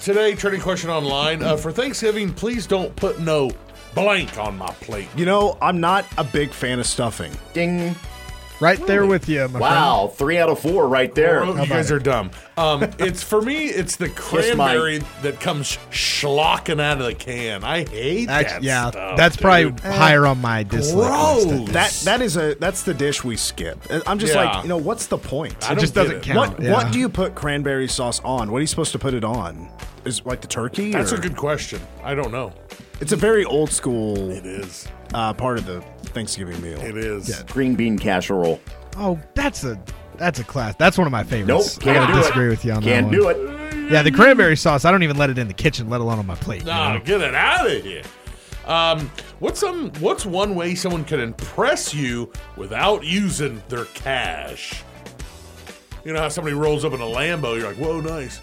Today, 0.00 0.34
trending 0.34 0.60
question 0.60 0.90
online. 0.90 1.42
Uh, 1.42 1.56
for 1.56 1.70
Thanksgiving, 1.70 2.32
please 2.32 2.66
don't 2.66 2.94
put 2.96 3.20
no 3.20 3.50
blank 3.94 4.38
on 4.38 4.58
my 4.58 4.70
plate. 4.80 5.08
You 5.16 5.26
know, 5.26 5.56
I'm 5.62 5.80
not 5.80 6.04
a 6.18 6.24
big 6.24 6.50
fan 6.50 6.78
of 6.80 6.86
stuffing. 6.86 7.32
Ding. 7.52 7.94
Right 8.60 8.78
there 8.86 9.04
with 9.04 9.28
you, 9.28 9.46
my 9.48 9.58
Wow, 9.58 10.12
three 10.14 10.38
out 10.38 10.48
of 10.48 10.60
four 10.60 10.86
right 10.88 11.12
there. 11.12 11.42
Oh, 11.44 11.60
you 11.60 11.66
guys 11.66 11.90
are 11.90 11.98
dumb. 11.98 12.30
Um, 12.56 12.84
it's 13.00 13.20
for 13.20 13.42
me. 13.42 13.64
It's 13.64 13.96
the 13.96 14.06
my- 14.06 14.12
cranberry 14.14 15.02
that 15.22 15.40
comes 15.40 15.76
schlocking 15.90 16.80
out 16.80 17.00
of 17.00 17.04
the 17.06 17.14
can. 17.14 17.64
I 17.64 17.78
hate 17.88 18.26
friend. 18.26 18.28
that. 18.28 18.52
Actu- 18.54 18.64
yeah, 18.66 18.90
stuff, 18.90 19.16
that's 19.16 19.36
probably 19.36 19.72
dude. 19.72 19.80
higher 19.80 20.24
on 20.24 20.40
my 20.40 20.62
dislike 20.62 21.34
list. 21.36 21.48
Gross. 21.48 21.70
That 21.72 21.92
that 22.04 22.22
is 22.24 22.36
a 22.36 22.54
that's 22.54 22.84
the 22.84 22.94
dish 22.94 23.24
we 23.24 23.36
skip. 23.36 23.76
I'm 24.06 24.20
just 24.20 24.32
Yeah. 24.34 24.44
like, 24.44 24.62
you 24.62 24.68
know, 24.68 24.78
what's 24.78 25.06
the 25.08 25.18
point? 25.18 25.68
I 25.68 25.72
It 25.72 25.80
just 25.80 25.94
doesn't 25.94 26.18
it. 26.18 26.22
count. 26.22 26.50
What 26.52 26.62
yeah. 26.62 26.72
what 26.72 26.92
do 26.92 27.00
you 27.00 27.08
put 27.08 27.34
cranberry 27.34 27.88
sauce 27.88 28.20
on? 28.24 28.52
What 28.52 28.58
are 28.58 28.62
you 28.62 28.66
supposed 28.68 28.92
to 28.92 29.00
put 29.00 29.14
it 29.14 29.24
on? 29.24 29.68
Is 30.04 30.20
it 30.20 30.26
like 30.26 30.40
the 30.42 30.46
turkey? 30.48 30.92
That's 30.92 31.12
or- 31.12 31.16
a 31.16 31.20
good 31.20 31.36
question. 31.36 31.80
I 32.04 32.14
don't 32.14 32.30
know. 32.30 32.52
It's 33.04 33.12
a 33.12 33.16
very 33.16 33.44
old 33.44 33.70
school 33.70 34.30
It 34.30 34.46
is. 34.46 34.88
uh, 35.12 35.34
part 35.34 35.58
of 35.58 35.66
the 35.66 35.82
Thanksgiving 36.14 36.58
meal. 36.62 36.80
It 36.80 36.96
is. 36.96 37.42
Green 37.48 37.74
bean 37.74 37.98
casserole. 37.98 38.58
Oh, 38.96 39.20
that's 39.34 39.62
a 39.62 39.78
that's 40.16 40.38
a 40.40 40.44
class. 40.44 40.74
That's 40.78 40.96
one 40.96 41.06
of 41.06 41.10
my 41.10 41.20
Nope, 41.20 41.28
favorites. 41.28 41.78
I 41.78 41.82
can't 41.82 41.96
gotta 41.98 42.12
do 42.14 42.18
disagree 42.20 42.46
it. 42.46 42.48
with 42.48 42.64
you 42.64 42.72
on 42.72 42.82
Can't 42.82 43.10
that 43.10 43.14
do 43.14 43.24
one. 43.26 43.36
it. 43.88 43.92
Yeah, 43.92 44.02
the 44.02 44.10
cranberry 44.10 44.56
sauce. 44.56 44.86
I 44.86 44.90
don't 44.90 45.02
even 45.02 45.18
let 45.18 45.28
it 45.28 45.36
in 45.36 45.48
the 45.48 45.52
kitchen, 45.52 45.90
let 45.90 46.00
alone 46.00 46.18
on 46.18 46.24
my 46.24 46.34
plate. 46.36 46.60
you 46.62 46.66
Nah, 46.68 46.94
know? 46.94 47.00
get 47.00 47.20
it 47.20 47.34
out 47.34 47.70
of 47.70 47.82
here. 47.82 48.00
Um, 48.66 49.10
what's 49.38 49.60
some? 49.60 49.90
What's 50.00 50.24
one 50.24 50.54
way 50.54 50.74
someone 50.74 51.04
can 51.04 51.20
impress 51.20 51.92
you 51.92 52.32
without 52.56 53.04
using 53.04 53.62
their 53.68 53.84
cash? 53.84 54.82
You 56.06 56.14
know 56.14 56.20
how 56.20 56.30
somebody 56.30 56.56
rolls 56.56 56.86
up 56.86 56.94
in 56.94 57.02
a 57.02 57.04
Lambo, 57.04 57.58
you're 57.58 57.66
like, 57.68 57.76
"Whoa, 57.76 58.00
nice." 58.00 58.40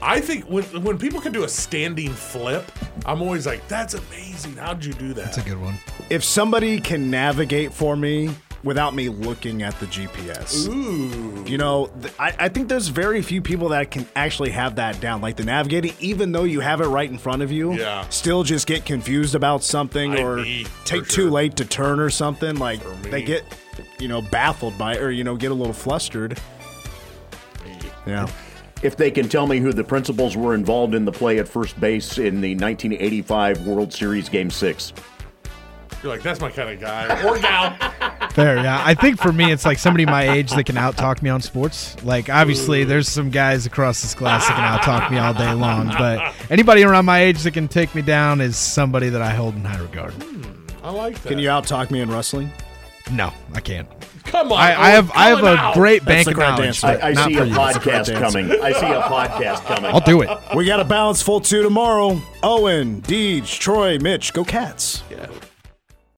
I 0.00 0.20
think 0.20 0.44
when 0.44 0.62
when 0.84 0.98
people 0.98 1.20
can 1.20 1.32
do 1.32 1.42
a 1.42 1.48
standing 1.48 2.12
flip, 2.12 2.70
I'm 3.06 3.20
always 3.22 3.46
like, 3.46 3.66
"That's 3.68 3.94
amazing! 3.94 4.56
How'd 4.56 4.84
you 4.84 4.92
do 4.92 5.08
that?" 5.14 5.24
That's 5.24 5.38
a 5.38 5.42
good 5.42 5.60
one. 5.60 5.74
If 6.10 6.22
somebody 6.24 6.80
can 6.80 7.10
navigate 7.10 7.72
for 7.72 7.96
me 7.96 8.30
without 8.62 8.94
me 8.94 9.10
looking 9.10 9.62
at 9.62 9.78
the 9.78 9.84
GPS, 9.86 10.66
Ooh, 10.68 11.44
you 11.46 11.58
know, 11.58 11.90
th- 12.00 12.14
I, 12.18 12.34
I 12.38 12.48
think 12.48 12.68
there's 12.68 12.88
very 12.88 13.20
few 13.20 13.42
people 13.42 13.68
that 13.70 13.90
can 13.90 14.06
actually 14.16 14.50
have 14.50 14.76
that 14.76 15.00
down. 15.02 15.20
Like 15.20 15.36
the 15.36 15.44
navigating, 15.44 15.92
even 16.00 16.32
though 16.32 16.44
you 16.44 16.60
have 16.60 16.80
it 16.80 16.86
right 16.86 17.10
in 17.10 17.18
front 17.18 17.42
of 17.42 17.52
you, 17.52 17.74
Yeah. 17.74 18.08
still 18.08 18.42
just 18.42 18.66
get 18.66 18.86
confused 18.86 19.34
about 19.34 19.62
something 19.62 20.14
I- 20.14 20.22
or 20.22 20.36
me, 20.36 20.66
take 20.86 21.04
for 21.04 21.10
too 21.10 21.30
late 21.30 21.56
to 21.56 21.66
turn 21.66 22.00
or 22.00 22.08
something. 22.08 22.56
Like 22.56 22.80
For 22.80 23.08
they 23.10 23.20
me. 23.20 23.26
get, 23.26 23.44
you 23.98 24.08
know, 24.08 24.22
baffled 24.22 24.78
by 24.78 24.94
it 24.94 25.02
or, 25.02 25.10
you 25.10 25.24
know, 25.24 25.36
get 25.36 25.50
a 25.50 25.54
little 25.54 25.74
flustered. 25.74 26.38
Yeah. 28.06 28.28
If 28.82 28.96
they 28.96 29.10
can 29.10 29.28
tell 29.28 29.46
me 29.46 29.60
who 29.60 29.72
the 29.72 29.84
principals 29.84 30.36
were 30.36 30.54
involved 30.54 30.94
in 30.94 31.04
the 31.04 31.12
play 31.12 31.38
at 31.38 31.48
first 31.48 31.78
base 31.80 32.18
in 32.18 32.40
the 32.40 32.54
1985 32.54 33.66
World 33.66 33.92
Series 33.92 34.28
Game 34.28 34.50
6. 34.50 34.92
you're 36.02 36.12
like, 36.12 36.22
"That's 36.22 36.40
my 36.40 36.50
kind 36.50 36.68
of 36.68 36.80
guy 36.80 37.22
or 37.26 37.38
gal." 37.38 37.76
Fair, 38.32 38.56
yeah. 38.56 38.82
I 38.84 38.94
think 38.94 39.18
for 39.18 39.32
me, 39.32 39.52
it's 39.52 39.64
like 39.64 39.78
somebody 39.78 40.04
my 40.04 40.28
age 40.28 40.50
that 40.50 40.64
can 40.64 40.76
out 40.76 40.96
talk 40.96 41.22
me 41.22 41.30
on 41.30 41.40
sports. 41.40 41.96
Like, 42.04 42.28
obviously, 42.28 42.82
there's 42.84 43.08
some 43.08 43.30
guys 43.30 43.64
across 43.64 44.02
this 44.02 44.12
class 44.12 44.46
that 44.48 44.56
can 44.56 44.64
out 44.64 44.82
talk 44.82 45.10
me 45.10 45.18
all 45.18 45.32
day 45.32 45.52
long, 45.54 45.86
but 45.98 46.34
anybody 46.50 46.82
around 46.82 47.04
my 47.04 47.20
age 47.20 47.42
that 47.44 47.52
can 47.52 47.68
take 47.68 47.94
me 47.94 48.02
down 48.02 48.40
is 48.40 48.56
somebody 48.56 49.08
that 49.08 49.22
I 49.22 49.30
hold 49.30 49.54
in 49.54 49.64
high 49.64 49.80
regard. 49.80 50.12
Hmm, 50.14 50.42
I 50.82 50.90
like 50.90 51.22
that. 51.22 51.28
Can 51.28 51.38
you 51.38 51.48
out 51.48 51.66
talk 51.66 51.90
me 51.90 52.00
in 52.00 52.10
wrestling? 52.10 52.50
No, 53.12 53.32
I 53.54 53.60
can't. 53.60 53.88
Come 54.34 54.50
on, 54.50 54.58
I, 54.58 54.74
I 54.74 54.90
have 54.90 55.10
I 55.12 55.28
have 55.28 55.42
a 55.44 55.46
out. 55.56 55.74
great 55.74 56.04
That's 56.04 56.24
bank 56.24 56.36
the 56.36 56.42
of 56.42 56.58
knowledge. 56.58 56.82
I, 56.82 57.08
I 57.10 57.14
see 57.14 57.36
a 57.36 57.44
you. 57.44 57.54
podcast 57.54 58.18
coming. 58.18 58.50
I 58.60 58.72
see 58.72 58.86
a 58.86 59.00
podcast 59.02 59.64
coming. 59.64 59.92
I'll 59.92 60.00
do 60.00 60.22
it. 60.22 60.30
We 60.56 60.64
got 60.64 60.80
a 60.80 60.84
balance 60.84 61.22
full 61.22 61.40
two 61.40 61.62
tomorrow. 61.62 62.20
Owen, 62.42 63.00
Deej, 63.02 63.46
Troy, 63.60 63.98
Mitch, 64.00 64.32
go 64.32 64.42
Cats. 64.44 65.04
Yeah. 65.08 65.28